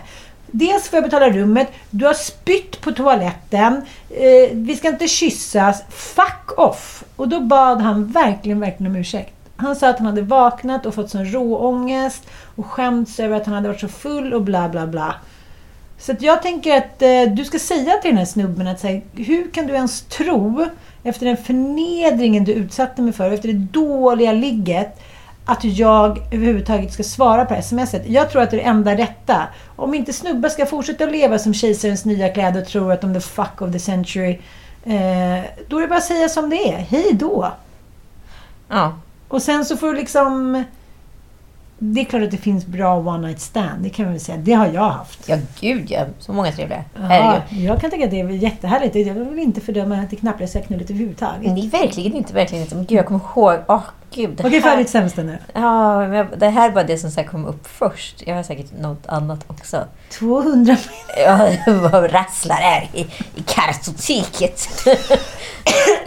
Dels 0.50 0.88
får 0.88 0.96
jag 0.96 1.04
betala 1.04 1.30
rummet, 1.30 1.68
du 1.90 2.06
har 2.06 2.14
spytt 2.14 2.80
på 2.80 2.92
toaletten, 2.92 3.82
eh, 4.10 4.50
vi 4.52 4.76
ska 4.76 4.88
inte 4.88 5.08
kyssas, 5.08 5.82
fuck 5.90 6.58
off! 6.58 7.04
Och 7.16 7.28
då 7.28 7.40
bad 7.40 7.80
han 7.80 8.06
verkligen, 8.06 8.60
verkligen 8.60 8.92
om 8.92 8.96
ursäkt. 8.96 9.34
Han 9.56 9.76
sa 9.76 9.88
att 9.88 9.98
han 9.98 10.06
hade 10.06 10.22
vaknat 10.22 10.86
och 10.86 10.94
fått 10.94 11.10
sån 11.10 11.32
råångest 11.32 12.22
och 12.56 12.66
skämts 12.66 13.20
över 13.20 13.36
att 13.36 13.46
han 13.46 13.54
hade 13.54 13.68
varit 13.68 13.80
så 13.80 13.88
full 13.88 14.34
och 14.34 14.42
bla 14.42 14.68
bla 14.68 14.86
bla. 14.86 15.14
Så 15.98 16.12
att 16.12 16.22
jag 16.22 16.42
tänker 16.42 16.76
att 16.76 17.02
eh, 17.02 17.34
du 17.36 17.44
ska 17.44 17.58
säga 17.58 17.92
till 17.96 18.10
den 18.10 18.18
här 18.18 18.24
snubben 18.24 18.66
att 18.66 18.80
säga, 18.80 19.00
hur 19.14 19.50
kan 19.50 19.66
du 19.66 19.74
ens 19.74 20.02
tro, 20.02 20.66
efter 21.02 21.26
den 21.26 21.36
förnedringen 21.36 22.44
du 22.44 22.52
utsatte 22.52 23.02
mig 23.02 23.12
för, 23.12 23.30
efter 23.30 23.48
det 23.48 23.58
dåliga 23.58 24.32
ligget, 24.32 25.00
att 25.46 25.64
jag 25.64 26.18
överhuvudtaget 26.32 26.92
ska 26.92 27.02
svara 27.02 27.44
på 27.44 27.62
smset. 27.62 28.02
Jag 28.06 28.30
tror 28.30 28.42
att 28.42 28.50
det 28.50 28.56
är 28.56 28.58
det 28.58 28.68
enda 28.68 28.96
rätta. 28.96 29.42
Om 29.76 29.94
inte 29.94 30.12
snubbar 30.12 30.48
ska 30.48 30.66
fortsätta 30.66 31.04
att 31.04 31.12
leva 31.12 31.38
som 31.38 31.54
kejsarens 31.54 32.04
nya 32.04 32.28
kläder 32.28 32.60
och 32.60 32.68
tro 32.68 32.90
att 32.90 33.00
de 33.00 33.10
är 33.10 33.14
the 33.14 33.20
fuck 33.20 33.62
of 33.62 33.72
the 33.72 33.78
century, 33.78 34.38
eh, 34.84 35.44
då 35.68 35.76
är 35.76 35.80
det 35.80 35.88
bara 35.88 35.98
att 35.98 36.04
säga 36.04 36.28
som 36.28 36.50
det 36.50 36.72
är. 36.72 36.76
Hej 36.78 37.12
då! 37.12 37.52
Ja. 38.68 38.98
Och 39.28 39.42
sen 39.42 39.64
så 39.64 39.76
får 39.76 39.86
du 39.86 39.94
liksom... 39.94 40.64
Det 41.78 42.00
är 42.00 42.04
klart 42.04 42.22
att 42.22 42.30
det 42.30 42.36
finns 42.36 42.66
bra 42.66 42.96
one 42.96 43.26
night 43.26 43.40
stand, 43.40 43.82
det 43.82 43.90
kan 43.90 44.04
man 44.04 44.12
väl 44.12 44.20
säga. 44.20 44.38
Det 44.38 44.52
har 44.52 44.66
jag 44.66 44.90
haft. 44.90 45.28
ja, 45.28 45.36
gud 45.60 45.90
ja. 45.90 46.04
Så 46.18 46.32
många 46.32 46.52
trevliga. 46.52 46.84
Ja, 46.94 47.42
jag 47.50 47.80
kan 47.80 47.90
tycka 47.90 48.04
att 48.04 48.10
det 48.10 48.20
är 48.20 48.30
jättehärligt. 48.30 49.06
Jag 49.06 49.14
vill 49.14 49.38
inte 49.38 49.60
fördöma 49.60 50.04
det 50.10 50.16
knapplösa 50.16 50.60
knullet 50.60 50.90
överhuvudtaget. 50.90 51.52
Nej, 51.52 51.68
verkligen 51.68 52.14
inte. 52.14 52.34
Verkligen 52.34 52.64
inte. 52.64 52.76
Men 52.76 52.86
gud, 52.86 52.98
jag 52.98 53.06
kommer 53.06 53.20
ihåg. 53.20 53.58
Åh, 53.68 53.82
gud. 54.10 54.40
Okej, 54.44 54.62
färdigt 54.62 54.90
sämsta 54.90 55.22
nu. 55.22 55.38
Ja, 55.52 56.08
men 56.08 56.26
det 56.38 56.48
här 56.48 56.70
var 56.70 56.84
det 56.84 56.98
som 56.98 57.10
så 57.10 57.22
kom 57.22 57.44
upp 57.44 57.66
först. 57.66 58.22
Jag 58.26 58.34
har 58.34 58.42
säkert 58.42 58.72
något 58.80 59.06
annat 59.06 59.44
också. 59.46 59.84
200 60.10 60.76
Ja, 61.16 61.36
var 61.66 62.08
rasslar 62.08 62.56
här 62.56 62.90
i, 62.94 63.00
i 63.34 63.42
kartoteket. 63.46 64.68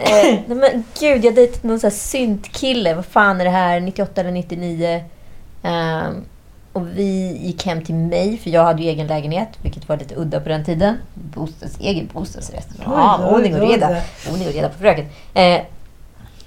eh, 0.00 0.40
men 0.46 0.84
gud, 1.00 1.24
jag 1.24 1.34
dejtade 1.34 1.68
någon 1.68 1.80
sån 1.80 1.90
här 1.90 1.96
syntkille. 1.96 2.94
Vad 2.94 3.06
fan 3.06 3.40
är 3.40 3.44
det 3.44 3.50
här? 3.50 3.80
98 3.80 4.20
eller 4.20 4.30
99. 4.32 5.04
Ehm, 5.62 6.24
och 6.72 6.86
vi 6.86 7.38
gick 7.40 7.66
hem 7.66 7.84
till 7.84 7.94
mig, 7.94 8.38
för 8.38 8.50
jag 8.50 8.64
hade 8.64 8.82
ju 8.82 8.88
egen 8.88 9.06
lägenhet, 9.06 9.48
vilket 9.62 9.88
var 9.88 9.96
lite 9.96 10.14
udda 10.14 10.40
på 10.40 10.48
den 10.48 10.64
tiden. 10.64 10.96
Bostads, 11.14 11.76
egen 11.80 12.08
bostadsrätt. 12.12 12.68
Ja, 12.84 13.30
ordning 13.30 13.54
och 13.54 13.68
reda. 13.68 14.02
Ordning 14.30 14.48
och 14.48 14.54
reda 14.54 14.68
på 14.68 14.78
fröken. 14.78 15.06
Eh, 15.34 15.60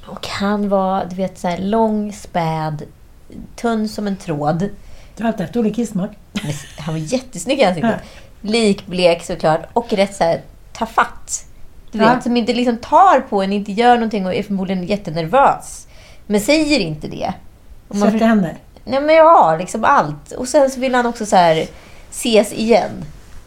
och 0.08 0.28
han 0.28 0.70
var, 0.70 1.06
du 1.10 1.16
vet, 1.16 1.38
så 1.38 1.48
här 1.48 1.58
lång, 1.58 2.14
späd, 2.14 2.84
tunn 3.56 3.90
som 3.90 4.08
en 4.08 4.18
tråd. 4.18 4.70
Du 5.16 5.24
har 5.24 5.28
alltid 5.28 5.46
haft 5.46 5.56
olika 5.58 5.76
kissmak. 5.76 6.12
Han 6.78 6.94
var 6.94 7.02
jättesnygg 7.02 7.60
i 7.60 7.64
ansiktet. 7.64 8.02
Likblek 8.42 9.24
såklart. 9.26 9.62
Och 9.74 9.94
rätt 9.94 10.16
så 10.16 10.24
här 10.24 10.42
tafatt. 10.74 11.46
Du 11.92 12.00
vet, 12.00 12.08
Ja. 12.08 12.22
som 12.22 12.38
inte 12.38 12.54
liksom 12.54 12.78
tar 12.78 13.20
på 13.20 13.42
en, 13.44 13.54
inte 13.54 13.72
gör 13.72 13.96
någonting 13.96 14.26
och 14.26 14.34
är 14.34 14.44
förmodligen 14.44 14.84
jättenervös. 14.84 15.88
Men 16.28 16.42
säger 16.42 16.80
inte 16.80 17.08
det. 17.08 17.34
Och 17.88 17.96
man 17.96 18.12
Sätter 18.12 18.26
händer. 18.26 18.58
Nej 18.86 19.02
men 19.02 19.16
ja, 19.16 19.56
liksom 19.60 19.84
allt. 19.86 20.32
Och 20.32 20.48
sen 20.48 20.70
så 20.70 20.80
vill 20.80 20.96
han 20.96 21.06
också 21.06 21.26
så 21.26 21.36
här 21.36 21.66
ses 22.12 22.54
igen. 22.54 22.92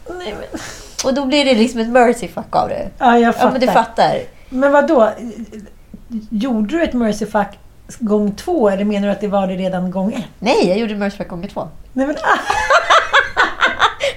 Nej, 0.09 0.35
men... 0.39 0.59
Och 1.05 1.13
då 1.13 1.25
blir 1.25 1.45
det 1.45 1.53
liksom 1.53 1.79
ett 1.79 1.89
mercy 1.89 2.27
fuck 2.27 2.55
av 2.55 2.69
det. 2.69 2.89
Ja, 2.97 3.19
jag 3.19 3.35
fattar. 3.35 3.47
Ja, 3.47 3.51
men 3.51 3.61
du 3.61 3.67
fattar. 3.67 4.19
Men 4.49 4.71
vad 4.71 4.87
då? 4.87 5.09
Gjorde 6.29 6.77
du 6.77 6.83
ett 6.83 6.93
mercy 6.93 7.25
fuck 7.25 7.47
gång 7.99 8.31
två 8.31 8.69
eller 8.69 8.85
menar 8.85 9.07
du 9.07 9.11
att 9.11 9.21
det 9.21 9.27
var 9.27 9.47
det 9.47 9.55
redan 9.55 9.91
gång 9.91 10.13
ett? 10.13 10.23
Nej, 10.39 10.67
jag 10.67 10.77
gjorde 10.77 10.95
mercy 10.95 11.17
fuck 11.17 11.27
gånger 11.27 11.47
två. 11.47 11.67
Nej, 11.93 12.07
men, 12.07 12.15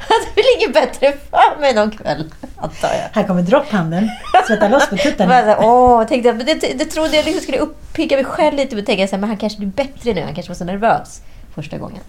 hade 0.09 0.25
väl 0.35 0.45
inget 0.59 0.75
bättre 0.75 1.13
för 1.31 1.61
mig 1.61 1.75
någon 1.75 1.91
kväll, 1.91 2.25
antar 2.57 2.89
jag. 2.89 3.09
här 3.13 3.27
kommer 3.27 3.43
dropphandeln. 3.43 4.09
Svetta 4.47 4.69
loss 4.69 4.89
på 4.89 4.97
tuttarna. 4.97 5.57
Åh, 5.61 6.05
tänkte 6.07 6.33
men 6.33 6.47
det, 6.47 6.55
det 6.55 6.85
trodde 6.85 7.17
jag 7.17 7.25
liksom 7.25 7.43
skulle 7.43 7.59
uppicka 7.59 8.17
mig 8.17 8.25
själv 8.25 8.57
lite. 8.57 8.75
Men 8.77 8.85
tänkte 8.85 9.01
jag 9.01 9.09
så 9.09 9.17
här, 9.17 9.21
men 9.21 9.29
han 9.29 9.39
kanske 9.39 9.59
blir 9.59 9.69
bättre 9.69 10.15
nu. 10.15 10.23
Han 10.23 10.35
kanske 10.35 10.51
var 10.51 10.57
så 10.57 10.65
nervös 10.65 11.23
första 11.55 11.79
gången. 11.79 12.01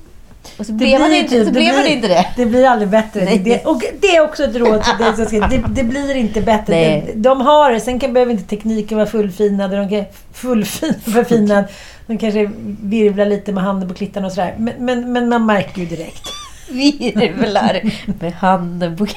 Och 0.57 0.65
så 0.65 0.73
blev 0.73 1.01
han 1.01 1.13
inte, 1.13 1.29
typ- 1.29 1.45
så 1.47 1.51
blev 1.51 1.85
inte 1.85 2.07
det. 2.07 2.25
Det 2.35 2.45
blir 2.45 2.65
aldrig 2.65 2.89
bättre. 2.89 3.25
Nej. 3.25 3.39
Det, 3.39 3.65
och 3.65 3.81
det 4.01 4.15
är 4.15 4.21
också 4.23 4.43
ett 4.43 4.55
råd 4.55 4.83
till 4.83 5.05
dig 5.05 5.15
som 5.15 5.25
ska, 5.25 5.39
det, 5.39 5.63
det 5.67 5.83
blir 5.83 6.15
inte 6.15 6.41
bättre. 6.41 6.73
Nej. 6.75 7.11
De, 7.15 7.21
de 7.21 7.41
har 7.41 7.71
det. 7.71 7.79
Sen 7.79 7.99
kan, 7.99 8.13
behöver 8.13 8.31
inte 8.31 8.43
tekniken 8.43 8.97
vara 8.97 9.07
fullfinad. 9.07 9.71
De 9.71 9.89
kan, 9.89 10.05
fullfin, 10.33 10.93
förfinad. 11.13 11.63
De 12.07 12.17
kanske 12.17 12.51
virvlar 12.81 13.25
lite 13.25 13.51
med 13.51 13.63
handen 13.63 13.89
på 13.89 13.95
klittan 13.95 14.25
och 14.25 14.31
sådär. 14.31 14.55
Men, 14.57 14.73
men, 14.79 15.13
men 15.13 15.29
man 15.29 15.45
märker 15.45 15.79
ju 15.79 15.85
direkt. 15.85 16.29
Virvlar 16.69 17.81
med 18.19 18.33
handen 18.33 18.97
på 18.97 19.03
me. 19.03 19.09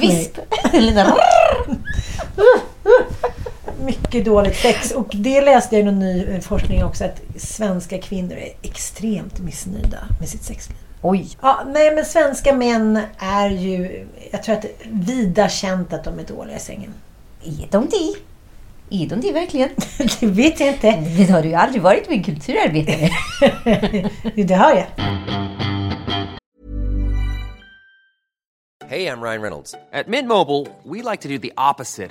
Visp. 0.00 0.38
Mycket 3.80 4.24
dåligt 4.24 4.56
sex. 4.56 4.90
Och 4.90 5.08
det 5.12 5.40
läste 5.40 5.76
jag 5.76 5.82
i 5.82 5.84
någon 5.84 5.98
ny 5.98 6.24
eh, 6.24 6.40
forskning 6.40 6.84
också. 6.84 7.04
Att 7.04 7.20
svenska 7.36 7.98
kvinnor 7.98 8.36
är 8.36 8.52
extremt 8.62 9.40
missnöjda 9.40 9.98
med 10.20 10.28
sitt 10.28 10.42
sexliv. 10.42 10.76
Oj. 11.02 11.28
Ja, 11.42 11.60
nej 11.66 11.94
men 11.94 12.04
svenska 12.04 12.52
män 12.52 13.00
är 13.18 13.50
ju... 13.50 14.06
Jag 14.30 14.42
tror 14.42 14.54
att 14.54 14.62
det 14.62 14.68
är 14.68 14.88
vida 14.90 15.48
känt 15.48 15.92
att 15.92 16.04
de 16.04 16.18
är 16.18 16.24
dåliga 16.24 16.56
i 16.56 16.60
sängen. 16.60 16.94
Är 17.44 17.68
de 17.70 17.86
det? 17.86 18.14
Är 18.90 19.06
de 19.06 19.20
det 19.20 19.32
verkligen? 19.32 19.68
Det 20.20 20.26
vet 20.26 20.60
jag 20.60 20.68
inte. 20.68 20.90
Det 21.16 21.30
har 21.30 21.42
du 21.42 21.48
ju 21.48 21.54
aldrig 21.54 21.82
varit 21.82 22.08
med 22.08 22.18
en 22.18 22.24
kulturarbetare. 22.24 23.10
Det 24.46 24.54
hör 24.54 24.74
jag. 24.76 24.86
Hey, 28.88 29.06
I'm 29.06 29.22
Ryan 29.22 29.40
Reynolds. 29.40 29.74
At 29.92 30.06
Mint 30.06 30.28
Mobile, 30.28 30.66
we 30.84 31.02
like 31.02 31.22
to 31.22 31.28
do 31.28 31.38
the 31.38 31.52
opposite 31.56 32.10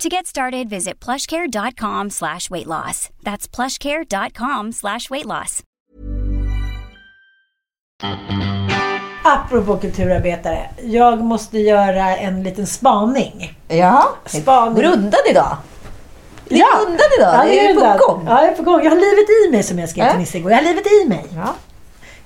To 0.00 0.08
get 0.08 0.26
started, 0.26 0.68
visit 0.70 0.98
plushcare.com 1.04 2.10
slash 2.10 2.50
weight 2.50 2.66
loss. 2.66 3.10
That's 3.22 3.46
plushcare.com 3.46 4.72
slash 4.72 5.10
weight 5.10 5.26
loss. 5.26 5.62
Apropå 9.24 9.76
kulturarbetare. 9.76 10.70
Jag 10.82 11.20
måste 11.22 11.58
göra 11.58 12.16
en 12.16 12.42
liten 12.42 12.66
spaning. 12.66 13.58
Ja. 13.68 14.08
Spaning. 14.26 14.84
Undan 14.84 15.20
idag? 15.30 15.56
Det 16.48 16.54
är 16.54 16.58
Ja. 16.58 16.66
undan 16.86 17.06
idag. 17.18 17.34
Ja, 17.34 17.44
det 17.44 17.60
är 17.66 17.74
undan. 17.74 17.98
på 17.98 18.06
gång. 18.06 18.24
Ja, 18.28 18.42
jag 18.42 18.52
är 18.52 18.56
på 18.56 18.62
gång. 18.62 18.82
Jag 18.84 18.90
har 18.90 18.96
livet 18.96 19.28
i 19.46 19.50
mig 19.52 19.62
som 19.62 19.78
jag 19.78 19.88
skrev 19.88 20.10
till. 20.10 20.18
Nisse 20.18 20.38
igår. 20.38 20.50
Jag 20.50 20.58
har 20.58 20.64
livet 20.64 20.86
i 20.86 21.08
mig. 21.08 21.24
Ja. 21.36 21.54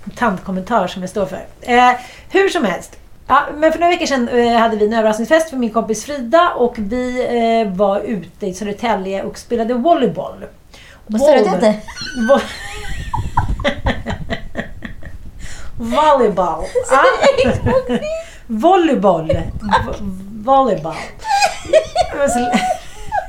En 0.04 0.10
tantkommentar 0.10 0.86
som 0.86 1.02
jag 1.02 1.10
står 1.10 1.26
för. 1.26 1.46
Eh, 1.60 1.92
hur 2.30 2.48
som 2.48 2.64
helst. 2.64 2.96
Ja, 3.28 3.42
men 3.56 3.72
för 3.72 3.78
några 3.78 3.90
veckor 3.92 4.06
sedan 4.06 4.28
eh, 4.28 4.56
hade 4.58 4.76
vi 4.76 4.86
en 4.86 4.92
överraskningsfest 4.92 5.50
för 5.50 5.56
min 5.56 5.70
kompis 5.72 6.04
Frida 6.04 6.50
och 6.56 6.74
vi 6.78 7.26
eh, 7.66 7.72
var 7.76 8.00
ute 8.00 8.46
i 8.46 8.54
Södertälje 8.54 9.22
och 9.22 9.38
spelade 9.38 9.74
volleyboll. 9.74 10.44
Vad 11.06 11.20
sa 11.20 11.32
du 11.32 11.38
att 11.38 11.44
det 11.60 11.66
hette? 11.66 11.80
Vo- 12.30 12.40
Volleyboll. 15.78 16.64
Ah. 16.92 17.04
Volleyboll. 18.46 19.32
Det 22.12 22.18
var 22.18 22.28
så- 22.28 22.58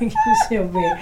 Gud, 0.00 0.12
så 0.48 0.54
jobbig. 0.54 0.92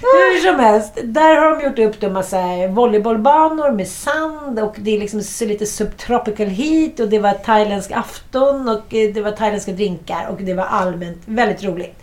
Hur 0.00 0.50
som 0.50 0.60
helst, 0.60 0.98
där 1.04 1.36
har 1.36 1.50
de 1.50 1.64
gjort 1.64 1.94
upp 1.94 2.02
en 2.02 2.12
massa 2.12 2.66
volleybollbanor 2.66 3.72
med 3.72 3.88
sand 3.88 4.60
och 4.60 4.76
det 4.78 4.96
är 4.96 5.00
liksom 5.00 5.22
lite 5.40 5.66
subtropical 5.66 6.46
heat 6.46 7.00
och 7.00 7.08
det 7.08 7.18
var 7.18 7.32
thailändsk 7.32 7.92
afton 7.92 8.68
och 8.68 8.94
eh, 8.94 9.14
det 9.14 9.20
var 9.20 9.30
thailändska 9.30 9.72
drinkar 9.72 10.26
och 10.30 10.42
det 10.42 10.54
var 10.54 10.64
allmänt 10.64 11.22
väldigt 11.24 11.64
roligt. 11.64 12.02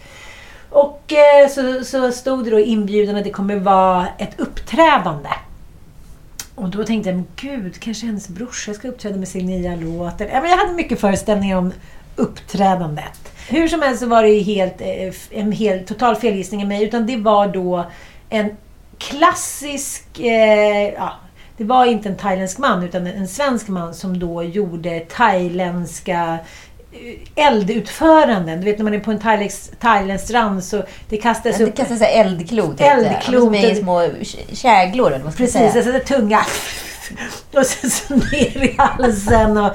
Och 0.70 1.14
eh, 1.14 1.50
så, 1.50 1.84
så 1.84 2.12
stod 2.12 2.44
det 2.44 2.50
då 2.50 2.60
i 2.60 2.64
inbjudan 2.64 3.16
att 3.16 3.24
det 3.24 3.30
kommer 3.30 3.56
vara 3.56 4.08
ett 4.18 4.40
uppträdande. 4.40 5.30
Och 6.56 6.70
då 6.70 6.84
tänkte 6.84 7.10
jag, 7.10 7.16
men 7.16 7.28
gud, 7.36 7.80
kanske 7.80 8.06
hennes 8.06 8.28
brorsa 8.28 8.74
ska 8.74 8.88
uppträda 8.88 9.18
med 9.18 9.28
sin 9.28 9.46
nya 9.46 9.76
låt. 9.76 10.20
Jag 10.20 10.58
hade 10.58 10.74
mycket 10.74 11.00
föreställningar 11.00 11.58
om 11.58 11.74
uppträdandet. 12.16 13.33
Hur 13.50 13.68
som 13.68 13.82
helst 13.82 14.00
så 14.02 14.08
var 14.08 14.24
det 14.24 14.40
helt, 14.40 14.82
eh, 14.82 15.40
en 15.40 15.52
helt, 15.52 15.88
total 15.88 16.16
felgissning 16.16 16.62
av 16.62 16.68
mig. 16.68 16.84
Utan 16.84 17.06
det 17.08 17.18
var 17.18 17.48
då 17.48 17.86
en 18.30 18.50
klassisk... 18.98 20.20
Eh, 20.20 20.94
ja, 20.94 21.14
det 21.58 21.64
var 21.64 21.86
inte 21.86 22.10
en 22.10 22.16
thailändsk 22.18 22.58
man 22.58 22.84
utan 22.84 23.08
en 23.08 23.28
svensk 23.28 23.68
man 23.68 23.94
som 23.94 24.20
då 24.20 24.44
gjorde 24.44 25.00
thailändska 25.00 26.38
eh, 26.92 27.46
eldutföranden. 27.48 28.60
Du 28.62 28.66
vet 28.66 28.78
när 28.78 28.84
man 28.84 28.94
är 28.94 29.00
på 29.00 29.12
en 29.12 29.20
thailändsk, 29.20 29.80
thailändsk 29.80 30.26
strand 30.28 30.64
så 30.64 30.84
det 31.10 31.18
kastas 31.18 31.58
Det 31.58 31.64
upp... 31.64 31.76
kastas 31.76 32.00
så 32.00 32.06
här 32.06 32.20
eldklot. 32.26 32.82
Eldklot. 32.82 33.44
Som 33.44 33.56
är 33.56 33.76
små 33.76 34.02
kä- 34.02 34.56
käglor. 34.56 35.12
Eller 35.12 35.24
vad 35.24 35.34
ska 35.34 35.44
Precis, 35.44 35.54
säga. 35.54 35.72
alltså 35.74 35.92
det 35.92 36.00
tunga. 36.00 36.46
Och 37.54 37.66
sen 37.66 37.90
så 37.90 38.14
ner 38.16 38.64
i 38.64 38.76
halsen. 38.78 39.58
Och, 39.58 39.72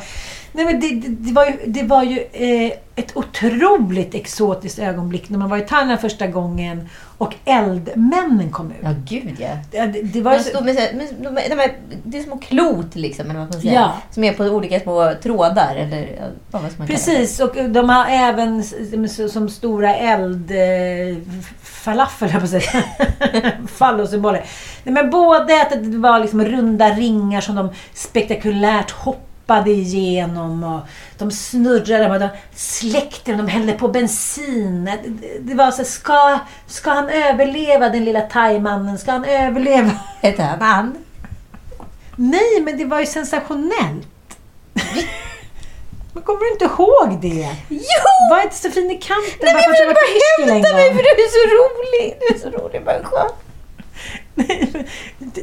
nej 0.59 0.66
men 0.66 0.80
det, 0.80 1.09
det, 1.09 1.09
det 1.09 1.32
var 1.32 1.46
ju, 1.46 1.56
det 1.66 1.82
var 1.82 2.02
ju 2.02 2.18
eh, 2.32 2.72
ett 2.96 3.16
otroligt 3.16 4.14
exotiskt 4.14 4.78
ögonblick 4.78 5.28
när 5.28 5.38
man 5.38 5.50
var 5.50 5.59
i 5.59 5.61
Thailand 5.61 6.00
första 6.00 6.26
gången 6.26 6.88
och 7.18 7.34
eldmännen 7.44 8.50
kom 8.50 8.70
ut. 8.70 8.76
Ja, 8.82 8.94
gud 9.04 9.36
ja. 9.38 9.86
Det, 9.86 10.02
det 10.02 10.20
var 10.20 10.32
De 10.32 10.44
så, 10.44 10.64
med, 10.64 10.74
med, 10.74 11.09
de, 11.20 11.48
de 11.48 11.54
här, 11.54 11.76
det 12.04 12.18
är 12.18 12.22
små 12.22 12.38
klot 12.38 12.94
liksom, 12.94 13.30
eller 13.30 13.40
vad 13.40 13.52
man 13.52 13.61
säga. 13.61 13.72
Ja. 13.72 13.92
Som 14.11 14.24
är 14.24 14.32
på 14.32 14.44
olika 14.44 14.80
små 14.80 15.12
trådar. 15.22 15.76
Eller 15.76 16.30
vad 16.50 16.62
man? 16.62 16.86
Precis, 16.86 17.40
och 17.40 17.56
de 17.68 17.88
har 17.88 18.06
även 18.09 18.64
som, 19.28 19.48
stora 19.48 19.94
eld... 19.94 20.50
Eh, 20.50 21.16
höll 21.84 22.30
jag 22.30 22.32
på 22.32 22.38
att 22.38 22.50
säga. 22.50 22.82
Fallosymboler. 23.66 24.44
Nej, 24.84 24.94
men 24.94 25.11
både 25.11 25.62
att 25.62 25.70
det 25.70 25.98
var 25.98 26.20
liksom 26.20 26.44
runda 26.44 26.90
ringar 26.90 27.40
som 27.40 27.54
de 27.54 27.70
spektakulärt 27.94 28.90
hoppade 28.90 29.28
igenom 29.66 30.64
och 30.64 30.80
de 31.18 31.30
snurrade 31.30 32.11
och 32.11 32.20
de 32.20 32.28
släckte 32.55 33.32
dem, 33.32 33.46
de 33.46 33.53
hällde 33.53 33.72
på 33.72 33.88
bensin. 33.88 34.90
Det, 35.40 35.55
var 35.55 35.70
så 35.70 35.84
ska, 35.84 36.38
ska 36.66 36.90
han 36.90 37.09
överleva 37.09 37.88
den 37.88 38.05
lilla 38.05 38.20
thaimannen? 38.20 38.99
Ska 38.99 39.12
han 39.12 39.24
överleva? 39.24 39.90
Heter 40.20 40.42
han 40.42 40.61
han? 40.61 40.96
Nej, 42.16 42.61
men 42.62 42.78
det 42.78 42.84
var 42.84 43.01
ju 43.01 43.07
sensationellt. 43.07 44.09
Men 46.12 46.22
kommer 46.22 46.40
du 46.40 46.53
inte 46.53 46.64
ihåg 46.64 47.20
det? 47.20 47.49
Jo! 47.68 48.30
Var 48.30 48.42
inte 48.42 48.57
så 48.57 48.70
fin 48.70 48.90
i 48.90 48.99
kanten 48.99 49.38
Nej, 49.40 49.55
men 49.55 49.62
bara 49.62 49.62
för 49.62 49.70
att 49.70 49.78
du 49.78 49.86
var 49.86 49.94
bara 49.94 50.55
hämta 50.55 50.76
mig 50.76 50.88
för 50.94 51.03
du 51.03 51.24
är 51.24 51.30
så 51.38 51.44
rolig. 51.59 52.18
Du 52.20 52.34
är 52.34 52.38
så 52.38 52.51
rolig 52.51 52.82
människa. 52.82 53.24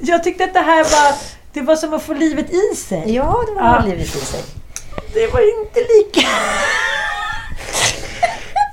Jag 0.12 0.24
tyckte 0.24 0.44
att 0.44 0.54
det 0.54 0.60
här 0.60 0.84
var, 0.84 1.16
det 1.56 1.62
var 1.62 1.76
som 1.76 1.94
att 1.94 2.04
få 2.04 2.14
livet 2.14 2.46
i 2.54 2.76
sig. 2.76 3.04
Ja, 3.16 3.44
det 3.48 3.62
var 3.62 3.62
Ja. 3.62 3.84
livet 3.86 4.16
i 4.16 4.20
sig. 4.20 4.42
Det 5.14 5.28
var 5.34 5.60
inte 5.62 5.80
lika... 5.80 6.28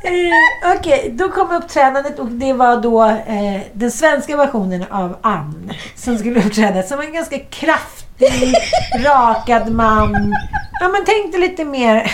Eh, 0.05 0.72
Okej, 0.78 1.11
då 1.12 1.28
kom 1.28 1.51
uppträdandet 1.51 2.18
och 2.18 2.26
det 2.26 2.53
var 2.53 2.76
då 2.76 3.05
eh, 3.05 3.61
den 3.72 3.91
svenska 3.91 4.37
versionen 4.37 4.85
av 4.91 5.16
Ann 5.22 5.72
som 5.97 6.18
skulle 6.18 6.45
uppträda. 6.45 6.83
Som 6.83 7.01
en 7.01 7.12
ganska 7.12 7.39
kraftig, 7.39 8.55
rakad 9.05 9.72
man. 9.72 10.35
Ja, 10.80 10.89
men 10.89 11.05
tänkte 11.05 11.39
lite 11.39 11.64
mer... 11.64 12.12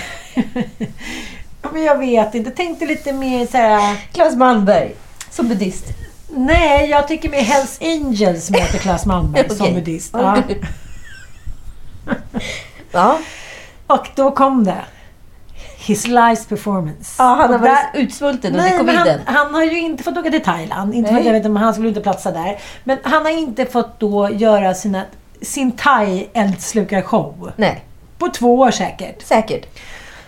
men 1.73 1.83
jag 1.83 1.99
vet 1.99 2.35
inte. 2.35 2.51
Tänkte 2.51 2.87
lite 2.87 3.13
mer 3.13 3.47
så 3.47 3.57
här... 3.57 3.97
Claes 4.13 4.37
Malmberg, 4.37 4.95
som 5.31 5.49
buddhist. 5.49 5.85
Nej, 6.31 6.91
jag 6.91 7.09
tycker 7.09 7.29
mer 7.29 7.41
Hells 7.43 7.79
Angels 7.81 8.51
möter 8.51 8.79
Claes 8.79 9.07
Malmberg 9.07 9.49
som 9.57 9.61
Okej. 9.61 9.75
buddhist. 9.75 10.11
Ja. 10.13 10.43
Ja. 12.93 13.19
Och 13.87 14.09
då 14.15 14.31
kom 14.31 14.65
det. 14.65 14.85
His 15.77 16.07
life's 16.07 16.49
performance. 16.49 17.15
ja, 17.19 17.25
han 17.25 17.39
har 17.53 17.59
varit 17.59 17.63
där- 17.93 18.01
utsvulten 18.01 18.53
under 18.53 18.65
Nej, 18.71 18.83
men 18.85 18.97
han, 18.97 19.05
coviden. 19.07 19.21
han 19.27 19.55
har 19.55 19.63
ju 19.65 19.79
inte 19.81 20.03
fått 20.03 20.17
åka 20.19 20.31
till 20.31 20.43
Thailand. 20.45 20.95
Inte 20.95 21.11
för 21.15 21.21
jag 21.21 21.33
vet 21.33 21.45
han 21.45 21.75
skulle 21.75 21.89
inte 21.89 22.01
platsa 22.01 22.31
där. 22.31 22.59
Men 22.85 22.99
han 23.03 23.25
har 23.25 23.31
inte 23.33 23.67
fått 23.67 24.01
då 24.01 24.31
göra 24.31 24.75
sina, 24.75 25.03
sin 25.43 25.73
thai-eldslukarshow. 25.73 27.53
Nej, 27.57 27.85
På 28.19 28.29
två 28.29 28.59
år 28.59 28.71
säkert. 28.71 29.23
säkert. 29.23 29.67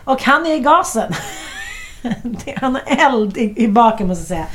Och 0.05 0.23
han 0.23 0.47
är 0.47 0.55
i 0.55 0.59
gasen. 0.59 1.13
Han 2.57 2.75
har 2.75 2.83
eld 3.07 3.37
i, 3.39 3.55
i 3.57 3.69
baken 3.69 4.09
måste 4.09 4.23
jag 4.23 4.29
säga. 4.29 4.47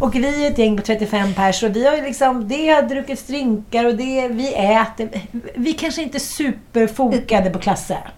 Och 0.00 0.14
vi 0.14 0.46
är 0.46 0.50
ett 0.50 0.58
gäng 0.58 0.76
på 0.76 0.82
35 0.82 1.34
pers 1.34 1.62
och 1.62 1.76
vi 1.76 1.86
har 1.86 1.96
liksom, 1.96 2.48
det 2.48 2.68
har 2.68 2.82
druckit 2.82 3.26
drinkar 3.26 3.84
och 3.84 3.94
det, 3.94 4.28
vi 4.28 4.54
äter. 4.54 5.10
Vi 5.54 5.72
kanske 5.72 6.02
inte 6.02 6.16
är 6.16 6.20
superfokade 6.20 7.50
på 7.50 7.58
klasser. 7.58 8.10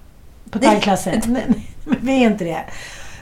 På 0.50 0.58
thai-klasser. 0.58 1.22
Men 1.26 1.54
Vi 2.00 2.12
är 2.12 2.30
inte 2.30 2.44
det. 2.44 2.64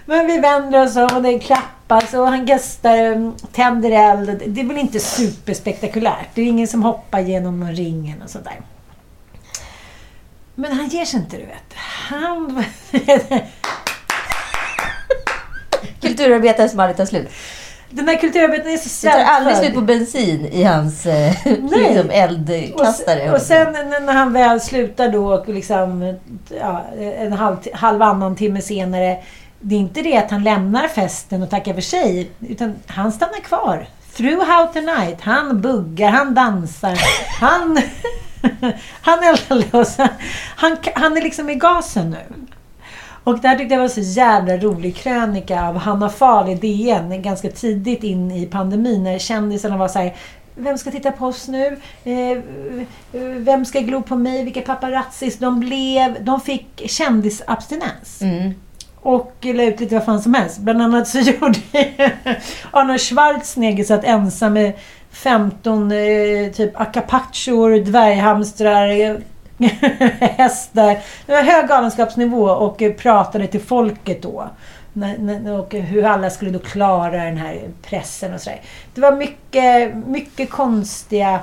Men 0.07 0.27
vi 0.27 0.39
vänder 0.39 0.85
oss 0.85 0.97
om 0.97 1.09
och 1.17 1.23
det 1.23 1.39
klappas 1.39 2.15
och 2.15 2.29
han 2.29 2.47
gastar, 2.47 2.97
mm, 2.97 3.35
tänder 3.53 3.91
eld. 3.91 4.43
Det 4.47 4.61
är 4.61 4.65
väl 4.65 4.79
inte 4.79 5.01
superspektakulärt. 5.01 6.29
Det 6.35 6.43
är 6.43 6.47
ingen 6.47 6.69
som 6.69 6.83
hoppar 6.83 7.21
genom 7.21 7.69
ringen 7.69 8.23
och 8.23 8.31
sådär. 8.31 8.61
Men 10.55 10.73
han 10.73 10.89
ger 10.89 11.05
sig 11.05 11.21
inte, 11.21 11.37
du 11.37 11.47
vet. 11.47 11.75
Han... 12.09 12.65
Kulturarbetare 16.01 16.69
som 16.69 16.81
aldrig 16.81 16.97
tar 16.97 17.07
slut. 17.07 17.29
Den 17.91 18.09
här 18.09 18.17
kulturarbetaren 18.17 18.75
är 18.75 18.77
så 18.77 19.07
Det 19.07 19.13
tar 19.13 19.21
aldrig 19.21 19.57
svältfödd. 19.57 19.73
slut 19.73 19.75
på 19.75 19.81
bensin 19.81 20.47
i 20.47 20.63
hans 20.63 21.07
eh, 21.07 21.33
liksom 21.47 22.11
eldkastare. 22.11 23.29
Och, 23.29 23.35
och 23.35 23.43
sen 23.43 23.73
när 23.73 24.13
han 24.13 24.33
väl 24.33 24.61
slutar 24.61 25.09
då 25.09 25.35
och 25.35 25.49
liksom 25.49 26.17
ja, 26.61 26.85
en 27.19 27.33
halv, 27.33 27.57
halv 27.73 28.03
annan 28.03 28.37
timme 28.37 28.61
senare. 28.61 29.19
Det 29.61 29.75
är 29.75 29.79
inte 29.79 30.03
det 30.03 30.17
att 30.17 30.31
han 30.31 30.45
lämnar 30.45 30.89
festen 30.89 31.43
och 31.43 31.51
tackar 31.51 31.75
för 31.75 31.81
sig. 31.81 32.31
Utan 32.41 32.75
han 32.87 33.13
stannar 33.13 33.41
kvar. 33.41 33.87
Throughout 34.17 34.73
the 34.73 34.81
night. 34.81 35.21
Han 35.21 35.61
buggar, 35.61 36.11
han 36.11 36.35
dansar. 36.35 36.99
Han, 37.41 37.79
han 39.01 39.19
eldar 39.25 39.73
loss. 39.73 39.97
Han, 40.57 40.77
han 40.95 41.17
är 41.17 41.23
liksom 41.23 41.51
i 41.51 41.55
gasen 41.55 42.11
nu. 42.11 42.37
Och 43.25 43.41
det 43.41 43.49
här 43.49 43.59
tyckte 43.59 43.75
jag 43.75 43.81
var 43.81 43.89
så 43.89 44.01
jävla 44.01 44.57
rolig 44.57 44.97
krönika 44.97 45.69
av 45.69 45.77
Hanna 45.77 46.09
Fahl 46.09 46.49
i 46.49 46.55
DN 46.55 47.23
ganska 47.23 47.51
tidigt 47.51 48.05
in 48.05 48.31
i 48.31 48.47
pandemin 48.47 49.03
när 49.03 49.19
kändisarna 49.19 49.77
var 49.77 49.89
så 49.89 49.99
här 49.99 50.15
vem 50.57 50.79
ska 50.79 50.91
titta 50.91 51.13
på 51.13 51.27
oss 51.27 51.49
nu? 51.49 51.77
Eh, 52.05 52.39
vem 53.37 53.65
ska 53.65 53.81
glo 53.81 54.03
på 54.03 54.17
mig? 54.17 54.45
Vilka 54.45 54.61
paparazzis? 54.61 55.39
De 55.39 55.61
blev... 55.61 56.25
De 56.25 56.41
fick 56.41 56.91
kändisabstinens. 56.91 58.23
Mm. 58.23 58.55
Och 58.97 59.35
la 59.41 59.63
ut 59.63 59.81
lite 59.81 59.95
vad 59.95 60.05
fan 60.05 60.23
som 60.23 60.35
helst. 60.35 60.59
Bland 60.59 60.83
annat 60.83 61.09
så 61.09 61.19
gjorde 61.21 61.59
Arnold 62.71 63.01
Schwarzenegger 63.01 63.85
satt 63.85 64.05
ensam 64.05 64.53
med 64.53 64.73
15 65.11 65.93
eh, 65.93 66.53
typ 66.53 66.81
acapachor, 66.81 67.85
dvärghamstrar, 67.85 69.21
hästar. 70.21 70.99
Det 71.27 71.33
var 71.33 71.43
hög 71.43 71.69
galenskapsnivå 71.69 72.45
och 72.45 72.83
eh, 72.83 72.93
pratade 72.93 73.47
till 73.47 73.61
folket 73.61 74.23
då. 74.23 74.51
Och 75.61 75.75
hur 75.75 76.05
alla 76.05 76.31
skulle 76.31 76.51
då 76.51 76.59
klara 76.59 77.25
den 77.25 77.37
här 77.37 77.61
pressen 77.83 78.35
och 78.35 78.41
sådär. 78.41 78.61
Det 78.95 79.01
var 79.01 79.13
mycket, 79.13 79.97
mycket 80.07 80.51
konstiga 80.51 81.41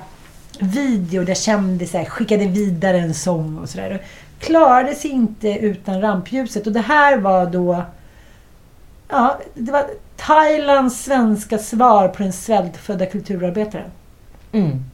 videor 0.59 1.23
där 1.23 1.33
kändisar 1.33 2.05
skickade 2.05 2.45
vidare 2.45 2.99
en 2.99 3.13
sång 3.13 3.57
och 3.57 3.69
sådär. 3.69 4.01
Klarade 4.39 4.95
sig 4.95 5.11
inte 5.11 5.49
utan 5.49 6.01
rampljuset 6.01 6.67
och 6.67 6.73
det 6.73 6.79
här 6.79 7.17
var 7.17 7.45
då 7.45 7.83
Ja, 9.11 9.39
det 9.53 9.71
var 9.71 9.85
Thailands 10.15 11.03
svenska 11.03 11.57
svar 11.57 12.07
på 12.07 12.23
den 12.23 12.33
svältfödda 12.33 13.05
kulturarbetaren. 13.05 13.91
Mm. 14.51 14.85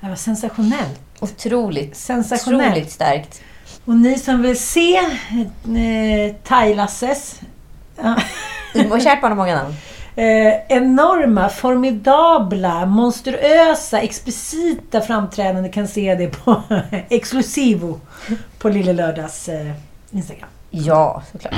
Det 0.00 0.08
var 0.08 0.16
sensationellt. 0.16 1.09
Otroligt. 1.20 1.96
Sensationellt. 1.96 2.70
Otroligt 2.70 2.92
starkt. 2.92 3.40
Och 3.84 3.94
ni 3.96 4.18
som 4.18 4.42
vill 4.42 4.58
se 4.60 4.96
eh, 4.96 6.34
Thailasses 6.44 7.40
ja, 7.96 8.16
kärt 9.00 9.20
barn 9.20 9.32
har 9.32 9.36
många 9.36 9.54
namn. 9.54 9.74
eh, 10.16 10.54
enorma, 10.68 11.48
formidabla, 11.48 12.86
monstruösa, 12.86 14.00
explicita 14.00 15.00
framträdande 15.00 15.68
kan 15.68 15.88
se 15.88 16.14
det 16.14 16.28
på 16.28 16.62
Exclusivo 17.08 18.00
på 18.58 18.68
Lille 18.68 18.92
Lördags 18.92 19.48
eh, 19.48 19.72
Instagram. 20.10 20.48
Ja, 20.70 21.22
såklart. 21.32 21.54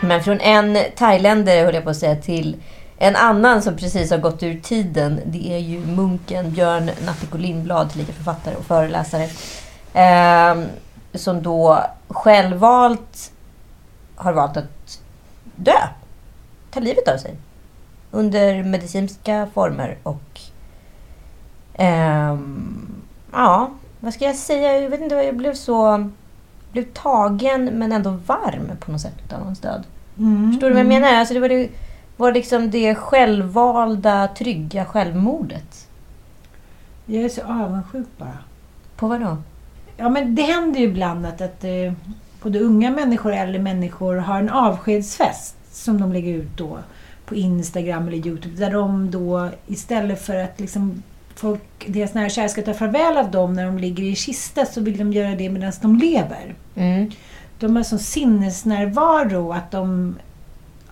Men 0.00 0.24
från 0.24 0.40
en 0.40 0.78
thailändare, 0.96 1.60
höll 1.60 1.74
jag 1.74 1.84
på 1.84 1.90
att 1.90 1.96
säga, 1.96 2.16
till 2.16 2.56
en 3.04 3.16
annan 3.16 3.62
som 3.62 3.76
precis 3.76 4.10
har 4.10 4.18
gått 4.18 4.42
ur 4.42 4.60
tiden. 4.60 5.20
Det 5.24 5.54
är 5.54 5.58
ju 5.58 5.86
munken 5.86 6.52
Björn 6.52 6.90
Natthiko 7.06 7.38
Lindblad, 7.38 7.90
tillika 7.90 8.12
författare 8.12 8.54
och 8.56 8.64
föreläsare. 8.64 9.28
ehm, 9.94 10.64
som 11.14 11.42
då 11.42 11.84
självvalt 12.08 13.32
har 14.14 14.32
valt 14.32 14.56
att 14.56 15.00
dö. 15.56 15.78
Ta 16.70 16.80
livet 16.80 17.08
av 17.08 17.16
sig. 17.16 17.36
Under 18.10 18.62
medicinska 18.62 19.48
former 19.54 19.98
och... 20.02 20.40
ehm, 21.74 23.02
ja, 23.32 23.70
vad 24.00 24.14
ska 24.14 24.24
jag 24.24 24.36
säga? 24.36 24.78
Jag 24.78 24.90
vet 24.90 25.00
inte, 25.00 25.14
jag 25.14 25.36
blev 25.36 25.54
så... 25.54 26.10
Blev 26.72 26.84
tagen 26.84 27.64
men 27.64 27.92
ändå 27.92 28.10
varm 28.10 28.70
på 28.80 28.92
något 28.92 29.00
sätt 29.00 29.32
av 29.32 29.44
hans 29.44 29.60
död. 29.60 29.84
Mm. 30.18 30.52
Förstår 30.52 30.68
du 30.68 30.74
vad 30.74 30.80
jag 30.80 30.88
menar? 30.88 31.14
Alltså 31.14 31.34
det 31.34 31.40
var, 31.40 31.48
det, 31.48 31.68
var 32.22 32.32
liksom 32.32 32.70
det 32.70 32.94
självvalda, 32.94 34.28
trygga 34.28 34.84
självmordet. 34.84 35.88
Jag 37.06 37.24
är 37.24 37.28
så 37.28 37.42
avundsjuk 37.42 38.06
bara. 38.18 38.38
På 38.96 39.08
vad 39.08 39.20
då? 39.20 39.36
Ja, 39.96 40.08
men 40.08 40.34
det 40.34 40.42
händer 40.42 40.80
ju 40.80 40.86
ibland 40.86 41.26
att, 41.26 41.40
att 41.40 41.64
eh, 41.64 41.92
både 42.42 42.58
unga 42.58 42.90
människor 42.90 43.30
och 43.30 43.36
äldre 43.36 43.62
människor 43.62 44.16
har 44.16 44.38
en 44.38 44.48
avskedsfest 44.48 45.56
som 45.72 46.00
de 46.00 46.12
lägger 46.12 46.34
ut 46.34 46.56
då 46.56 46.78
på 47.26 47.34
Instagram 47.34 48.08
eller 48.08 48.26
Youtube. 48.26 48.56
Där 48.56 48.70
de 48.70 49.10
då 49.10 49.48
istället 49.66 50.22
för 50.22 50.36
att 50.36 50.60
liksom 50.60 51.02
folk, 51.34 51.86
deras 51.86 52.14
nära 52.14 52.24
och 52.24 52.30
kära 52.30 52.48
ska 52.48 52.62
ta 52.62 52.74
farväl 52.74 53.16
av 53.16 53.30
dem 53.30 53.54
när 53.54 53.66
de 53.66 53.78
ligger 53.78 54.04
i 54.04 54.14
kista 54.14 54.66
så 54.66 54.80
vill 54.80 54.98
de 54.98 55.12
göra 55.12 55.34
det 55.34 55.50
medan 55.50 55.72
de 55.82 55.96
lever. 55.96 56.54
Mm. 56.74 57.10
De 57.58 57.76
har 57.76 57.82
sån 57.82 57.98
sinnesnärvaro 57.98 59.52
att 59.52 59.70
de 59.70 60.16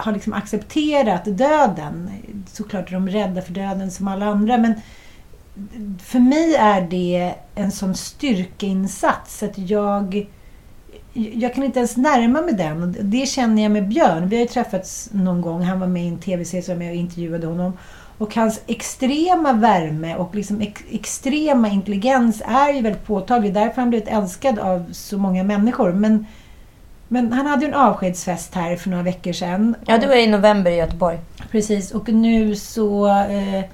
har 0.00 0.12
liksom 0.12 0.32
accepterat 0.32 1.24
döden. 1.24 2.10
Såklart 2.52 2.88
är 2.88 2.92
de 2.92 3.08
rädda 3.08 3.42
för 3.42 3.52
döden 3.52 3.90
som 3.90 4.08
alla 4.08 4.26
andra 4.26 4.58
men 4.58 4.74
för 6.02 6.18
mig 6.18 6.54
är 6.54 6.80
det 6.80 7.34
en 7.54 7.72
sån 7.72 7.94
styrkeinsats 7.94 9.42
att 9.42 9.58
jag 9.58 10.26
jag 11.12 11.54
kan 11.54 11.64
inte 11.64 11.78
ens 11.78 11.96
närma 11.96 12.42
mig 12.42 12.54
den. 12.54 12.96
Det 13.00 13.28
känner 13.28 13.62
jag 13.62 13.72
med 13.72 13.88
Björn. 13.88 14.28
Vi 14.28 14.36
har 14.36 14.40
ju 14.40 14.48
träffats 14.48 15.08
någon 15.12 15.40
gång. 15.40 15.62
Han 15.62 15.80
var 15.80 15.86
med 15.86 16.04
i 16.04 16.08
en 16.08 16.18
tv-serie 16.18 16.62
som 16.62 16.82
jag 16.82 16.94
intervjuade 16.94 17.46
honom. 17.46 17.72
Och 18.18 18.34
hans 18.34 18.60
extrema 18.66 19.52
värme 19.52 20.16
och 20.16 20.34
liksom 20.34 20.60
ex 20.60 20.82
extrema 20.90 21.68
intelligens 21.68 22.42
är 22.46 22.72
ju 22.72 22.82
väldigt 22.82 23.06
påtaglig. 23.06 23.54
Därför 23.54 23.74
har 23.74 23.82
han 23.82 23.90
blivit 23.90 24.08
älskad 24.08 24.58
av 24.58 24.92
så 24.92 25.18
många 25.18 25.44
människor. 25.44 25.92
Men, 25.92 26.26
men 27.12 27.32
han 27.32 27.46
hade 27.46 27.64
ju 27.64 27.68
en 27.68 27.74
avskedsfest 27.74 28.54
här 28.54 28.76
för 28.76 28.90
några 28.90 29.02
veckor 29.02 29.32
sedan. 29.32 29.74
Ja, 29.86 29.98
det 29.98 30.06
var 30.06 30.14
i 30.14 30.26
november 30.26 30.70
i 30.70 30.76
Göteborg. 30.76 31.18
Precis, 31.50 31.90
och 31.90 32.08
nu 32.08 32.56
så 32.56 33.06
eh, 33.06 33.64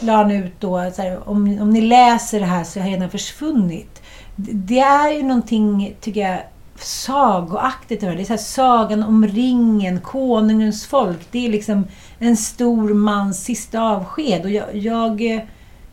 la 0.00 0.12
han 0.12 0.30
ut 0.30 0.60
då 0.60 0.90
så 0.94 1.02
här, 1.02 1.28
om, 1.28 1.58
om 1.60 1.70
ni 1.70 1.80
läser 1.80 2.40
det 2.40 2.46
här 2.46 2.64
så 2.64 2.80
har 2.80 2.86
jag 2.86 2.94
redan 2.94 3.10
försvunnit. 3.10 4.02
Det, 4.36 4.52
det 4.52 4.80
är 4.80 5.12
ju 5.12 5.22
någonting, 5.22 5.96
tycker 6.00 6.20
jag, 6.20 6.40
sagoaktigt. 6.78 8.00
Det 8.00 8.06
är 8.06 8.24
så 8.24 8.32
här, 8.32 8.36
sagan 8.36 9.02
om 9.02 9.26
ringen, 9.26 10.00
konungens 10.00 10.86
folk. 10.86 11.18
Det 11.30 11.46
är 11.46 11.50
liksom 11.50 11.86
en 12.18 12.36
stor 12.36 12.94
mans 12.94 13.44
sista 13.44 13.80
avsked. 13.80 14.44
Och 14.44 14.50
jag, 14.50 14.76
jag, 14.76 15.34
eh, 15.34 15.40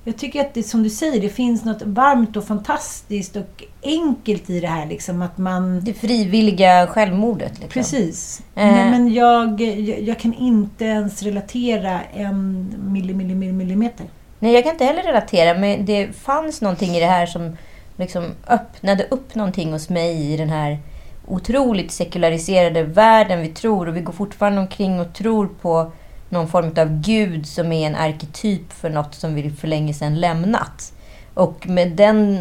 jag 0.07 0.17
tycker 0.17 0.41
att 0.41 0.53
det 0.53 0.63
som 0.63 0.83
du 0.83 0.89
säger, 0.89 1.21
det 1.21 1.29
finns 1.29 1.65
något 1.65 1.81
varmt 1.81 2.37
och 2.37 2.47
fantastiskt 2.47 3.35
och 3.35 3.63
enkelt 3.83 4.49
i 4.49 4.59
det 4.59 4.67
här. 4.67 4.85
Liksom, 4.85 5.21
att 5.21 5.37
man... 5.37 5.79
Det 5.83 5.93
frivilliga 5.93 6.87
självmordet. 6.87 7.51
Liksom. 7.51 7.69
Precis. 7.69 8.41
Eh. 8.55 8.65
Men, 8.65 8.91
men 8.91 9.13
jag, 9.13 9.61
jag, 9.61 10.01
jag 10.01 10.19
kan 10.19 10.33
inte 10.33 10.85
ens 10.85 11.23
relatera 11.23 12.01
en 12.13 12.73
milli, 12.91 13.13
milli, 13.13 13.35
milli, 13.35 13.53
millimeter. 13.53 14.05
Nej, 14.39 14.53
jag 14.53 14.63
kan 14.63 14.71
inte 14.73 14.85
heller 14.85 15.03
relatera, 15.03 15.59
men 15.59 15.85
det 15.85 16.15
fanns 16.15 16.61
någonting 16.61 16.95
i 16.95 16.99
det 16.99 17.05
här 17.05 17.25
som 17.25 17.57
liksom 17.97 18.23
öppnade 18.47 19.03
upp 19.03 19.35
någonting 19.35 19.71
hos 19.71 19.89
mig 19.89 20.33
i 20.33 20.37
den 20.37 20.49
här 20.49 20.79
otroligt 21.25 21.91
sekulariserade 21.91 22.83
världen 22.83 23.41
vi 23.41 23.47
tror. 23.47 23.87
Och 23.87 23.95
vi 23.95 24.01
går 24.01 24.13
fortfarande 24.13 24.61
omkring 24.61 24.99
och 24.99 25.13
tror 25.13 25.47
på 25.61 25.91
någon 26.29 26.47
form 26.47 26.71
av 26.77 27.01
gud 27.01 27.47
som 27.47 27.71
är 27.71 27.87
en 27.87 27.95
arketyp 27.95 28.73
för 28.73 28.89
något 28.89 29.15
som 29.15 29.35
vi 29.35 29.49
för 29.49 29.67
länge 29.67 29.93
sedan 29.93 30.19
lämnat. 30.19 30.93
Och 31.33 31.67
med 31.67 31.91
den 31.91 32.39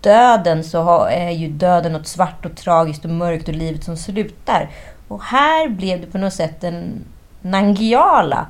döden 0.00 0.64
så 0.64 1.04
är 1.04 1.30
ju 1.30 1.48
döden 1.48 1.92
något 1.92 2.06
svart 2.06 2.46
och 2.46 2.56
tragiskt 2.56 3.04
och 3.04 3.10
mörkt 3.10 3.48
och 3.48 3.54
livet 3.54 3.84
som 3.84 3.96
slutar. 3.96 4.70
Och 5.08 5.22
här 5.22 5.68
blev 5.68 6.00
det 6.00 6.06
på 6.06 6.18
något 6.18 6.32
sätt 6.34 6.64
en 6.64 7.04
Nangiala. 7.42 8.46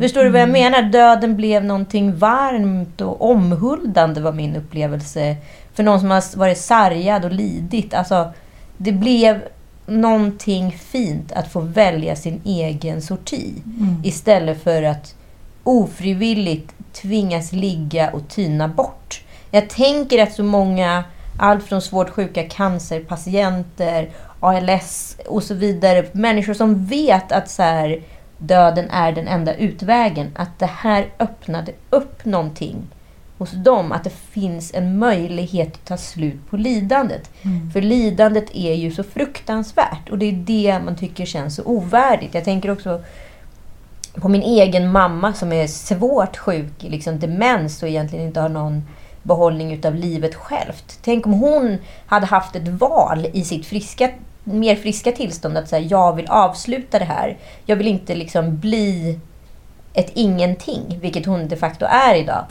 Förstår 0.00 0.24
du 0.24 0.30
vad 0.30 0.40
jag 0.40 0.48
menar? 0.48 0.82
Döden 0.82 1.36
blev 1.36 1.64
någonting 1.64 2.16
varmt 2.16 3.00
och 3.00 3.30
omhuldande 3.30 4.20
var 4.20 4.32
min 4.32 4.56
upplevelse. 4.56 5.36
För 5.74 5.82
någon 5.82 6.00
som 6.00 6.10
har 6.10 6.38
varit 6.38 6.58
sargad 6.58 7.24
och 7.24 7.32
lidit. 7.32 7.94
Alltså, 7.94 8.32
det 8.76 8.92
blev 8.92 9.42
någonting 9.86 10.72
fint 10.72 11.32
att 11.32 11.52
få 11.52 11.60
välja 11.60 12.16
sin 12.16 12.40
egen 12.44 13.02
sorti. 13.02 13.54
Istället 14.04 14.62
för 14.62 14.82
att 14.82 15.14
ofrivilligt 15.64 16.74
tvingas 16.92 17.52
ligga 17.52 18.10
och 18.10 18.28
tyna 18.28 18.68
bort. 18.68 19.24
Jag 19.50 19.70
tänker 19.70 20.22
att 20.22 20.32
så 20.32 20.44
många, 20.44 21.04
allt 21.38 21.64
från 21.64 21.82
svårt 21.82 22.10
sjuka 22.10 22.48
cancerpatienter, 22.48 24.10
ALS 24.40 25.16
och 25.26 25.42
så 25.42 25.54
vidare, 25.54 26.06
människor 26.12 26.54
som 26.54 26.86
vet 26.86 27.32
att 27.32 27.50
så 27.50 27.62
här, 27.62 28.02
döden 28.38 28.90
är 28.90 29.12
den 29.12 29.28
enda 29.28 29.54
utvägen, 29.54 30.30
att 30.36 30.58
det 30.58 30.70
här 30.72 31.06
öppnade 31.18 31.72
upp 31.90 32.24
någonting 32.24 32.76
hos 33.42 33.52
dem, 33.52 33.92
att 33.92 34.04
det 34.04 34.10
finns 34.30 34.74
en 34.74 34.98
möjlighet 34.98 35.74
att 35.74 35.84
ta 35.84 35.96
slut 35.96 36.50
på 36.50 36.56
lidandet. 36.56 37.30
För 37.72 37.80
lidandet 37.80 38.54
är 38.54 38.74
ju 38.74 38.90
så 38.90 39.02
fruktansvärt 39.02 40.08
och 40.10 40.18
det 40.18 40.26
är 40.26 40.32
det 40.32 40.80
man 40.84 40.96
tycker 40.96 41.24
känns 41.24 41.56
så 41.56 41.62
ovärdigt. 41.64 42.34
Jag 42.34 42.44
tänker 42.44 42.70
också 42.70 43.02
på 44.14 44.28
min 44.28 44.42
egen 44.42 44.92
mamma 44.92 45.32
som 45.32 45.52
är 45.52 45.66
svårt 45.66 46.36
sjuk 46.36 46.84
i 46.84 46.88
liksom 46.88 47.18
demens 47.18 47.82
och 47.82 47.88
egentligen 47.88 48.26
inte 48.26 48.40
har 48.40 48.48
någon 48.48 48.82
behållning 49.22 49.72
utav 49.72 49.94
livet 49.94 50.34
självt. 50.34 50.98
Tänk 51.02 51.26
om 51.26 51.32
hon 51.32 51.78
hade 52.06 52.26
haft 52.26 52.56
ett 52.56 52.68
val 52.68 53.26
i 53.32 53.44
sitt 53.44 53.66
friska, 53.66 54.10
mer 54.44 54.76
friska 54.76 55.12
tillstånd 55.12 55.58
att 55.58 55.68
säga 55.68 55.86
jag 55.86 56.16
vill 56.16 56.26
avsluta 56.26 56.98
det 56.98 57.04
här. 57.04 57.36
Jag 57.66 57.76
vill 57.76 57.88
inte 57.88 58.14
liksom 58.14 58.56
bli 58.56 59.18
ett 59.94 60.10
ingenting, 60.14 60.98
vilket 61.00 61.26
hon 61.26 61.48
de 61.48 61.56
facto 61.56 61.86
är 61.88 62.14
idag. 62.14 62.44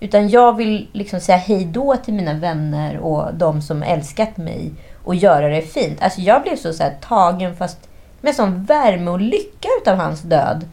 Utan 0.00 0.28
jag 0.28 0.56
vill 0.56 0.88
liksom 0.92 1.20
säga 1.20 1.38
hej 1.38 1.64
då 1.64 1.96
till 1.96 2.14
mina 2.14 2.34
vänner 2.34 2.98
och 2.98 3.34
de 3.34 3.62
som 3.62 3.82
älskat 3.82 4.36
mig 4.36 4.72
och 5.04 5.14
göra 5.14 5.48
det 5.48 5.62
fint. 5.62 6.02
Alltså 6.02 6.20
jag 6.20 6.42
blev 6.42 6.56
så, 6.56 6.72
så 6.72 6.82
här, 6.82 6.96
tagen 7.00 7.56
fast 7.56 7.88
med 8.20 8.34
sån 8.34 8.64
värme 8.64 9.10
och 9.10 9.20
lycka 9.20 9.68
utav 9.80 9.96
hans 9.96 10.22
död. 10.22 10.68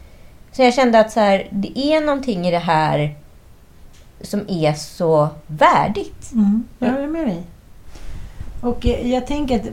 Så 0.51 0.61
jag 0.61 0.73
kände 0.73 0.99
att 0.99 1.11
så 1.11 1.19
här, 1.19 1.47
det 1.49 1.79
är 1.79 2.01
någonting 2.01 2.47
i 2.47 2.51
det 2.51 2.57
här 2.57 3.15
som 4.21 4.45
är 4.47 4.73
så 4.73 5.29
värdigt. 5.47 6.31
Mm, 6.31 6.63
jag 6.79 7.03
är 7.03 7.07
med 7.07 7.27
dig. 7.27 7.43
Och 8.61 8.85
jag 8.85 9.27
tänker 9.27 9.59
att 9.59 9.67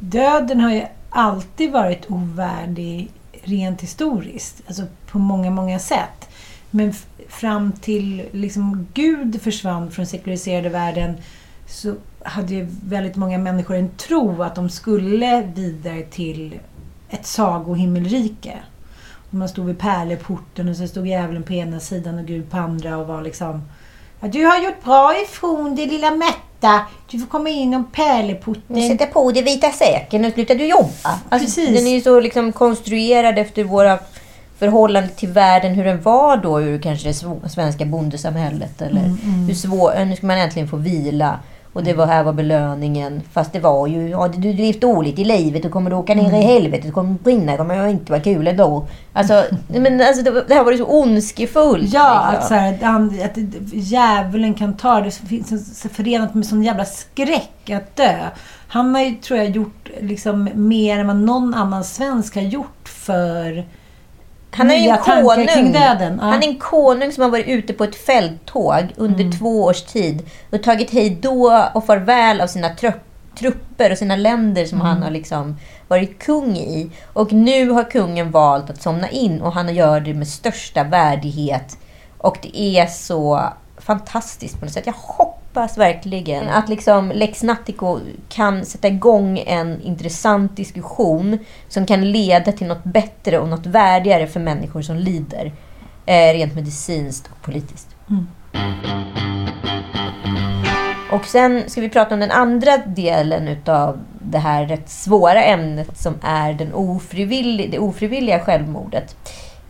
döden 0.00 0.60
har 0.60 0.72
ju 0.72 0.82
alltid 1.10 1.72
varit 1.72 2.10
ovärdig 2.10 3.10
rent 3.42 3.80
historiskt. 3.80 4.62
Alltså 4.66 4.82
på 5.10 5.18
många, 5.18 5.50
många 5.50 5.78
sätt. 5.78 6.27
Men 6.70 6.94
fram 7.28 7.72
till 7.72 8.28
liksom 8.32 8.86
Gud 8.94 9.42
försvann 9.42 9.90
från 9.90 10.06
sekulariserade 10.06 10.68
världen 10.68 11.16
så 11.66 11.94
hade 12.22 12.54
ju 12.54 12.68
väldigt 12.84 13.16
många 13.16 13.38
människor 13.38 13.76
en 13.76 13.90
tro 13.96 14.42
att 14.42 14.54
de 14.54 14.70
skulle 14.70 15.42
vidare 15.54 16.02
till 16.02 16.58
ett 17.10 17.26
sagohimmelrike. 17.26 18.58
Och 19.30 19.34
man 19.34 19.48
stod 19.48 19.66
vid 19.66 19.78
pärleporten 19.78 20.68
och 20.68 20.76
så 20.76 20.88
stod 20.88 21.06
djävulen 21.06 21.42
på 21.42 21.52
ena 21.52 21.80
sidan 21.80 22.18
och 22.18 22.26
Gud 22.26 22.50
på 22.50 22.56
andra 22.56 22.98
och 22.98 23.06
var 23.06 23.22
liksom 23.22 23.62
du 24.20 24.44
har 24.44 24.58
gjort 24.58 24.84
bra 24.84 25.14
ifrån 25.22 25.76
dig 25.76 25.86
lilla 25.86 26.10
Märta. 26.10 26.86
Du 27.10 27.18
får 27.18 27.26
komma 27.26 27.48
in 27.48 27.74
om 27.74 27.84
pärleporten. 27.84 28.88
Sätta 28.88 29.06
på 29.06 29.32
dig 29.32 29.42
vita 29.42 29.70
säken 29.70 30.24
och 30.24 30.32
sluta 30.32 30.54
du 30.54 30.66
jobba. 30.66 31.18
Alltså, 31.28 31.46
Precis. 31.46 31.78
Den 31.78 31.86
är 31.86 31.94
ju 31.94 32.00
så 32.00 32.20
liksom 32.20 32.52
konstruerad 32.52 33.38
efter 33.38 33.64
våra 33.64 33.98
förhållanden 34.58 35.12
till 35.16 35.28
världen, 35.28 35.74
hur 35.74 35.84
den 35.84 36.00
var 36.02 36.36
då 36.36 36.60
ur 36.60 36.78
kanske 36.78 37.08
det 37.08 37.12
sv- 37.12 37.48
svenska 37.48 37.84
bondesamhället. 37.84 38.82
Eller 38.82 39.00
hur 39.46 39.54
svår, 39.54 40.04
nu 40.04 40.16
ska 40.16 40.26
man 40.26 40.38
äntligen 40.38 40.68
få 40.68 40.76
vila. 40.76 41.38
Och 41.72 41.84
det 41.84 41.92
var 41.94 42.06
här 42.06 42.22
var 42.22 42.32
belöningen. 42.32 43.22
Fast 43.32 43.52
det 43.52 43.60
var 43.60 43.86
ju, 43.86 44.08
ja, 44.08 44.28
du 44.28 44.52
levt 44.52 44.80
dåligt 44.80 45.18
i 45.18 45.24
livet, 45.24 45.62
du 45.62 45.68
kommer 45.68 45.90
du 45.90 45.96
åka 45.96 46.14
ner 46.14 46.32
i 46.38 46.42
helvetet, 46.42 46.86
du 46.86 46.92
kommer 46.92 47.12
brinna, 47.24 47.52
det 47.52 47.58
kommer 47.58 47.86
inte 47.88 48.12
vara 48.12 48.22
kul 48.22 48.46
ändå. 48.48 48.86
Alltså, 49.12 49.44
men 49.68 50.00
alltså, 50.00 50.22
det, 50.22 50.44
det 50.48 50.54
här 50.54 50.64
var 50.64 50.72
ju 50.72 50.78
så 50.78 50.84
ondskefullt. 51.02 51.92
Ja, 51.92 52.28
liksom. 52.32 52.38
att, 52.40 52.48
så 52.48 52.54
här, 52.54 52.78
han- 52.82 53.20
att 53.24 53.38
djävulen 53.72 54.54
kan 54.54 54.76
ta 54.76 55.00
det. 55.00 55.10
finns 55.10 55.52
en- 55.52 55.58
så 55.58 55.88
förenat 55.88 56.34
med 56.34 56.46
sån 56.46 56.62
jävla 56.62 56.84
skräck 56.84 57.70
att 57.70 57.96
dö. 57.96 58.14
Han 58.68 58.94
har 58.94 59.02
ju, 59.02 59.14
tror 59.14 59.38
jag, 59.38 59.50
gjort 59.50 59.88
liksom 60.00 60.48
mer 60.54 60.98
än 60.98 61.06
vad 61.06 61.16
någon 61.16 61.54
annan 61.54 61.84
svensk 61.84 62.34
har 62.34 62.42
gjort 62.42 62.88
för 62.88 63.64
Han 64.50 64.70
är 64.70 64.74
ju 64.76 64.88
en 64.88 64.98
konung. 64.98 65.72
döden. 65.72 66.18
Ja. 66.22 66.26
Han 66.26 66.42
är 66.42 66.46
en 66.48 66.58
konung 66.58 67.12
som 67.12 67.22
har 67.22 67.30
varit 67.30 67.46
ute 67.46 67.72
på 67.72 67.84
ett 67.84 67.96
fälttåg 67.96 68.82
under 68.96 69.20
Mm. 69.24 69.38
två 69.38 69.64
års 69.64 69.82
tid 69.82 70.26
och 70.52 70.62
tagit 70.62 70.90
hej 70.90 71.18
då 71.22 71.68
och 71.74 71.86
farväl 71.86 72.40
av 72.40 72.46
sina 72.46 72.68
trupp, 72.68 73.00
trupper 73.38 73.92
och 73.92 73.98
sina 73.98 74.16
länder 74.16 74.64
som 74.64 74.80
Mm. 74.80 74.86
han 74.92 75.02
har 75.02 75.10
liksom 75.10 75.56
varit 75.88 76.18
kung 76.18 76.56
i. 76.56 76.90
Och 77.12 77.32
nu 77.32 77.70
har 77.70 77.90
kungen 77.90 78.30
valt 78.30 78.70
att 78.70 78.82
somna 78.82 79.08
in 79.10 79.40
och 79.40 79.52
han 79.52 79.74
gör 79.74 80.00
det 80.00 80.14
med 80.14 80.28
största 80.28 80.84
värdighet. 80.84 81.78
Och 82.18 82.38
det 82.42 82.58
är 82.60 82.86
så 82.86 83.42
fantastiskt 83.78 84.58
på 84.58 84.64
något 84.64 84.74
sätt. 84.74 84.86
Jag 84.86 84.92
hoppas 84.96 85.37
verkligen 85.52 86.48
att 86.48 86.68
liksom 86.68 87.12
Lex 87.14 87.42
Nattico 87.42 88.00
kan 88.28 88.64
sätta 88.64 88.88
igång 88.88 89.38
en 89.38 89.80
intressant 89.82 90.56
diskussion 90.56 91.38
som 91.68 91.86
kan 91.86 92.12
leda 92.12 92.52
till 92.52 92.66
något 92.66 92.84
bättre 92.84 93.38
och 93.38 93.48
något 93.48 93.66
värdigare 93.66 94.26
för 94.26 94.40
människor 94.40 94.82
som 94.82 94.96
lider. 94.96 95.52
Eh, 96.06 96.32
rent 96.32 96.54
medicinskt 96.54 97.30
och 97.32 97.42
politiskt. 97.42 97.88
Och 101.10 101.24
sen 101.24 101.70
ska 101.70 101.80
vi 101.80 101.88
prata 101.88 102.14
om 102.14 102.20
den 102.20 102.30
andra 102.30 102.76
delen 102.76 103.48
utav 103.48 103.98
det 104.20 104.38
här 104.38 104.66
rätt 104.66 104.88
svåra 104.88 105.42
ämnet 105.44 105.98
som 105.98 106.14
är 106.22 106.52
den 106.52 106.74
ofrivillig, 106.74 107.70
det 107.70 107.78
ofrivilliga 107.78 108.40
självmordet. 108.40 109.16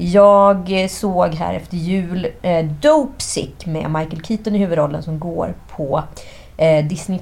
Jag 0.00 0.86
såg 0.90 1.34
här 1.34 1.54
efter 1.54 1.76
jul 1.76 2.26
eh, 2.42 2.66
Dope 2.66 3.22
Sick 3.22 3.66
med 3.66 3.90
Michael 3.90 4.24
Keaton 4.24 4.54
i 4.54 4.58
huvudrollen 4.58 5.02
som 5.02 5.18
går 5.18 5.54
på 5.76 6.02
eh, 6.56 6.84
Disney+. 6.84 7.20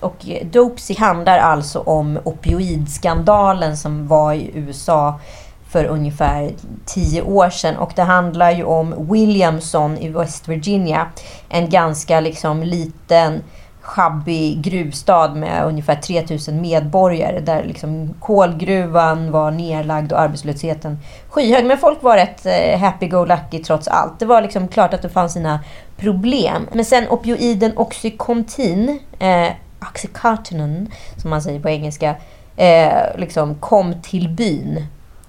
Och 0.00 0.28
eh, 0.28 0.46
Dope 0.46 0.80
Sick 0.80 0.98
handlar 0.98 1.38
alltså 1.38 1.78
om 1.78 2.18
opioidskandalen 2.24 3.76
som 3.76 4.08
var 4.08 4.32
i 4.32 4.50
USA 4.54 5.20
för 5.68 5.84
ungefär 5.84 6.52
tio 6.86 7.22
år 7.22 7.50
sedan. 7.50 7.76
Och 7.76 7.92
det 7.96 8.02
handlar 8.02 8.50
ju 8.50 8.64
om 8.64 9.08
Williamson 9.10 9.98
i 9.98 10.08
West 10.08 10.48
Virginia. 10.48 11.06
En 11.48 11.70
ganska 11.70 12.20
liksom 12.20 12.62
liten 12.62 13.42
schabbig 13.84 14.62
gruvstad 14.62 15.34
med 15.34 15.64
ungefär 15.64 15.94
3000 15.94 16.60
medborgare 16.60 17.40
där 17.40 17.64
liksom 17.64 18.14
kolgruvan 18.20 19.30
var 19.30 19.50
nedlagd 19.50 20.12
och 20.12 20.20
arbetslösheten 20.20 20.98
skyhög. 21.28 21.64
Men 21.64 21.78
folk 21.78 22.02
var 22.02 22.16
rätt 22.16 22.46
eh, 22.46 22.78
happy-go-lucky 22.80 23.64
trots 23.64 23.88
allt. 23.88 24.18
Det 24.18 24.26
var 24.26 24.42
liksom 24.42 24.68
klart 24.68 24.94
att 24.94 25.02
det 25.02 25.08
fanns 25.08 25.32
sina 25.32 25.60
problem. 25.96 26.68
Men 26.72 26.84
sen 26.84 27.08
opioiden 27.08 27.72
Oxycontin, 27.76 29.00
eh, 29.18 29.52
Oxycontin 29.90 30.90
som 31.16 31.30
man 31.30 31.42
säger 31.42 31.60
på 31.60 31.68
engelska, 31.68 32.14
eh, 32.56 33.16
liksom 33.16 33.54
kom 33.54 33.94
till 34.02 34.28
byn. 34.28 34.86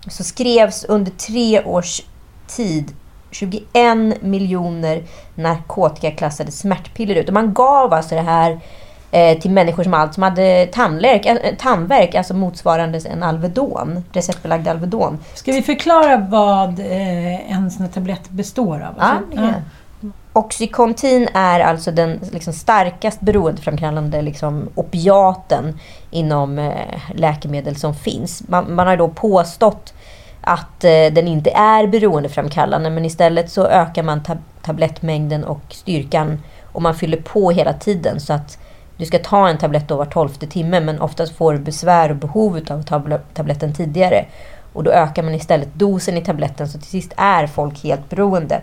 Så 0.07 0.23
skrevs 0.23 0.83
under 0.83 1.11
tre 1.11 1.63
års 1.63 2.01
tid 2.47 2.93
21 3.35 4.21
miljoner 4.21 5.03
narkotikaklassade 5.35 6.51
smärtpiller 6.51 7.15
ut. 7.15 7.27
Och 7.27 7.33
man 7.33 7.53
gav 7.53 7.93
alltså 7.93 8.15
det 8.15 8.21
här 8.21 8.59
eh, 9.11 9.39
till 9.39 9.51
människor 9.51 9.83
som, 9.83 9.93
allt, 9.93 10.13
som 10.13 10.23
hade 10.23 10.67
tandlärk, 10.71 11.25
eh, 11.25 11.37
tandvärk, 11.59 12.15
alltså 12.15 12.33
motsvarande 12.33 12.99
en 13.05 13.23
Alvedon, 13.23 14.03
receptbelagd 14.11 14.67
Alvedon. 14.67 15.19
Ska 15.33 15.51
vi 15.51 15.61
förklara 15.61 16.17
vad 16.17 16.79
eh, 16.79 17.51
en 17.51 17.71
sån 17.71 17.85
här 17.85 17.91
tablett 17.91 18.29
består 18.29 18.75
av? 18.75 18.95
Ja, 18.99 19.13
det 19.31 19.35
kan 19.35 19.45
jag. 19.45 19.61
Oxycontin 20.33 21.27
är 21.33 21.59
alltså 21.59 21.91
den 21.91 22.19
liksom 22.31 22.53
starkast 22.53 23.21
beroendeframkallande 23.21 24.21
liksom, 24.21 24.69
opiaten 24.75 25.79
inom 26.11 26.71
läkemedel 27.13 27.75
som 27.75 27.95
finns. 27.95 28.43
Man, 28.47 28.75
man 28.75 28.87
har 28.87 28.97
då 28.97 29.07
påstått 29.07 29.93
att 30.45 30.83
eh, 30.83 31.13
den 31.13 31.27
inte 31.27 31.49
är 31.51 31.87
beroendeframkallande 31.87 32.89
men 32.89 33.05
istället 33.05 33.51
så 33.51 33.67
ökar 33.67 34.03
man 34.03 34.23
tab 34.23 34.37
tablettmängden 34.61 35.43
och 35.43 35.61
styrkan 35.69 36.43
och 36.71 36.81
man 36.81 36.95
fyller 36.95 37.17
på 37.17 37.51
hela 37.51 37.73
tiden 37.73 38.19
så 38.19 38.33
att 38.33 38.57
du 38.97 39.05
ska 39.05 39.19
ta 39.19 39.49
en 39.49 39.57
tablett 39.57 39.87
då 39.87 39.97
var 39.97 40.05
tolfte 40.05 40.47
timme 40.47 40.79
men 40.79 41.01
oftast 41.01 41.35
får 41.35 41.53
du 41.53 41.59
besvär 41.59 42.09
och 42.09 42.15
behov 42.15 42.61
av 42.69 42.83
tab 42.83 43.13
tabletten 43.33 43.73
tidigare. 43.73 44.25
Och 44.73 44.83
då 44.83 44.91
ökar 44.91 45.23
man 45.23 45.35
istället 45.35 45.73
dosen 45.73 46.17
i 46.17 46.21
tabletten 46.21 46.69
så 46.69 46.79
till 46.79 46.87
sist 46.87 47.13
är 47.17 47.47
folk 47.47 47.83
helt 47.83 48.09
beroende. 48.09 48.61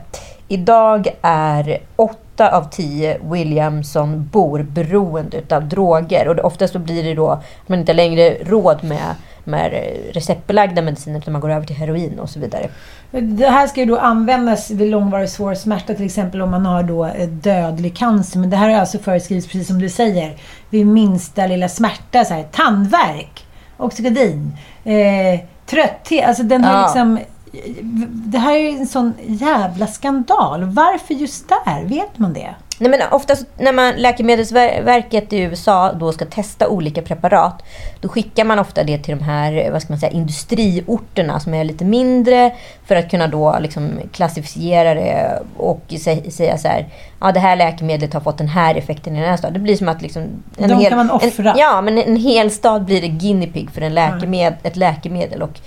Idag 0.49 1.09
är 1.23 1.79
8 1.97 2.57
av 2.57 2.71
10 2.71 3.19
Williamson-bor 3.23 4.63
beroende 4.63 5.37
utav 5.37 5.69
droger. 5.69 6.29
Och 6.29 6.45
oftast 6.45 6.73
så 6.73 6.79
blir 6.79 7.05
det 7.05 7.15
då 7.15 7.29
att 7.29 7.45
man 7.69 7.79
inte 7.79 7.93
längre 7.93 8.37
råd 8.45 8.85
med, 8.85 9.15
med 9.45 9.73
receptbelagda 10.13 10.83
mediciner 10.83 11.19
utan 11.19 11.33
man 11.33 11.41
går 11.41 11.51
över 11.51 11.67
till 11.67 11.77
heroin 11.77 12.19
och 12.19 12.31
så 12.31 12.41
vidare. 12.41 12.69
Det 13.11 13.49
här 13.49 13.67
ska 13.67 13.81
ju 13.81 13.87
då 13.87 13.99
användas 13.99 14.71
vid 14.71 14.91
långvarig 14.91 15.29
svår 15.29 15.55
smärta 15.55 15.95
till 15.95 16.07
exempel 16.07 16.43
om 16.43 16.51
man 16.51 16.67
har 16.67 16.83
då 16.83 17.11
dödlig 17.29 17.97
cancer. 17.97 18.39
Men 18.39 18.51
det 18.51 18.57
här 18.57 18.69
har 18.69 18.77
alltså 18.81 18.99
föreskrivits 18.99 19.47
precis 19.47 19.69
som 19.69 19.79
du 19.81 19.89
säger 19.89 20.37
vid 20.71 20.87
minsta 20.87 21.47
lilla 21.47 21.69
smärta. 21.69 22.25
Så 22.25 22.35
här, 22.35 22.43
tandvärk, 22.53 23.47
Oxycodin, 23.77 24.57
eh, 24.85 25.41
trötthet. 25.67 26.29
Alltså 26.29 26.43
den 26.43 26.65
har 26.65 26.73
Ja. 26.75 26.83
liksom... 26.87 27.19
Det 28.13 28.39
här 28.39 28.55
är 28.55 28.59
ju 28.59 28.79
en 28.79 28.87
sån 28.87 29.15
jävla 29.27 29.87
skandal. 29.87 30.65
Varför 30.65 31.15
just 31.15 31.49
där? 31.49 31.85
Vet 31.85 32.19
man 32.19 32.33
det? 32.33 32.55
Nej, 32.79 32.91
men 32.91 33.01
oftast 33.11 33.47
när 33.59 33.73
man, 33.73 33.95
Läkemedelsverket 33.95 35.33
i 35.33 35.39
USA 35.39 35.93
då 35.93 36.13
ska 36.13 36.25
testa 36.25 36.69
olika 36.69 37.03
preparat, 37.03 37.63
då 38.01 38.09
skickar 38.09 38.45
man 38.45 38.59
ofta 38.59 38.85
det 38.85 38.99
till 38.99 39.19
de 39.19 39.25
här 39.25 39.71
vad 39.71 39.83
ska 39.83 39.93
man 39.93 40.01
säga, 40.01 40.13
industriorterna 40.13 41.41
som 41.41 41.55
är 41.55 41.65
lite 41.65 41.85
mindre 41.85 42.55
för 42.87 42.97
att 42.97 43.11
kunna 43.11 43.27
då 43.27 43.57
liksom 43.61 43.91
klassificera 44.13 44.95
det 44.95 45.43
och 45.57 45.83
sä- 45.89 46.31
säga 46.31 46.59
så 46.59 46.69
här, 46.69 46.87
ja 47.21 47.33
det 47.33 47.41
här 47.41 47.57
läkemedlet 47.57 48.15
har 48.15 48.21
fått 48.21 48.39
den 48.39 48.49
här 48.49 48.75
effekten 48.75 49.17
i 49.17 49.21
den 49.21 49.29
här 49.29 49.37
staden. 49.37 49.55
Det 49.55 49.61
blir 49.61 49.77
som 49.77 49.89
att 49.89 50.03
liksom... 50.03 50.23
De 50.57 50.85
kan 50.85 50.97
man 50.97 51.11
offra. 51.11 51.51
En, 51.53 51.59
ja, 51.59 51.81
men 51.81 51.99
en 51.99 52.17
hel 52.17 52.51
stad 52.51 52.85
blir 52.85 53.01
det 53.01 53.09
guinea 53.09 53.49
pig 53.53 53.71
för 53.71 53.81
en 53.81 53.95
läkemed, 53.95 54.55
ett 54.63 54.77
läkemedel. 54.77 55.43
Och 55.43 55.61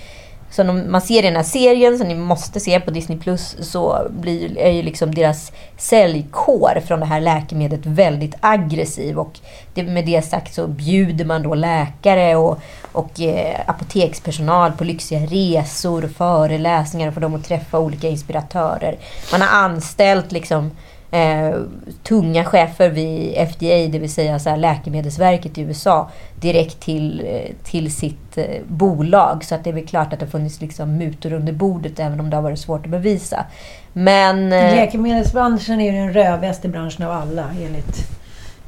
som 0.50 0.90
man 0.90 1.00
ser 1.00 1.18
i 1.18 1.22
den 1.22 1.36
här 1.36 1.42
serien 1.42 1.98
som 1.98 2.08
ni 2.08 2.14
måste 2.14 2.60
se 2.60 2.80
på 2.80 2.90
Disney 2.90 3.18
Plus 3.18 3.56
så 3.60 4.06
blir, 4.10 4.58
är 4.58 4.70
ju 4.70 4.82
liksom 4.82 5.14
deras 5.14 5.52
säljkår 5.76 6.82
från 6.86 7.00
det 7.00 7.06
här 7.06 7.20
läkemedlet 7.20 7.86
väldigt 7.86 8.34
aggressiv. 8.40 9.18
Och 9.18 9.38
det, 9.74 9.82
med 9.82 10.06
det 10.06 10.22
sagt 10.22 10.54
så 10.54 10.66
bjuder 10.66 11.24
man 11.24 11.42
då 11.42 11.54
läkare 11.54 12.36
och, 12.36 12.58
och 12.92 13.20
eh, 13.20 13.60
apotekspersonal 13.66 14.72
på 14.72 14.84
lyxiga 14.84 15.20
resor 15.20 16.04
och 16.04 16.10
föreläsningar 16.10 17.10
för 17.10 17.20
dem 17.20 17.34
att 17.34 17.44
träffa 17.44 17.78
olika 17.78 18.08
inspiratörer. 18.08 18.98
Man 19.32 19.40
har 19.40 19.48
anställt 19.48 20.32
liksom 20.32 20.70
eh, 21.10 21.54
tunga 22.02 22.44
chefer 22.44 22.90
vid 22.90 23.34
FDA, 23.48 23.88
det 23.92 23.98
vill 23.98 24.12
säga 24.12 24.38
så 24.38 24.50
här 24.50 24.56
Läkemedelsverket 24.56 25.58
i 25.58 25.60
USA, 25.60 26.10
direkt 26.40 26.80
till, 26.80 27.22
eh, 27.26 27.52
till 27.64 27.94
sitt 27.94 28.38
eh, 28.38 28.44
bolag. 28.68 29.44
Så 29.44 29.54
att 29.54 29.64
det 29.64 29.70
är 29.70 29.74
väl 29.74 29.86
klart 29.86 30.12
att 30.12 30.20
det 30.20 30.26
har 30.26 30.30
funnits 30.30 30.60
liksom 30.60 30.96
mutor 30.96 31.32
under 31.32 31.52
bordet, 31.52 32.00
även 32.00 32.20
om 32.20 32.30
det 32.30 32.36
har 32.36 32.42
varit 32.42 32.58
svårt 32.58 32.84
att 32.84 32.90
bevisa. 32.90 33.44
Men... 33.92 34.52
eh, 34.52 34.74
Läkemedelsbranschen 34.76 35.80
är 35.80 35.92
ju 35.92 35.98
den 35.98 36.12
rövigaste 36.12 36.68
branschen 36.68 37.06
av 37.06 37.12
alla 37.12 37.44
enligt 37.62 38.08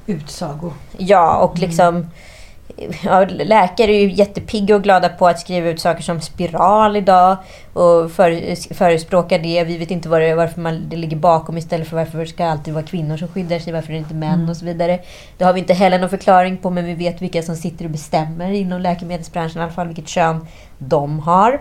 utsago. 0.06 0.72
Ja, 0.96 1.36
och 1.36 1.58
liksom... 1.58 2.06
Ja, 3.04 3.24
läkare 3.24 3.90
är 3.90 4.00
ju 4.00 4.12
jättepigga 4.12 4.76
och 4.76 4.82
glada 4.82 5.08
på 5.08 5.26
att 5.26 5.40
skriva 5.40 5.68
ut 5.68 5.80
saker 5.80 6.02
som 6.02 6.20
spiral 6.20 6.96
idag 6.96 7.36
och 7.72 8.10
för, 8.10 8.74
förespråkar 8.74 9.38
det. 9.38 9.64
Vi 9.64 9.78
vet 9.78 9.90
inte 9.90 10.08
vad 10.08 10.20
det, 10.20 10.34
varför 10.34 10.60
man, 10.60 10.88
det 10.88 10.96
ligger 10.96 11.16
bakom 11.16 11.58
istället 11.58 11.88
för 11.88 11.96
varför 11.96 12.18
det 12.18 12.26
ska 12.26 12.46
alltid 12.46 12.74
vara 12.74 12.84
kvinnor 12.84 13.16
som 13.16 13.28
skyddar 13.28 13.58
sig, 13.58 13.72
varför 13.72 13.92
det 13.92 13.98
inte 13.98 14.14
män 14.14 14.48
och 14.48 14.56
så 14.56 14.64
vidare. 14.64 14.98
Det 15.38 15.44
har 15.44 15.52
vi 15.52 15.60
inte 15.60 15.74
heller 15.74 15.98
någon 15.98 16.10
förklaring 16.10 16.56
på, 16.56 16.70
men 16.70 16.84
vi 16.84 16.94
vet 16.94 17.22
vilka 17.22 17.42
som 17.42 17.56
sitter 17.56 17.84
och 17.84 17.90
bestämmer 17.90 18.50
inom 18.50 18.80
läkemedelsbranschen, 18.80 19.60
i 19.60 19.64
alla 19.64 19.72
fall 19.72 19.86
vilket 19.86 20.08
kön 20.08 20.46
de 20.78 21.20
har. 21.20 21.60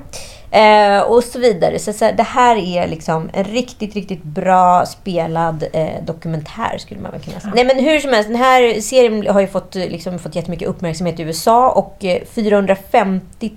Eh, 0.51 1.01
och 1.01 1.23
så 1.23 1.39
vidare. 1.39 1.79
Så, 1.79 1.93
så 1.93 2.11
det 2.17 2.23
här 2.23 2.55
är 2.55 2.87
liksom 2.87 3.29
en 3.33 3.43
riktigt, 3.43 3.93
riktigt 3.93 4.23
bra 4.23 4.85
spelad 4.85 5.63
eh, 5.73 6.03
dokumentär 6.03 6.77
skulle 6.77 7.01
man 7.01 7.11
väl 7.11 7.21
kunna 7.21 7.39
säga. 7.39 7.53
Nej 7.55 7.65
men 7.65 7.79
hur 7.79 7.99
som 7.99 8.13
helst, 8.13 8.29
den 8.29 8.37
här 8.37 8.81
serien 8.81 9.27
har 9.27 9.41
ju 9.41 9.47
fått, 9.47 9.75
liksom, 9.75 10.19
fått 10.19 10.35
jättemycket 10.35 10.67
uppmärksamhet 10.67 11.19
i 11.19 11.23
USA 11.23 11.69
och 11.69 12.05
eh, 12.05 12.23
450 12.25 13.51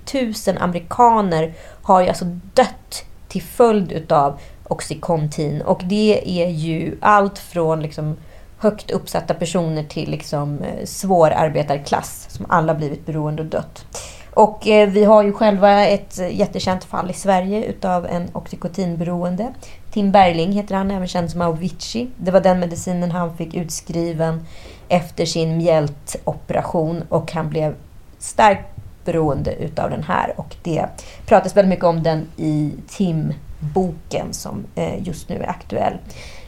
000 0.47 0.57
amerikaner 0.59 1.53
har 1.81 2.01
ju 2.01 2.07
alltså 2.07 2.25
dött 2.53 3.05
till 3.27 3.41
följd 3.41 3.91
utav 3.91 4.39
Oxycontin. 4.63 5.61
Och 5.61 5.81
det 5.83 6.41
är 6.41 6.49
ju 6.49 6.97
allt 7.01 7.39
från 7.39 7.81
liksom 7.81 8.17
högt 8.57 8.91
uppsatta 8.91 9.33
personer 9.33 9.83
till 9.83 10.09
liksom 10.09 10.59
eh, 10.59 10.85
svårarbetarklass 10.85 12.25
som 12.29 12.45
alla 12.49 12.73
blivit 12.73 13.05
beroende 13.05 13.41
och 13.41 13.47
dött. 13.47 13.85
Och 14.33 14.67
eh, 14.67 14.89
vi 14.89 15.03
har 15.03 15.23
ju 15.23 15.33
själva 15.33 15.85
ett 15.85 16.19
eh, 16.19 16.35
jättekänt 16.39 16.83
fall 16.83 17.09
i 17.09 17.13
Sverige 17.13 17.65
utav 17.65 18.05
en 18.05 18.29
oxykotinberoende. 18.33 19.53
Tim 19.91 20.11
Bergling 20.11 20.51
heter 20.51 20.75
han, 20.75 20.91
även 20.91 21.07
känd 21.07 21.31
som 21.31 21.41
Avicii. 21.41 22.09
Det 22.17 22.31
var 22.31 22.41
den 22.41 22.59
medicinen 22.59 23.11
han 23.11 23.37
fick 23.37 23.53
utskriven 23.55 24.45
efter 24.89 25.25
sin 25.25 25.57
mjältoperation 25.57 27.03
och 27.09 27.31
han 27.31 27.49
blev 27.49 27.75
starkt 28.19 28.67
beroende 29.05 29.53
utav 29.55 29.89
den 29.89 30.03
här. 30.03 30.33
Och 30.37 30.55
det 30.63 30.85
pratas 31.25 31.57
väldigt 31.57 31.69
mycket 31.69 31.85
om 31.85 32.03
den 32.03 32.27
i 32.37 32.71
Tim-boken 32.87 34.33
som 34.33 34.65
eh, 34.75 35.07
just 35.07 35.29
nu 35.29 35.35
är 35.35 35.49
aktuell. 35.49 35.97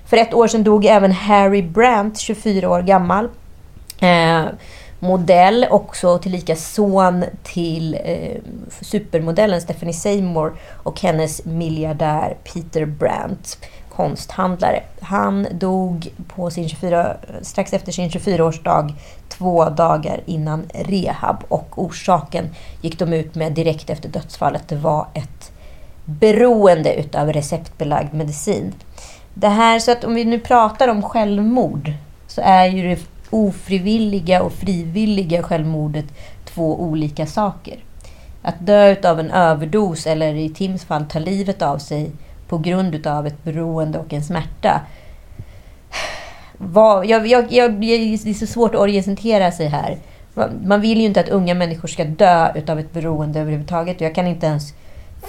För 0.05 0.17
ett 0.17 0.33
år 0.33 0.47
sedan 0.47 0.63
dog 0.63 0.85
även 0.85 1.11
Harry 1.11 1.61
Brandt, 1.61 2.19
24 2.19 2.69
år 2.69 2.81
gammal. 2.81 3.29
Eh, 3.99 4.45
modell, 5.03 5.67
också 5.69 6.17
tillika 6.17 6.55
son 6.55 7.25
till 7.43 7.99
eh, 8.03 8.41
supermodellen 8.81 9.61
Stephanie 9.61 9.93
Seymour 9.93 10.53
och 10.83 11.01
hennes 11.01 11.45
miljardär 11.45 12.37
Peter 12.43 12.85
Brandt, 12.85 13.57
konsthandlare. 13.89 14.83
Han 15.01 15.47
dog 15.51 16.09
på 16.27 16.49
sin 16.49 16.69
24, 16.69 17.17
strax 17.41 17.73
efter 17.73 17.91
sin 17.91 18.09
24-årsdag, 18.09 18.93
två 19.29 19.69
dagar 19.69 20.21
innan 20.25 20.65
rehab. 20.73 21.37
Och 21.47 21.83
orsaken 21.83 22.49
gick 22.81 22.99
de 22.99 23.13
ut 23.13 23.35
med 23.35 23.51
direkt 23.51 23.89
efter 23.89 24.09
dödsfallet. 24.09 24.67
Det 24.67 24.75
var 24.75 25.07
ett 25.13 25.51
beroende 26.05 26.93
utav 26.93 27.33
receptbelagd 27.33 28.13
medicin. 28.13 28.73
Det 29.33 29.49
här, 29.49 29.79
så 29.79 29.91
att 29.91 30.03
om 30.03 30.15
vi 30.15 30.25
nu 30.25 30.39
pratar 30.39 30.87
om 30.87 31.01
självmord 31.01 31.91
så 32.27 32.41
är 32.41 32.65
ju 32.65 32.89
det 32.89 33.01
ofrivilliga 33.33 34.43
och 34.43 34.53
frivilliga 34.53 35.43
självmordet 35.43 36.05
två 36.45 36.81
olika 36.81 37.25
saker. 37.25 37.77
Att 38.41 38.65
dö 38.65 38.95
av 39.03 39.19
en 39.19 39.31
överdos 39.31 40.07
eller 40.07 40.35
i 40.35 40.49
Tims 40.49 40.85
fall 40.85 41.05
ta 41.05 41.19
livet 41.19 41.61
av 41.61 41.77
sig 41.77 42.11
på 42.47 42.57
grund 42.57 43.07
av 43.07 43.27
ett 43.27 43.43
beroende 43.43 43.99
och 43.99 44.13
en 44.13 44.23
smärta. 44.23 44.81
Vad, 46.57 47.05
jag, 47.05 47.27
jag, 47.27 47.53
jag, 47.53 47.73
det 47.73 47.85
är 47.85 48.33
så 48.33 48.47
svårt 48.47 48.75
att 48.75 48.81
orientera 48.81 49.51
sig 49.51 49.67
här. 49.67 49.97
Man 50.63 50.81
vill 50.81 50.99
ju 50.99 51.05
inte 51.05 51.19
att 51.19 51.29
unga 51.29 51.53
människor 51.53 51.87
ska 51.87 52.03
dö 52.03 52.51
utav 52.55 52.79
ett 52.79 52.93
beroende 52.93 53.39
överhuvudtaget. 53.39 54.01
Jag 54.01 54.15
kan 54.15 54.27
inte 54.27 54.45
ens 54.45 54.73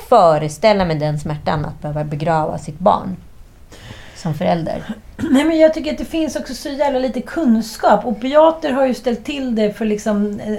föreställa 0.09 0.85
mig 0.85 0.97
den 0.97 1.21
smärtan 1.21 1.65
att 1.65 1.83
behöva 1.83 2.05
begrava 2.05 2.59
sitt 2.59 2.79
barn 2.79 3.17
som 4.25 4.35
förälder. 4.35 4.83
Nej, 5.31 5.45
men 5.45 5.59
jag 5.59 5.75
tycker 5.75 5.93
att 5.93 5.99
det 5.99 6.05
finns 6.05 6.37
också 6.37 6.55
så 6.55 6.69
jävla 6.69 6.99
lite 6.99 7.21
kunskap. 7.21 8.05
Opiater 8.07 8.73
har 8.73 8.87
ju 8.87 8.95
ställt 8.95 9.25
till 9.25 9.55
det 9.55 9.73
för 9.73 9.85
liksom, 9.85 10.41
eh, 10.41 10.55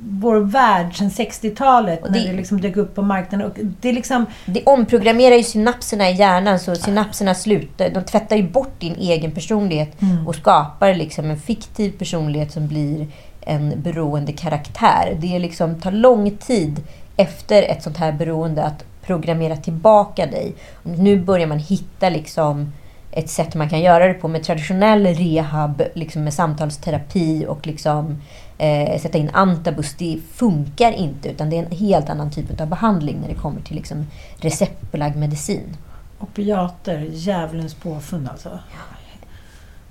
vår 0.00 0.36
värld 0.36 0.98
sedan 0.98 1.10
60-talet. 1.10 2.02
Och 2.04 2.10
när 2.10 2.26
det- 2.26 2.32
liksom 2.32 2.60
dök 2.60 2.76
upp 2.76 2.94
på 2.94 3.02
marknaden. 3.02 3.46
Och 3.50 3.56
det 3.80 3.92
liksom... 3.92 4.26
Det 4.46 4.62
omprogrammerar 4.64 5.34
ju 5.36 5.42
synapserna 5.42 6.10
i 6.10 6.14
hjärnan 6.14 6.58
så 6.60 6.74
synapserna 6.74 7.34
slutar. 7.34 7.90
De 7.90 8.04
tvättar 8.04 8.36
ju 8.36 8.42
bort 8.48 8.80
din 8.80 8.94
egen 8.96 9.30
personlighet 9.30 9.96
och 10.26 10.34
skapar 10.34 10.94
liksom 10.94 11.30
en 11.30 11.38
fiktiv 11.38 11.90
personlighet 11.98 12.52
som 12.52 12.68
blir 12.68 13.06
en 13.40 13.72
beroende 13.82 14.32
karaktär. 14.32 15.16
Det 15.20 15.38
liksom, 15.38 15.80
tar 15.80 15.92
lång 15.92 16.30
tid 16.30 16.80
efter 17.16 17.62
ett 17.62 17.82
sånt 17.82 17.96
här 17.96 18.12
beroende 18.12 18.62
att 18.64 18.84
programmera 19.06 19.56
tillbaka 19.56 20.26
dig. 20.26 20.54
Nu 20.82 21.18
börjar 21.20 21.46
man 21.46 21.58
hitta 21.58 22.08
liksom 22.08 22.72
ett 23.16 23.30
sätt 23.30 23.54
man 23.54 23.68
kan 23.68 23.80
göra 23.80 24.08
det 24.08 24.14
på 24.14 24.28
med 24.28 24.42
traditionell 24.44 25.06
rehab, 25.06 25.82
liksom 25.94 26.24
med 26.24 26.34
samtalsterapi 26.34 27.46
och 27.48 27.66
liksom, 27.66 28.22
eh, 28.58 29.00
sätta 29.00 29.18
in 29.18 29.30
antabus. 29.32 29.94
Det 29.94 30.18
funkar 30.34 30.92
inte, 30.92 31.28
utan 31.28 31.50
det 31.50 31.58
är 31.58 31.64
en 31.64 31.76
helt 31.76 32.10
annan 32.10 32.30
typ 32.30 32.60
av 32.60 32.68
behandling 32.68 33.20
när 33.20 33.28
det 33.28 33.34
kommer 33.34 33.60
till 33.60 33.76
liksom, 33.76 34.06
receptbelagd 34.36 35.16
medicin. 35.16 35.76
Opiater, 36.20 37.06
djävulens 37.10 37.74
påfund 37.74 38.28
alltså. 38.28 38.58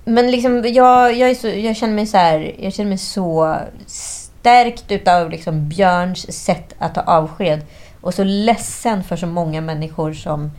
Men 0.04 0.30
liksom, 0.30 0.64
jag, 0.66 1.16
jag, 1.16 1.36
så, 1.36 1.48
jag 1.48 1.76
känner 1.76 1.94
mig 1.94 2.06
så 2.06 2.16
här, 2.16 2.54
jag 2.58 2.72
känner 2.72 2.88
mig 2.88 2.98
så 2.98 3.56
stärkt 3.86 4.92
utav 4.92 5.30
liksom 5.30 5.68
Björns 5.68 6.44
sätt 6.44 6.74
att 6.78 6.94
ta 6.94 7.00
avsked. 7.00 7.62
Och 8.00 8.14
så 8.14 8.24
ledsen 8.24 9.04
för 9.04 9.16
så 9.16 9.26
många 9.26 9.60
människor 9.60 10.12
som 10.12 10.50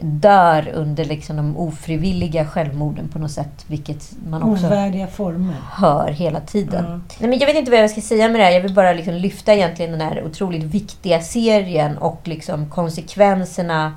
dör 0.00 0.68
under 0.74 1.04
liksom 1.04 1.36
de 1.36 1.56
ofrivilliga 1.56 2.46
självmorden 2.46 3.08
på 3.08 3.18
något 3.18 3.30
sätt. 3.30 3.64
Vilket 3.66 4.10
man 4.28 4.42
också 4.42 4.66
Ovärdiga 4.66 5.06
former. 5.06 5.54
hör 5.72 6.10
hela 6.10 6.40
tiden. 6.40 6.84
Mm. 6.84 7.02
Nej, 7.20 7.30
men 7.30 7.38
jag 7.38 7.46
vet 7.46 7.56
inte 7.56 7.70
vad 7.70 7.80
jag 7.80 7.90
ska 7.90 8.00
säga 8.00 8.28
med 8.28 8.40
det 8.40 8.44
här. 8.44 8.52
Jag 8.52 8.60
vill 8.60 8.74
bara 8.74 8.92
liksom 8.92 9.14
lyfta 9.14 9.54
egentligen 9.54 9.90
den 9.92 10.00
här 10.00 10.24
otroligt 10.24 10.64
viktiga 10.64 11.20
serien 11.20 11.98
och 11.98 12.20
liksom 12.24 12.70
konsekvenserna 12.70 13.92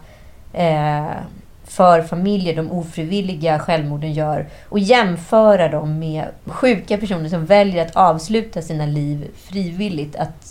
eh, 0.54 1.06
för 1.64 2.02
familjer 2.02 2.56
de 2.56 2.72
ofrivilliga 2.72 3.60
självmorden 3.60 4.14
gör 4.14 4.48
och 4.70 4.80
jämföra 4.80 5.68
dem 5.68 6.00
med 6.00 6.26
sjuka 6.46 6.98
personer 6.98 7.30
som 7.30 7.46
väljer 7.46 7.86
att 7.86 7.96
avsluta 7.96 8.62
sina 8.62 8.86
liv 8.86 9.28
frivilligt. 9.36 10.16
Att 10.16 10.51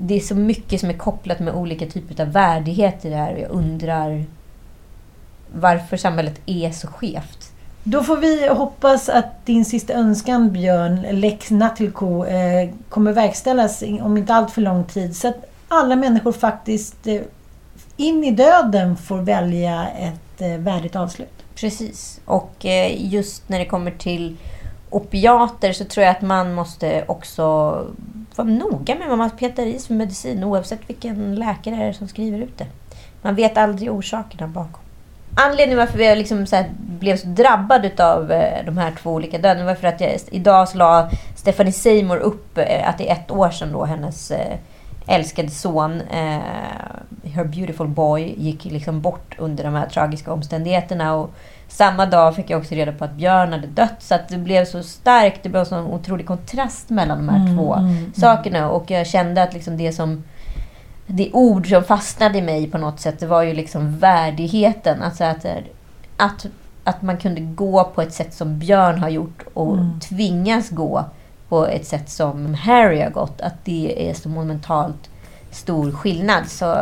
det 0.00 0.14
är 0.14 0.20
så 0.20 0.34
mycket 0.34 0.80
som 0.80 0.90
är 0.90 0.94
kopplat 0.98 1.40
med 1.40 1.54
olika 1.54 1.86
typer 1.86 2.22
av 2.22 2.32
värdighet 2.32 3.04
i 3.04 3.10
det 3.10 3.16
här 3.16 3.32
och 3.32 3.40
jag 3.40 3.50
undrar 3.50 4.24
varför 5.54 5.96
samhället 5.96 6.40
är 6.46 6.70
så 6.70 6.86
skevt. 6.86 7.52
Då 7.84 8.02
får 8.02 8.16
vi 8.16 8.48
hoppas 8.48 9.08
att 9.08 9.46
din 9.46 9.64
sista 9.64 9.92
önskan 9.92 10.52
Björn, 10.52 11.06
Lex 11.10 11.50
Natilko, 11.50 12.24
eh, 12.24 12.70
kommer 12.88 13.12
verkställas 13.12 13.82
om 13.82 14.16
inte 14.16 14.34
allt 14.34 14.50
för 14.50 14.60
lång 14.60 14.84
tid. 14.84 15.16
Så 15.16 15.28
att 15.28 15.44
alla 15.68 15.96
människor 15.96 16.32
faktiskt 16.32 17.06
eh, 17.06 17.20
in 17.96 18.24
i 18.24 18.30
döden 18.30 18.96
får 18.96 19.18
välja 19.18 19.88
ett 19.88 20.40
eh, 20.40 20.58
värdigt 20.58 20.96
avslut. 20.96 21.44
Precis. 21.54 22.20
Och 22.24 22.66
eh, 22.66 23.12
just 23.12 23.48
när 23.48 23.58
det 23.58 23.64
kommer 23.64 23.90
till 23.90 24.36
opiater 24.90 25.72
så 25.72 25.84
tror 25.84 26.04
jag 26.04 26.16
att 26.16 26.22
man 26.22 26.54
måste 26.54 27.04
också 27.08 27.78
vara 28.38 28.48
noga 28.48 28.94
med 28.94 29.08
vad 29.08 29.18
man 29.18 29.30
petar 29.30 29.62
i 29.66 29.78
för 29.78 29.94
medicin 29.94 30.44
oavsett 30.44 30.80
vilken 30.86 31.34
läkare 31.34 31.76
det 31.76 31.82
är 31.82 31.92
som 31.92 32.08
skriver 32.08 32.38
ut 32.38 32.58
det. 32.58 32.66
Man 33.22 33.34
vet 33.34 33.56
aldrig 33.56 33.92
orsakerna 33.92 34.48
bakom. 34.48 34.80
Anledningen 35.34 35.78
varför 35.78 35.98
vi 35.98 36.16
liksom 36.16 36.46
så 36.46 36.56
här 36.56 36.70
blev 36.76 37.16
så 37.16 37.26
drabbad 37.26 38.00
av 38.00 38.32
eh, 38.32 38.64
de 38.66 38.78
här 38.78 38.92
två 39.02 39.10
olika 39.10 39.38
döden 39.38 39.66
var 39.66 39.74
för 39.74 39.88
att 39.88 40.00
jag, 40.00 40.20
idag 40.30 40.68
så 40.68 40.78
la 40.78 41.10
Stephanie 41.36 41.72
Seymour 41.72 42.18
upp 42.18 42.58
eh, 42.58 42.88
att 42.88 42.98
det 42.98 43.10
är 43.10 43.12
ett 43.12 43.30
år 43.30 43.50
sedan 43.50 43.72
då 43.72 43.84
hennes 43.84 44.30
eh, 44.30 44.58
älskade 45.06 45.50
son, 45.50 46.00
eh, 46.00 46.40
her 47.24 47.44
beautiful 47.44 47.88
boy, 47.88 48.34
gick 48.36 48.64
liksom 48.64 49.00
bort 49.00 49.34
under 49.38 49.64
de 49.64 49.74
här 49.74 49.86
tragiska 49.88 50.32
omständigheterna. 50.32 51.14
Och 51.14 51.30
samma 51.72 52.06
dag 52.06 52.36
fick 52.36 52.50
jag 52.50 52.60
också 52.60 52.74
reda 52.74 52.92
på 52.92 53.04
att 53.04 53.14
Björn 53.14 53.52
hade 53.52 53.66
dött. 53.66 53.96
Så 53.98 54.14
att 54.14 54.28
det 54.28 54.38
blev 54.38 54.64
så 54.64 54.82
starkt, 54.82 55.42
det 55.42 55.48
blev 55.48 55.64
så 55.64 55.74
en 55.74 55.84
otrolig 55.86 56.26
kontrast 56.26 56.90
mellan 56.90 57.18
de 57.18 57.28
här 57.28 57.40
Mm, 57.46 57.56
två 57.56 57.74
mm, 57.74 57.90
mm. 57.96 58.12
sakerna. 58.14 58.70
Och 58.70 58.90
jag 58.90 59.06
kände 59.06 59.42
att 59.42 59.52
liksom 59.54 59.76
det 59.76 59.92
som 59.92 60.24
det 61.06 61.30
ord 61.32 61.68
som 61.68 61.84
fastnade 61.84 62.38
i 62.38 62.42
mig 62.42 62.70
på 62.70 62.78
något 62.78 63.00
sätt, 63.00 63.20
det 63.20 63.26
var 63.26 63.42
ju 63.42 63.54
liksom 63.54 63.98
värdigheten. 63.98 65.02
Alltså 65.02 65.24
att, 65.24 65.46
att, 66.16 66.46
att 66.84 67.02
man 67.02 67.16
kunde 67.16 67.40
gå 67.40 67.84
på 67.84 68.02
ett 68.02 68.12
sätt 68.14 68.34
som 68.34 68.58
Björn 68.58 68.98
har 68.98 69.08
gjort 69.08 69.42
och 69.54 69.72
Mm. 69.74 70.00
tvingas 70.00 70.70
gå 70.70 71.04
på 71.48 71.66
ett 71.66 71.86
sätt 71.86 72.10
som 72.10 72.54
Harry 72.54 73.02
har 73.02 73.10
gått. 73.10 73.40
Att 73.40 73.64
det 73.64 74.10
är 74.10 74.14
så 74.14 74.28
monumentalt 74.28 75.10
stor 75.50 75.92
skillnad. 75.92 76.46
Så 76.48 76.76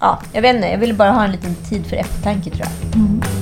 ja, 0.00 0.18
jag 0.32 0.42
vet 0.42 0.54
inte, 0.56 0.68
jag 0.68 0.78
ville 0.78 0.94
bara 0.94 1.10
ha 1.10 1.24
en 1.24 1.32
liten 1.32 1.54
tid 1.54 1.86
för 1.86 1.96
eftertanke 1.96 2.50
tror 2.50 2.60
jag. 2.66 3.00
Imagine 3.02 3.41